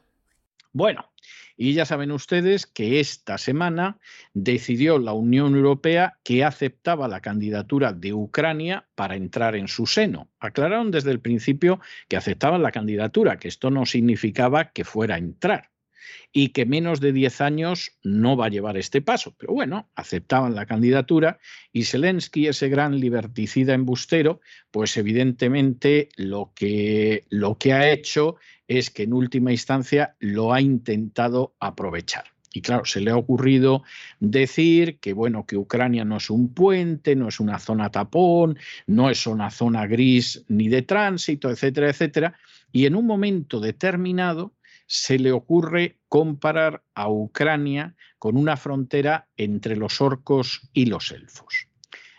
Bueno, 0.72 1.12
y 1.58 1.74
ya 1.74 1.86
saben 1.86 2.12
ustedes 2.12 2.66
que 2.66 3.02
esta 3.02 3.38
semana 3.38 3.99
decidió 4.34 4.97
la 4.97 5.14
Unión 5.14 5.54
Europea 5.54 6.18
que 6.24 6.45
aceptaba 6.45 7.10
la 7.10 7.20
candidatura 7.20 7.91
de 7.91 8.14
Ucrania 8.14 8.88
para 8.95 9.16
entrar 9.16 9.56
en 9.56 9.68
su 9.68 9.86
seno. 9.86 10.30
Aclararon 10.39 10.91
desde 10.91 11.12
el 11.12 11.20
principio 11.20 11.82
que 12.08 12.16
aceptaban 12.16 12.64
la 12.64 12.72
candidatura, 12.72 13.38
que 13.38 13.49
esto 13.49 13.70
no 13.70 13.86
significaba 13.86 14.72
que 14.72 14.86
fuera 14.86 15.16
a 15.16 15.20
entrar 15.20 15.70
y 16.32 16.49
que 16.49 16.66
menos 16.66 16.99
de 16.99 17.14
10 17.14 17.41
años 17.41 17.91
no 18.04 18.38
va 18.38 18.45
a 18.45 18.49
llevar 18.49 18.78
este 18.78 19.02
paso. 19.02 19.36
Pero 19.38 19.54
bueno, 19.54 19.89
aceptaban 19.95 20.56
la 20.56 20.66
candidatura 20.66 21.39
y 21.72 21.84
Zelensky, 21.84 22.47
ese 22.47 22.70
gran 22.70 22.99
liberticida 22.99 23.74
embustero, 23.74 24.41
pues 24.72 24.97
evidentemente 24.97 26.10
lo 26.16 26.52
que, 26.56 27.26
lo 27.30 27.58
que 27.58 27.74
ha 27.74 27.91
hecho 27.91 28.38
es 28.68 28.89
que 28.89 29.04
en 29.04 29.14
última 29.14 29.52
instancia 29.52 30.16
lo 30.20 30.54
ha 30.54 30.62
intentado 30.62 31.56
aprovechar. 31.60 32.26
Y 32.54 32.62
claro, 32.62 32.86
se 32.86 32.99
le 32.99 33.12
ha 33.12 33.18
ocurrido 33.18 33.84
decir 34.20 34.99
que 34.99 35.14
bueno, 35.14 35.45
que 35.45 35.58
Ucrania 35.58 36.04
no 36.04 36.18
es 36.18 36.30
un 36.30 36.54
puente, 36.54 37.16
no 37.16 37.30
es 37.30 37.39
una 37.39 37.60
zona 37.60 37.89
tapón, 37.89 38.58
no 38.88 39.10
es 39.10 39.26
una 39.26 39.49
zona 39.52 39.88
gris 39.88 40.43
ni 40.49 40.68
de 40.68 40.82
tránsito, 40.82 41.49
etcétera, 41.49 41.89
etcétera. 41.89 42.36
Y 42.72 42.86
en 42.86 42.95
un 42.95 43.06
momento 43.06 43.60
determinado 43.60 44.54
se 44.94 45.18
le 45.18 45.32
ocurre 45.32 46.00
comparar 46.10 46.84
a 46.96 47.10
Ucrania 47.10 47.96
con 48.20 48.36
una 48.36 48.58
frontera 48.58 49.30
entre 49.38 49.78
los 49.78 50.02
orcos 50.02 50.70
y 50.74 50.88
los 50.88 51.12
elfos. 51.14 51.70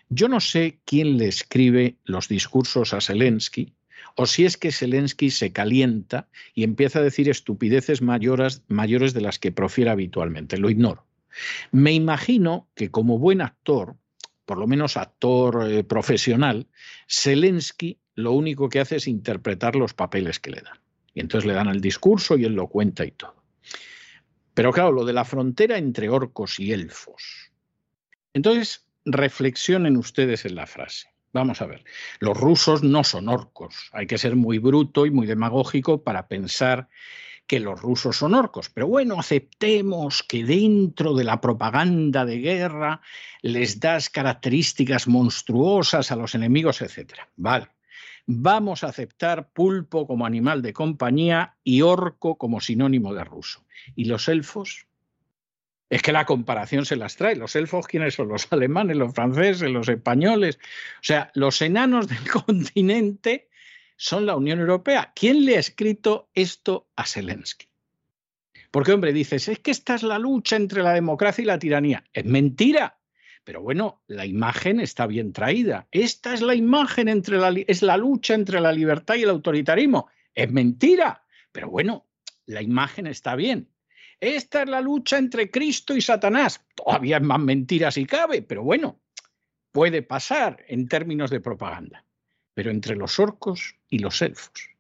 Yo 0.09 0.27
no 0.27 0.41
sé 0.41 0.81
quién 0.87 1.19
le 1.19 1.29
escribe 1.29 1.99
los 2.05 2.29
discursos 2.29 2.95
a 2.95 3.03
Zelensky, 3.03 3.75
o 4.17 4.25
si 4.25 4.47
es 4.47 4.57
que 4.57 4.73
Zelensky 4.73 5.29
se 5.29 5.53
calienta 5.53 6.31
y 6.55 6.65
empieza 6.65 7.01
a 7.01 7.03
decir 7.03 7.29
estupideces 7.29 8.01
mayores, 8.01 8.63
mayores 8.69 9.13
de 9.13 9.21
las 9.21 9.39
que 9.39 9.53
profiere 9.53 9.91
habitualmente. 9.91 10.57
Lo 10.57 10.71
ignoro. 10.71 11.05
Me 11.73 11.93
imagino 11.93 12.71
que 12.75 12.91
como 12.91 13.19
buen 13.19 13.43
actor, 13.43 13.97
por 14.47 14.57
lo 14.57 14.67
menos 14.67 14.97
actor 14.97 15.71
eh, 15.71 15.85
profesional, 15.85 16.69
Zelensky 17.07 17.99
lo 18.15 18.33
único 18.33 18.71
que 18.71 18.81
hace 18.81 18.97
es 18.97 19.09
interpretar 19.09 19.77
los 19.77 19.93
papeles 19.93 20.41
que 20.41 20.53
le 20.53 20.63
dan. 20.63 20.82
Y 21.15 21.21
entonces 21.21 21.47
le 21.47 21.55
dan 21.55 21.69
el 21.69 21.81
discurso 21.81 22.37
y 22.37 22.45
él 22.45 22.55
lo 22.55 22.69
cuenta 22.69 23.05
y 23.05 23.11
todo. 23.13 23.35
Pero 24.55 24.73
claro, 24.73 24.93
lo 24.93 25.05
de 25.05 25.13
la 25.13 25.25
frontera 25.25 25.79
entre 25.79 26.09
orcos 26.09 26.59
y 26.61 26.73
elfos. 26.73 27.51
Entonces, 28.35 28.87
reflexionen 29.05 29.97
ustedes 29.97 30.45
en 30.45 30.55
la 30.55 30.67
frase. 30.67 31.09
Vamos 31.33 31.63
a 31.63 31.67
ver, 31.67 31.85
los 32.21 32.39
rusos 32.39 32.83
no 32.83 33.05
son 33.05 33.29
orcos. 33.29 33.89
Hay 33.93 34.07
que 34.07 34.19
ser 34.19 34.37
muy 34.37 34.59
bruto 34.59 35.07
y 35.07 35.11
muy 35.11 35.27
demagógico 35.27 36.03
para 36.03 36.29
pensar 36.29 36.89
que 37.47 37.59
los 37.59 37.81
rusos 37.81 38.17
son 38.17 38.35
orcos. 38.35 38.69
Pero 38.69 38.87
bueno, 38.87 39.19
aceptemos 39.19 40.23
que 40.23 40.45
dentro 40.45 41.15
de 41.15 41.25
la 41.25 41.41
propaganda 41.41 42.25
de 42.25 42.39
guerra 42.39 43.01
les 43.41 43.81
das 43.81 44.11
características 44.11 45.09
monstruosas 45.09 46.13
a 46.13 46.17
los 46.17 46.35
enemigos, 46.35 46.83
etc. 46.83 47.15
Vale. 47.37 47.69
Vamos 48.27 48.85
a 48.85 48.89
aceptar 48.89 49.51
pulpo 49.53 50.07
como 50.07 50.27
animal 50.27 50.63
de 50.63 50.73
compañía 50.73 51.57
y 51.65 51.83
orco 51.83 52.39
como 52.39 52.61
sinónimo 52.61 53.15
de 53.15 53.25
ruso. 53.25 53.65
¿Y 53.97 54.05
los 54.05 54.29
elfos? 54.29 54.87
Es 55.91 56.03
que 56.03 56.13
la 56.13 56.25
comparación 56.25 56.87
se 56.87 56.97
las 56.97 57.17
trae. 57.17 57.37
Los 57.37 57.55
elfos, 57.57 57.87
¿quiénes 57.87 58.15
son? 58.15 58.29
Los 58.29 58.51
alemanes, 58.53 58.97
los 58.97 59.13
franceses, 59.13 59.71
los 59.71 59.89
españoles. 59.89 60.59
O 60.97 61.03
sea, 61.03 61.31
los 61.35 61.61
enanos 61.61 62.09
del 62.09 62.31
continente 62.31 63.51
son 63.97 64.25
la 64.25 64.37
Unión 64.37 64.61
Europea. 64.61 65.13
¿Quién 65.15 65.45
le 65.45 65.57
ha 65.57 65.61
escrito 65.61 66.31
esto 66.35 66.89
a 66.97 67.05
Zelensky? 67.05 67.69
Porque, 68.71 68.93
hombre, 68.93 69.13
dices, 69.13 69.49
es 69.49 69.59
que 69.59 69.71
esta 69.71 69.95
es 69.95 70.03
la 70.03 70.19
lucha 70.19 70.57
entre 70.57 70.83
la 70.83 70.95
democracia 70.95 71.43
y 71.43 71.47
la 71.47 71.59
tiranía. 71.59 72.05
Es 72.15 72.25
mentira. 72.25 72.99
Pero 73.45 73.61
bueno, 73.61 74.03
la 74.07 74.25
imagen 74.25 74.81
está 74.81 75.07
bien 75.07 75.33
traída. 75.33 75.89
Esta 75.91 76.33
es 76.33 76.43
la 76.43 76.55
imagen 76.55 77.09
entre 77.09 77.39
la, 77.39 77.53
es 77.67 77.83
la 77.83 77.97
lucha 77.97 78.35
entre 78.35 78.61
la 78.61 78.73
libertad 78.73 79.17
y 79.17 79.23
el 79.23 79.31
autoritarismo. 79.31 80.09
Es 80.35 80.51
mentira. 80.51 81.25
Pero 81.51 81.69
bueno, 81.69 82.07
la 82.47 82.63
imagen 82.63 83.07
está 83.07 83.35
bien. 83.35 83.69
Esta 84.21 84.63
es 84.63 84.69
la 84.69 84.81
lucha 84.81 85.19
entre 85.19 85.51
Cristo 85.51 85.97
y 85.97 86.01
Satanás. 86.01 86.65
Todavía 86.77 87.17
es 87.17 87.23
más 87.23 87.41
mentira 87.41 87.91
si 87.91 88.07
cabe, 88.07 88.43
pero 88.43 88.63
bueno, 88.63 89.01
puede 89.73 90.03
pasar 90.03 90.65
en 90.69 90.87
términos 90.87 91.31
de 91.31 91.41
propaganda. 91.41 92.05
Pero 92.55 92.71
entre 92.71 92.95
los 92.95 93.19
orcos 93.19 93.75
y 93.89 93.99
los 93.99 94.23
elfos. 94.23 94.71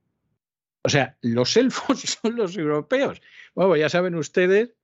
O 0.85 0.89
sea, 0.89 1.19
los 1.21 1.57
elfos 1.57 2.01
son 2.01 2.37
los 2.37 2.57
europeos. 2.57 3.21
Bueno, 3.55 3.77
ya 3.77 3.89
saben 3.89 4.15
ustedes, 4.15 4.75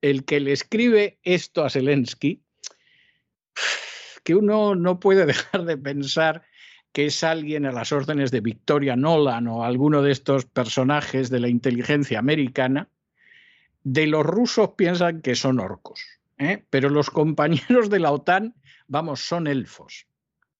el 0.00 0.24
que 0.24 0.40
le 0.40 0.52
escribe 0.52 1.20
esto 1.22 1.64
a 1.64 1.70
Zelensky, 1.70 2.42
que 4.24 4.34
uno 4.34 4.74
no 4.74 5.00
puede 5.00 5.26
dejar 5.26 5.64
de 5.64 5.76
pensar 5.76 6.42
que 6.92 7.06
es 7.06 7.22
alguien 7.22 7.66
a 7.66 7.72
las 7.72 7.92
órdenes 7.92 8.30
de 8.30 8.40
Victoria 8.40 8.96
Nolan 8.96 9.46
o 9.46 9.64
alguno 9.64 10.02
de 10.02 10.12
estos 10.12 10.46
personajes 10.46 11.30
de 11.30 11.40
la 11.40 11.48
inteligencia 11.48 12.18
americana, 12.18 12.88
de 13.84 14.06
los 14.06 14.24
rusos 14.24 14.70
piensan 14.70 15.22
que 15.22 15.34
son 15.34 15.60
orcos, 15.60 16.00
¿eh? 16.38 16.64
pero 16.70 16.88
los 16.88 17.10
compañeros 17.10 17.90
de 17.90 18.00
la 18.00 18.12
OTAN, 18.12 18.54
vamos, 18.86 19.20
son 19.20 19.46
elfos. 19.46 20.06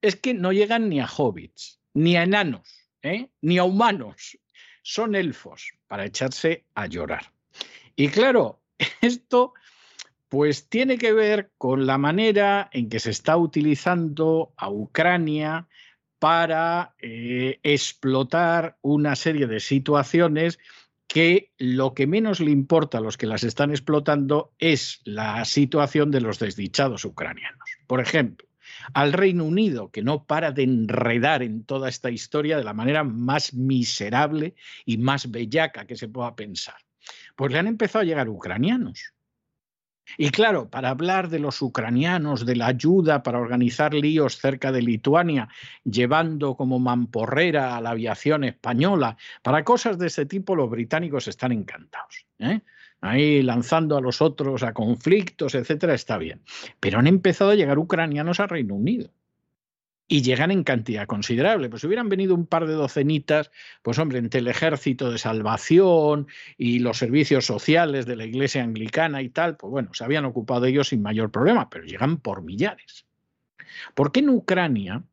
Es 0.01 0.16
que 0.16 0.34
no 0.34 0.53
llegan 0.53 0.88
ni 0.88 1.01
a 1.01 1.07
hobbits, 1.07 1.80
ni 1.94 2.16
a 2.16 2.22
enanos, 2.22 2.88
¿eh? 3.03 3.28
ni 3.42 3.59
a 3.59 3.64
humanos. 3.64 4.38
Son 4.82 5.14
elfos 5.14 5.72
para 5.88 6.05
echarse 6.05 6.64
a 6.74 6.86
llorar. 6.86 7.32
Y 7.96 8.09
claro, 8.09 8.62
esto 9.01 9.55
pues 10.29 10.68
tiene 10.68 10.99
que 10.99 11.12
ver 11.12 11.51
con 11.59 11.87
la 11.87 11.99
manera 11.99 12.68
en 12.72 12.89
que 12.89 13.01
se 13.01 13.11
está 13.11 13.37
utilizando 13.37 14.53
a 14.57 14.70
Ucrania 14.70 15.68
para 16.18 16.95
eh, 16.99 17.61
explotar 17.62 18.76
una 18.83 19.16
serie 19.16 19.47
de 19.47 19.61
situaciones 19.61 20.59
que 21.07 21.53
lo 21.57 21.95
que 21.95 22.07
menos 22.07 22.41
le 22.41 22.51
importa 22.51 22.99
a 22.99 23.01
los 23.01 23.16
que 23.16 23.26
las 23.26 23.43
están 23.43 23.70
explotando 23.70 24.53
es 24.59 25.01
la 25.05 25.45
situación 25.47 26.11
de 26.11 26.20
los 26.20 26.39
desdichados 26.39 27.05
ucranianos. 27.07 27.79
Por 27.87 28.01
ejemplo, 28.01 28.47
al 28.93 29.14
Reino 29.14 29.45
Unido, 29.45 29.91
que 29.91 30.03
no 30.03 30.24
para 30.24 30.53
de 30.53 30.64
enredar 30.64 31.43
en 31.43 31.64
toda 31.64 31.89
esta 31.89 32.11
historia 32.11 32.59
de 32.59 32.64
la 32.64 32.74
manera 32.74 33.05
más 33.05 33.55
miserable 33.55 34.55
y 34.85 34.99
más 34.99 35.31
bellaca 35.31 35.87
que 35.87 35.97
se 35.97 36.09
pueda 36.09 36.37
pensar. 36.37 36.76
Pues 37.37 37.53
le 37.53 37.59
han 37.59 37.66
empezado 37.66 38.03
a 38.03 38.07
llegar 38.07 38.29
ucranianos. 38.29 39.14
Y 40.17 40.31
claro, 40.31 40.69
para 40.69 40.91
hablar 40.91 41.29
de 41.29 41.39
los 41.39 41.61
ucranianos, 41.61 42.47
de 42.47 42.57
la 42.57 42.69
ayuda 42.69 43.23
para 43.23 43.39
organizar 43.39 43.95
líos 43.95 44.39
cerca 44.39 44.73
de 44.73 44.83
Lituania, 44.83 45.49
llevando 45.85 46.57
como 46.57 46.79
mamporrera 46.79 47.77
a 47.77 47.81
la 47.81 47.91
aviación 47.91 48.45
española, 48.45 49.17
para 49.43 49.65
cosas 49.65 49.99
de 49.99 50.07
ese 50.07 50.27
tipo 50.27 50.57
los 50.57 50.71
británicos 50.71 51.29
están 51.29 51.53
encantados. 51.53 52.27
¿eh? 52.39 52.61
ahí 53.01 53.43
lanzando 53.43 53.97
a 53.97 54.01
los 54.01 54.21
otros 54.21 54.63
a 54.63 54.73
conflictos, 54.73 55.55
etcétera, 55.55 55.95
está 55.95 56.19
bien. 56.19 56.43
Pero 56.81 56.99
han 56.99 57.07
empezado 57.07 57.51
a 57.51 57.55
llegar 57.55 57.79
ucranianos 57.79 58.41
al 58.41 58.49
Reino 58.49 58.75
Unido. 58.75 59.11
Y 60.09 60.23
llegan 60.23 60.51
en 60.51 60.65
cantidad 60.65 61.07
considerable. 61.07 61.69
Pues 61.69 61.83
si 61.83 61.87
hubieran 61.87 62.09
venido 62.09 62.35
un 62.35 62.47
par 62.47 62.67
de 62.67 62.73
docenitas, 62.73 63.51
pues 63.83 63.99
hombre, 63.99 64.19
entre 64.19 64.41
el 64.41 64.49
ejército 64.49 65.11
de 65.11 65.19
salvación 65.19 66.29
y 66.57 66.79
los 66.79 66.97
servicios 66.97 67.45
sociales 67.45 68.07
de 68.07 68.17
la 68.17 68.25
iglesia 68.25 68.63
anglicana 68.63 69.21
y 69.21 69.29
tal, 69.29 69.57
pues 69.59 69.71
bueno, 69.71 69.93
se 69.93 70.05
habían 70.05 70.25
ocupado 70.25 70.65
ellos 70.65 70.89
sin 70.89 71.03
mayor 71.03 71.31
problema, 71.31 71.69
pero 71.69 71.85
llegan 71.85 72.17
por 72.17 72.43
millares. 72.43 73.07
¿Por 73.95 74.11
qué 74.11 74.21
en 74.21 74.31
Ucrania 74.31 75.05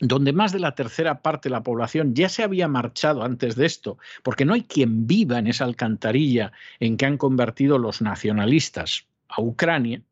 donde 0.00 0.32
más 0.32 0.52
de 0.52 0.58
la 0.58 0.74
tercera 0.74 1.22
parte 1.22 1.48
de 1.48 1.54
la 1.54 1.62
población 1.62 2.14
ya 2.14 2.28
se 2.28 2.42
había 2.42 2.68
marchado 2.68 3.22
antes 3.22 3.56
de 3.56 3.66
esto, 3.66 3.98
porque 4.22 4.44
no 4.44 4.54
hay 4.54 4.62
quien 4.62 5.06
viva 5.06 5.38
en 5.38 5.46
esa 5.46 5.64
alcantarilla 5.64 6.52
en 6.80 6.96
que 6.96 7.06
han 7.06 7.16
convertido 7.16 7.78
los 7.78 8.02
nacionalistas 8.02 9.06
a 9.28 9.40
Ucrania, 9.40 10.02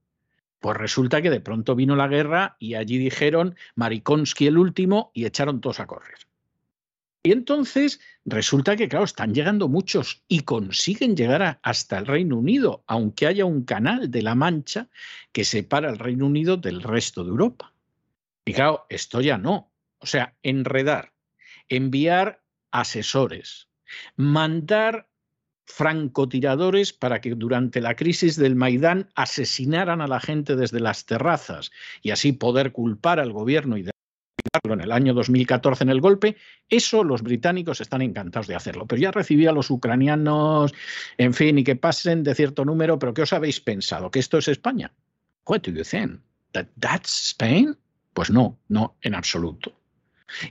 pues 0.63 0.77
resulta 0.77 1.21
que 1.21 1.29
de 1.29 1.41
pronto 1.41 1.75
vino 1.75 1.97
la 1.97 2.07
guerra 2.07 2.57
y 2.61 2.75
allí 2.77 2.97
dijeron 2.97 3.57
Marikonsky 3.75 4.47
el 4.47 4.59
último 4.59 5.11
y 5.13 5.27
echaron 5.27 5.61
todos 5.61 5.81
a 5.81 5.89
correr. 5.89 6.15
Y 7.25 7.33
entonces 7.33 8.01
resulta 8.25 8.77
que, 8.77 8.89
claro, 8.89 9.05
están 9.05 9.35
llegando 9.35 9.69
muchos 9.69 10.23
y 10.29 10.41
consiguen 10.41 11.17
llegar 11.17 11.59
hasta 11.63 11.99
el 11.99 12.07
Reino 12.07 12.39
Unido, 12.39 12.85
aunque 12.87 13.27
haya 13.27 13.45
un 13.45 13.65
canal 13.65 14.09
de 14.13 14.23
la 14.23 14.37
Mancha 14.37 14.89
que 15.33 15.45
separa 15.45 15.91
el 15.91 15.99
Reino 15.99 16.27
Unido 16.27 16.57
del 16.57 16.81
resto 16.81 17.25
de 17.25 17.31
Europa. 17.31 17.73
Y 18.45 18.53
claro, 18.53 18.87
esto 18.89 19.21
ya 19.21 19.39
no. 19.39 19.69
O 19.99 20.07
sea, 20.07 20.37
enredar, 20.45 21.13
enviar 21.69 22.41
asesores, 22.71 23.69
mandar 24.15 25.09
francotiradores 25.65 26.93
para 26.93 27.21
que 27.21 27.35
durante 27.35 27.81
la 27.81 27.97
crisis 27.97 28.37
del 28.37 28.57
Maidán 28.57 29.09
asesinaran 29.15 30.01
a 30.01 30.07
la 30.07 30.21
gente 30.21 30.57
desde 30.57 30.81
las 30.81 31.07
terrazas 31.07 31.71
y 32.03 32.11
así 32.11 32.33
poder 32.33 32.73
culpar 32.73 33.21
al 33.21 33.33
gobierno 33.33 33.77
y 33.77 33.85
en 34.65 34.81
el 34.81 34.93
año 34.93 35.15
2014 35.15 35.85
en 35.85 35.91
el 35.91 36.01
golpe, 36.01 36.37
eso 36.69 37.05
los 37.05 37.23
británicos 37.23 37.81
están 37.81 38.03
encantados 38.03 38.47
de 38.47 38.55
hacerlo. 38.55 38.87
Pero 38.87 39.01
ya 39.01 39.11
recibí 39.11 39.47
a 39.47 39.53
los 39.53 39.71
ucranianos, 39.71 40.75
en 41.17 41.35
fin, 41.35 41.59
y 41.59 41.65
que 41.65 41.77
pasen 41.77 42.23
de 42.23 42.35
cierto 42.35 42.65
número, 42.65 42.99
pero 42.99 43.15
¿qué 43.15 43.23
os 43.23 43.33
habéis 43.33 43.61
pensado? 43.61 44.11
¿Que 44.11 44.19
esto 44.19 44.39
es 44.39 44.49
España? 44.49 44.93
What 45.47 45.63
do 45.63 45.73
you 45.73 45.85
think? 45.85 46.21
That 46.53 46.67
that's 46.79 47.31
Spain? 47.31 47.77
Pues 48.13 48.31
no, 48.31 48.59
no, 48.69 48.97
en 49.01 49.15
absoluto. 49.15 49.73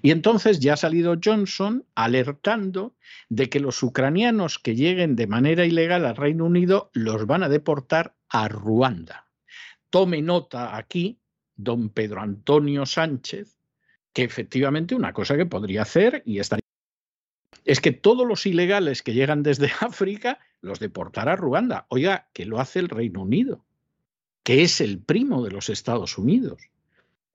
Y 0.01 0.11
entonces 0.11 0.59
ya 0.59 0.73
ha 0.73 0.77
salido 0.77 1.15
Johnson 1.23 1.85
alertando 1.95 2.95
de 3.29 3.49
que 3.49 3.59
los 3.59 3.81
ucranianos 3.83 4.59
que 4.59 4.75
lleguen 4.75 5.15
de 5.15 5.27
manera 5.27 5.65
ilegal 5.65 6.05
al 6.05 6.15
Reino 6.15 6.45
Unido 6.45 6.91
los 6.93 7.25
van 7.25 7.43
a 7.43 7.49
deportar 7.49 8.15
a 8.29 8.47
Ruanda. 8.47 9.27
Tome 9.89 10.21
nota 10.21 10.77
aquí, 10.77 11.19
don 11.55 11.89
Pedro 11.89 12.21
Antonio 12.21 12.85
Sánchez, 12.85 13.57
que 14.13 14.23
efectivamente 14.23 14.95
una 14.95 15.13
cosa 15.13 15.37
que 15.37 15.45
podría 15.45 15.83
hacer 15.83 16.23
y 16.25 16.39
estaría 16.39 16.61
es 17.65 17.79
que 17.79 17.91
todos 17.91 18.27
los 18.27 18.45
ilegales 18.45 19.03
que 19.03 19.13
llegan 19.13 19.43
desde 19.43 19.71
África 19.81 20.39
los 20.61 20.79
deportará 20.79 21.33
a 21.33 21.35
Ruanda. 21.35 21.85
Oiga, 21.89 22.27
que 22.33 22.45
lo 22.45 22.59
hace 22.59 22.79
el 22.79 22.89
Reino 22.89 23.21
Unido, 23.21 23.65
que 24.43 24.63
es 24.63 24.81
el 24.81 24.99
primo 24.99 25.43
de 25.43 25.51
los 25.51 25.69
Estados 25.69 26.17
Unidos, 26.17 26.69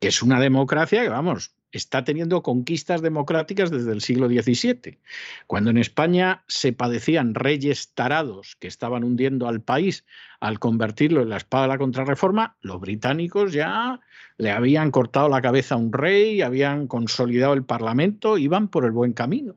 que 0.01 0.09
es 0.09 0.23
una 0.23 0.41
democracia 0.41 1.03
que, 1.03 1.09
vamos, 1.09 1.55
está 1.77 2.05
teniendo 2.05 2.43
conquistas 2.43 3.03
democráticas 3.03 3.71
desde 3.71 3.93
el 3.93 4.01
siglo 4.01 4.29
XVII. 4.29 4.99
Cuando 5.47 5.71
en 5.71 5.79
España 5.79 6.43
se 6.47 6.73
padecían 6.73 7.35
reyes 7.35 7.93
tarados 7.95 8.57
que 8.57 8.69
estaban 8.69 9.05
hundiendo 9.05 9.49
al 9.49 9.61
país 9.61 10.05
al 10.41 10.59
convertirlo 10.59 11.23
en 11.23 11.29
la 11.29 11.37
espada 11.37 11.65
de 11.65 11.69
la 11.69 11.79
contrarreforma, 11.79 12.57
los 12.61 12.81
británicos 12.81 13.53
ya 13.53 14.01
le 14.39 14.51
habían 14.51 14.91
cortado 14.91 15.29
la 15.29 15.43
cabeza 15.43 15.75
a 15.75 15.79
un 15.79 15.93
rey, 15.93 16.43
habían 16.43 16.87
consolidado 16.87 17.55
el 17.55 17.65
Parlamento, 17.65 18.39
iban 18.39 18.69
por 18.69 18.85
el 18.85 18.93
buen 18.93 19.13
camino 19.13 19.57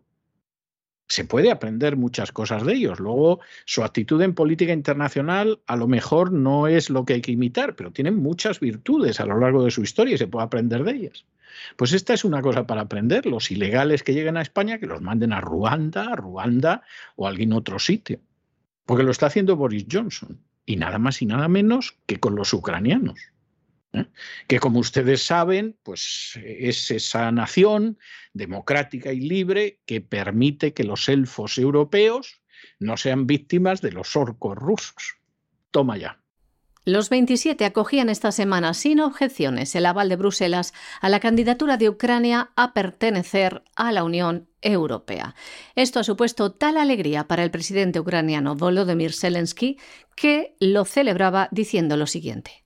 se 1.10 1.26
puede 1.26 1.52
aprender 1.52 1.98
muchas 1.98 2.32
cosas 2.32 2.64
de 2.66 2.74
ellos. 2.76 3.00
Luego, 3.00 3.40
su 3.66 3.84
actitud 3.84 4.22
en 4.22 4.36
política 4.36 4.72
internacional 4.72 5.60
a 5.66 5.76
lo 5.76 5.88
mejor 5.88 6.32
no 6.32 6.68
es 6.68 6.92
lo 6.92 7.04
que 7.04 7.14
hay 7.14 7.22
que 7.22 7.32
imitar, 7.32 7.76
pero 7.76 7.92
tienen 7.92 8.18
muchas 8.18 8.60
virtudes 8.60 9.20
a 9.20 9.26
lo 9.26 9.40
largo 9.40 9.66
de 9.66 9.72
su 9.72 9.82
historia 9.82 10.16
y 10.16 10.18
se 10.20 10.28
puede 10.28 10.46
aprender 10.46 10.84
de 10.84 10.92
ellas. 10.92 11.26
Pues 11.76 11.94
esta 11.94 12.14
es 12.14 12.24
una 12.24 12.44
cosa 12.44 12.68
para 12.68 12.82
aprender. 12.82 13.26
Los 13.26 13.50
ilegales 13.50 14.04
que 14.04 14.14
lleguen 14.14 14.38
a 14.38 14.44
España, 14.44 14.78
que 14.78 14.86
los 14.86 15.02
manden 15.02 15.34
a 15.34 15.42
Ruanda, 15.42 16.14
a 16.14 16.16
Ruanda 16.16 16.84
o 17.16 17.26
a 17.26 17.30
algún 17.30 17.54
otro 17.54 17.80
sitio. 17.80 18.20
Porque 18.86 19.04
lo 19.04 19.12
está 19.12 19.26
haciendo 19.26 19.56
Boris 19.56 19.88
Johnson. 19.92 20.40
Y 20.66 20.76
nada 20.76 21.00
más 21.00 21.24
y 21.24 21.26
nada 21.26 21.48
menos 21.48 21.98
que 22.06 22.20
con 22.20 22.36
los 22.36 22.54
ucranianos. 22.54 23.20
¿Eh? 23.94 24.06
que 24.48 24.60
como 24.60 24.80
ustedes 24.80 25.24
saben, 25.24 25.78
pues 25.84 26.40
es 26.44 26.92
esa 26.92 27.32
nación 27.32 27.98
democrática 28.34 29.12
y 29.12 29.20
libre 29.20 29.80
que 29.86 30.02
permite 30.02 30.74
que 30.74 30.84
los 30.84 31.10
elfos 31.10 31.58
europeos 31.58 32.42
no 32.80 32.98
sean 32.98 33.28
víctimas 33.28 33.82
de 33.82 33.92
los 33.92 34.16
orcos 34.16 34.56
rusos. 34.56 35.20
Toma 35.72 35.98
ya. 35.98 36.20
Los 36.86 37.10
27 37.10 37.66
acogían 37.66 38.10
esta 38.10 38.32
semana 38.32 38.74
sin 38.74 39.00
objeciones 39.00 39.76
el 39.76 39.86
aval 39.86 40.10
de 40.10 40.16
Bruselas 40.16 40.74
a 41.02 41.10
la 41.10 41.20
candidatura 41.20 41.78
de 41.78 41.90
Ucrania 41.90 42.52
a 42.56 42.74
pertenecer 42.74 43.64
a 43.76 43.92
la 43.92 44.04
Unión 44.04 44.50
Europea. 44.62 45.36
Esto 45.76 46.00
ha 46.00 46.04
supuesto 46.04 46.52
tal 46.54 46.78
alegría 46.78 47.28
para 47.28 47.44
el 47.44 47.52
presidente 47.52 48.00
ucraniano 48.00 48.56
Volodymyr 48.56 49.14
Zelensky 49.14 49.78
que 50.16 50.56
lo 50.60 50.86
celebraba 50.86 51.48
diciendo 51.52 51.96
lo 51.96 52.08
siguiente. 52.08 52.64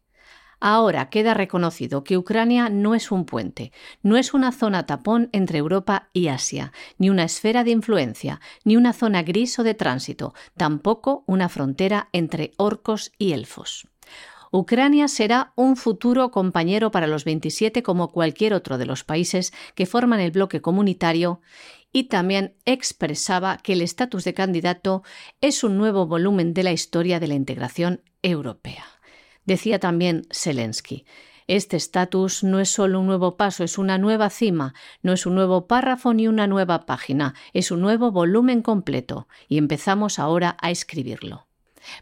Ahora 0.66 1.10
queda 1.10 1.34
reconocido 1.34 2.06
que 2.06 2.18
Ucrania 2.18 2.70
no 2.70 2.96
es 2.96 3.12
un 3.12 3.26
puente, 3.26 3.74
no 4.02 4.16
es 4.16 4.34
una 4.34 4.54
zona 4.54 4.86
tapón 4.86 5.28
entre 5.34 5.58
Europa 5.58 6.08
y 6.14 6.30
Asia, 6.30 6.72
ni 6.98 7.10
una 7.10 7.26
esfera 7.26 7.66
de 7.66 7.72
influencia, 7.72 8.40
ni 8.64 8.78
una 8.78 8.94
zona 8.94 9.24
gris 9.24 9.60
o 9.60 9.64
de 9.64 9.74
tránsito, 9.74 10.34
tampoco 10.56 11.26
una 11.28 11.50
frontera 11.50 12.08
entre 12.14 12.54
orcos 12.56 13.12
y 13.18 13.34
elfos. 13.34 13.90
Ucrania 14.52 15.10
será 15.10 15.52
un 15.58 15.76
futuro 15.76 16.32
compañero 16.32 16.92
para 16.92 17.08
los 17.08 17.26
27 17.26 17.84
como 17.84 18.14
cualquier 18.14 18.54
otro 18.54 18.78
de 18.78 18.86
los 18.86 19.04
países 19.04 19.52
que 19.76 19.86
forman 19.86 20.22
el 20.22 20.32
bloque 20.32 20.62
comunitario 20.62 21.42
y 21.92 22.06
también 22.06 22.56
expresaba 22.64 23.58
que 23.58 23.74
el 23.74 23.82
estatus 23.82 24.24
de 24.24 24.34
candidato 24.34 25.04
es 25.42 25.66
un 25.66 25.78
nuevo 25.78 26.08
volumen 26.08 26.54
de 26.54 26.64
la 26.64 26.72
historia 26.72 27.20
de 27.20 27.28
la 27.28 27.34
integración 27.34 28.02
europea. 28.22 28.93
Decía 29.46 29.80
también 29.80 30.26
Zelensky. 30.32 31.06
Este 31.48 31.76
estatus 31.76 32.44
no 32.44 32.60
es 32.60 32.70
solo 32.70 33.00
un 33.00 33.08
nuevo 33.08 33.36
paso, 33.36 33.64
es 33.64 33.78
una 33.78 33.98
nueva 33.98 34.30
cima, 34.30 34.74
no 35.02 35.12
es 35.12 35.26
un 35.26 35.36
nuevo 35.36 35.68
párrafo 35.68 36.14
ni 36.14 36.28
una 36.28 36.48
nueva 36.48 36.86
página, 36.86 37.36
es 37.52 37.70
un 37.72 37.82
nuevo 37.82 38.12
volumen 38.12 38.62
completo, 38.62 39.28
y 39.50 39.58
empezamos 39.58 40.20
ahora 40.20 40.56
a 40.62 40.72
escribirlo. 40.72 41.48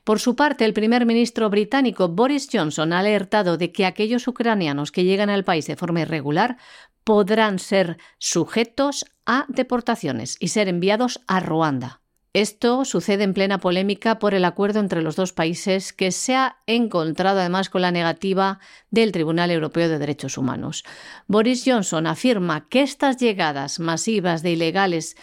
Por 0.04 0.20
su 0.20 0.36
parte, 0.36 0.64
el 0.66 0.74
primer 0.74 1.08
ministro 1.08 1.50
británico 1.50 2.08
Boris 2.08 2.48
Johnson 2.52 2.94
ha 2.94 3.00
alertado 3.00 3.58
de 3.58 3.72
que 3.72 3.86
aquellos 3.86 4.28
ucranianos 4.28 4.92
que 4.92 5.04
llegan 5.04 5.32
al 5.32 5.44
país 5.44 5.66
de 5.66 5.76
forma 5.76 6.02
irregular 6.02 6.58
podrán 7.04 7.58
ser 7.58 7.98
sujetos 8.20 9.06
a 9.26 9.46
deportaciones 9.50 10.38
y 10.40 10.50
ser 10.50 10.68
enviados 10.68 11.22
a 11.28 11.40
Ruanda. 11.40 12.01
Esto 12.34 12.86
sucede 12.86 13.26
en 13.26 13.34
plena 13.34 13.58
polémica 13.58 14.18
por 14.18 14.34
el 14.34 14.46
acuerdo 14.46 14.80
entre 14.80 15.02
los 15.02 15.18
dos 15.18 15.34
países 15.34 15.92
que 15.92 16.14
se 16.14 16.34
ha 16.34 16.56
encontrado 16.66 17.42
además 17.42 17.70
con 17.70 17.82
la 17.82 17.92
negativa 17.92 18.60
del 18.90 19.12
Tribunal 19.12 19.52
Europeo 19.52 19.90
de 19.90 20.00
Derechos 20.00 20.38
Humanos. 20.38 20.86
Boris 21.28 21.64
Johnson 21.66 22.08
afirma 22.08 22.70
que 22.70 22.84
estas 22.84 23.18
llegadas 23.18 23.82
masivas 23.82 24.44
de 24.44 24.52
ilegales 24.52 25.18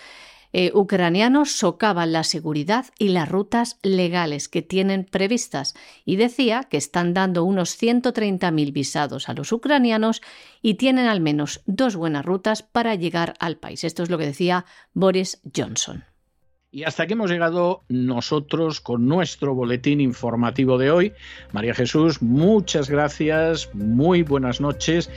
eh, 0.52 0.70
ucranianos 0.74 1.52
socavan 1.52 2.12
la 2.12 2.24
seguridad 2.24 2.86
y 2.98 3.08
las 3.08 3.28
rutas 3.28 3.78
legales 3.82 4.48
que 4.50 4.60
tienen 4.60 5.04
previstas 5.04 5.74
y 6.04 6.16
decía 6.16 6.64
que 6.64 6.76
están 6.76 7.14
dando 7.14 7.44
unos 7.44 7.80
130.000 7.80 8.72
visados 8.72 9.30
a 9.30 9.34
los 9.34 9.52
ucranianos 9.52 10.20
y 10.60 10.74
tienen 10.74 11.06
al 11.06 11.22
menos 11.22 11.62
dos 11.64 11.96
buenas 11.96 12.26
rutas 12.26 12.62
para 12.62 12.94
llegar 12.94 13.32
al 13.40 13.56
país. 13.56 13.84
Esto 13.84 14.02
es 14.02 14.10
lo 14.10 14.18
que 14.18 14.26
decía 14.26 14.66
Boris 14.92 15.40
Johnson. 15.54 16.04
Y 16.70 16.84
hasta 16.84 17.04
aquí 17.04 17.14
hemos 17.14 17.30
llegado 17.30 17.82
nosotros 17.88 18.82
con 18.82 19.08
nuestro 19.08 19.54
boletín 19.54 20.02
informativo 20.02 20.76
de 20.76 20.90
hoy. 20.90 21.12
María 21.52 21.74
Jesús, 21.74 22.20
muchas 22.20 22.90
gracias, 22.90 23.74
muy 23.74 24.22
buenas 24.22 24.60
noches. 24.60 25.10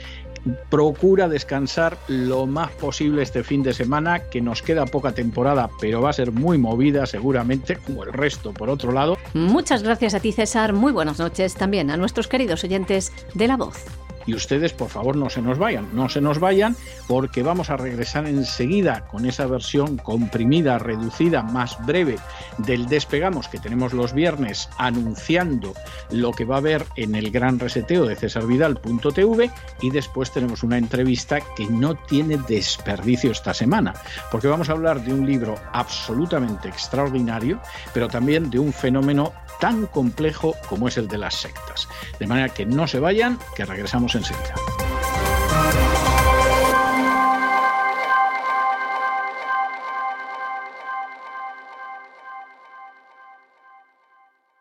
Procura 0.70 1.28
descansar 1.28 1.98
lo 2.08 2.46
más 2.46 2.70
posible 2.72 3.22
este 3.22 3.44
fin 3.44 3.62
de 3.62 3.74
semana, 3.74 4.30
que 4.30 4.40
nos 4.40 4.62
queda 4.62 4.86
poca 4.86 5.12
temporada, 5.12 5.68
pero 5.78 6.00
va 6.00 6.08
a 6.08 6.14
ser 6.14 6.32
muy 6.32 6.56
movida 6.56 7.04
seguramente, 7.04 7.76
como 7.76 8.04
el 8.04 8.14
resto 8.14 8.54
por 8.54 8.70
otro 8.70 8.90
lado. 8.90 9.18
Muchas 9.34 9.82
gracias 9.82 10.14
a 10.14 10.20
ti 10.20 10.32
César, 10.32 10.72
muy 10.72 10.90
buenas 10.90 11.18
noches 11.18 11.54
también 11.54 11.90
a 11.90 11.98
nuestros 11.98 12.28
queridos 12.28 12.64
oyentes 12.64 13.12
de 13.34 13.46
La 13.46 13.58
Voz. 13.58 13.84
Y 14.26 14.34
ustedes, 14.34 14.72
por 14.72 14.88
favor, 14.88 15.16
no 15.16 15.30
se 15.30 15.42
nos 15.42 15.58
vayan, 15.58 15.88
no 15.92 16.08
se 16.08 16.20
nos 16.20 16.38
vayan, 16.38 16.76
porque 17.08 17.42
vamos 17.42 17.70
a 17.70 17.76
regresar 17.76 18.26
enseguida 18.26 19.06
con 19.06 19.26
esa 19.26 19.46
versión 19.46 19.96
comprimida, 19.96 20.78
reducida, 20.78 21.42
más 21.42 21.76
breve 21.84 22.18
del 22.58 22.86
Despegamos 22.86 23.48
que 23.48 23.58
tenemos 23.58 23.92
los 23.92 24.12
viernes, 24.12 24.68
anunciando 24.78 25.74
lo 26.10 26.32
que 26.32 26.44
va 26.44 26.56
a 26.56 26.58
haber 26.58 26.84
en 26.96 27.14
el 27.14 27.30
gran 27.30 27.58
reseteo 27.58 28.06
de 28.06 28.16
cesarvidal.tv 28.16 29.50
y 29.80 29.90
después 29.90 30.30
tenemos 30.30 30.62
una 30.62 30.78
entrevista 30.78 31.40
que 31.56 31.66
no 31.66 31.94
tiene 31.94 32.38
desperdicio 32.48 33.32
esta 33.32 33.54
semana, 33.54 33.94
porque 34.30 34.48
vamos 34.48 34.68
a 34.68 34.72
hablar 34.72 35.02
de 35.02 35.12
un 35.12 35.26
libro 35.26 35.54
absolutamente 35.72 36.68
extraordinario, 36.68 37.60
pero 37.92 38.08
también 38.08 38.50
de 38.50 38.58
un 38.58 38.72
fenómeno 38.72 39.32
tan 39.62 39.86
complejo 39.86 40.56
como 40.68 40.88
es 40.88 40.96
el 40.96 41.06
de 41.06 41.18
las 41.18 41.36
sectas. 41.36 41.86
De 42.18 42.26
manera 42.26 42.48
que 42.48 42.66
no 42.66 42.88
se 42.88 42.98
vayan, 42.98 43.38
que 43.54 43.64
regresamos 43.64 44.12
enseguida. 44.16 44.56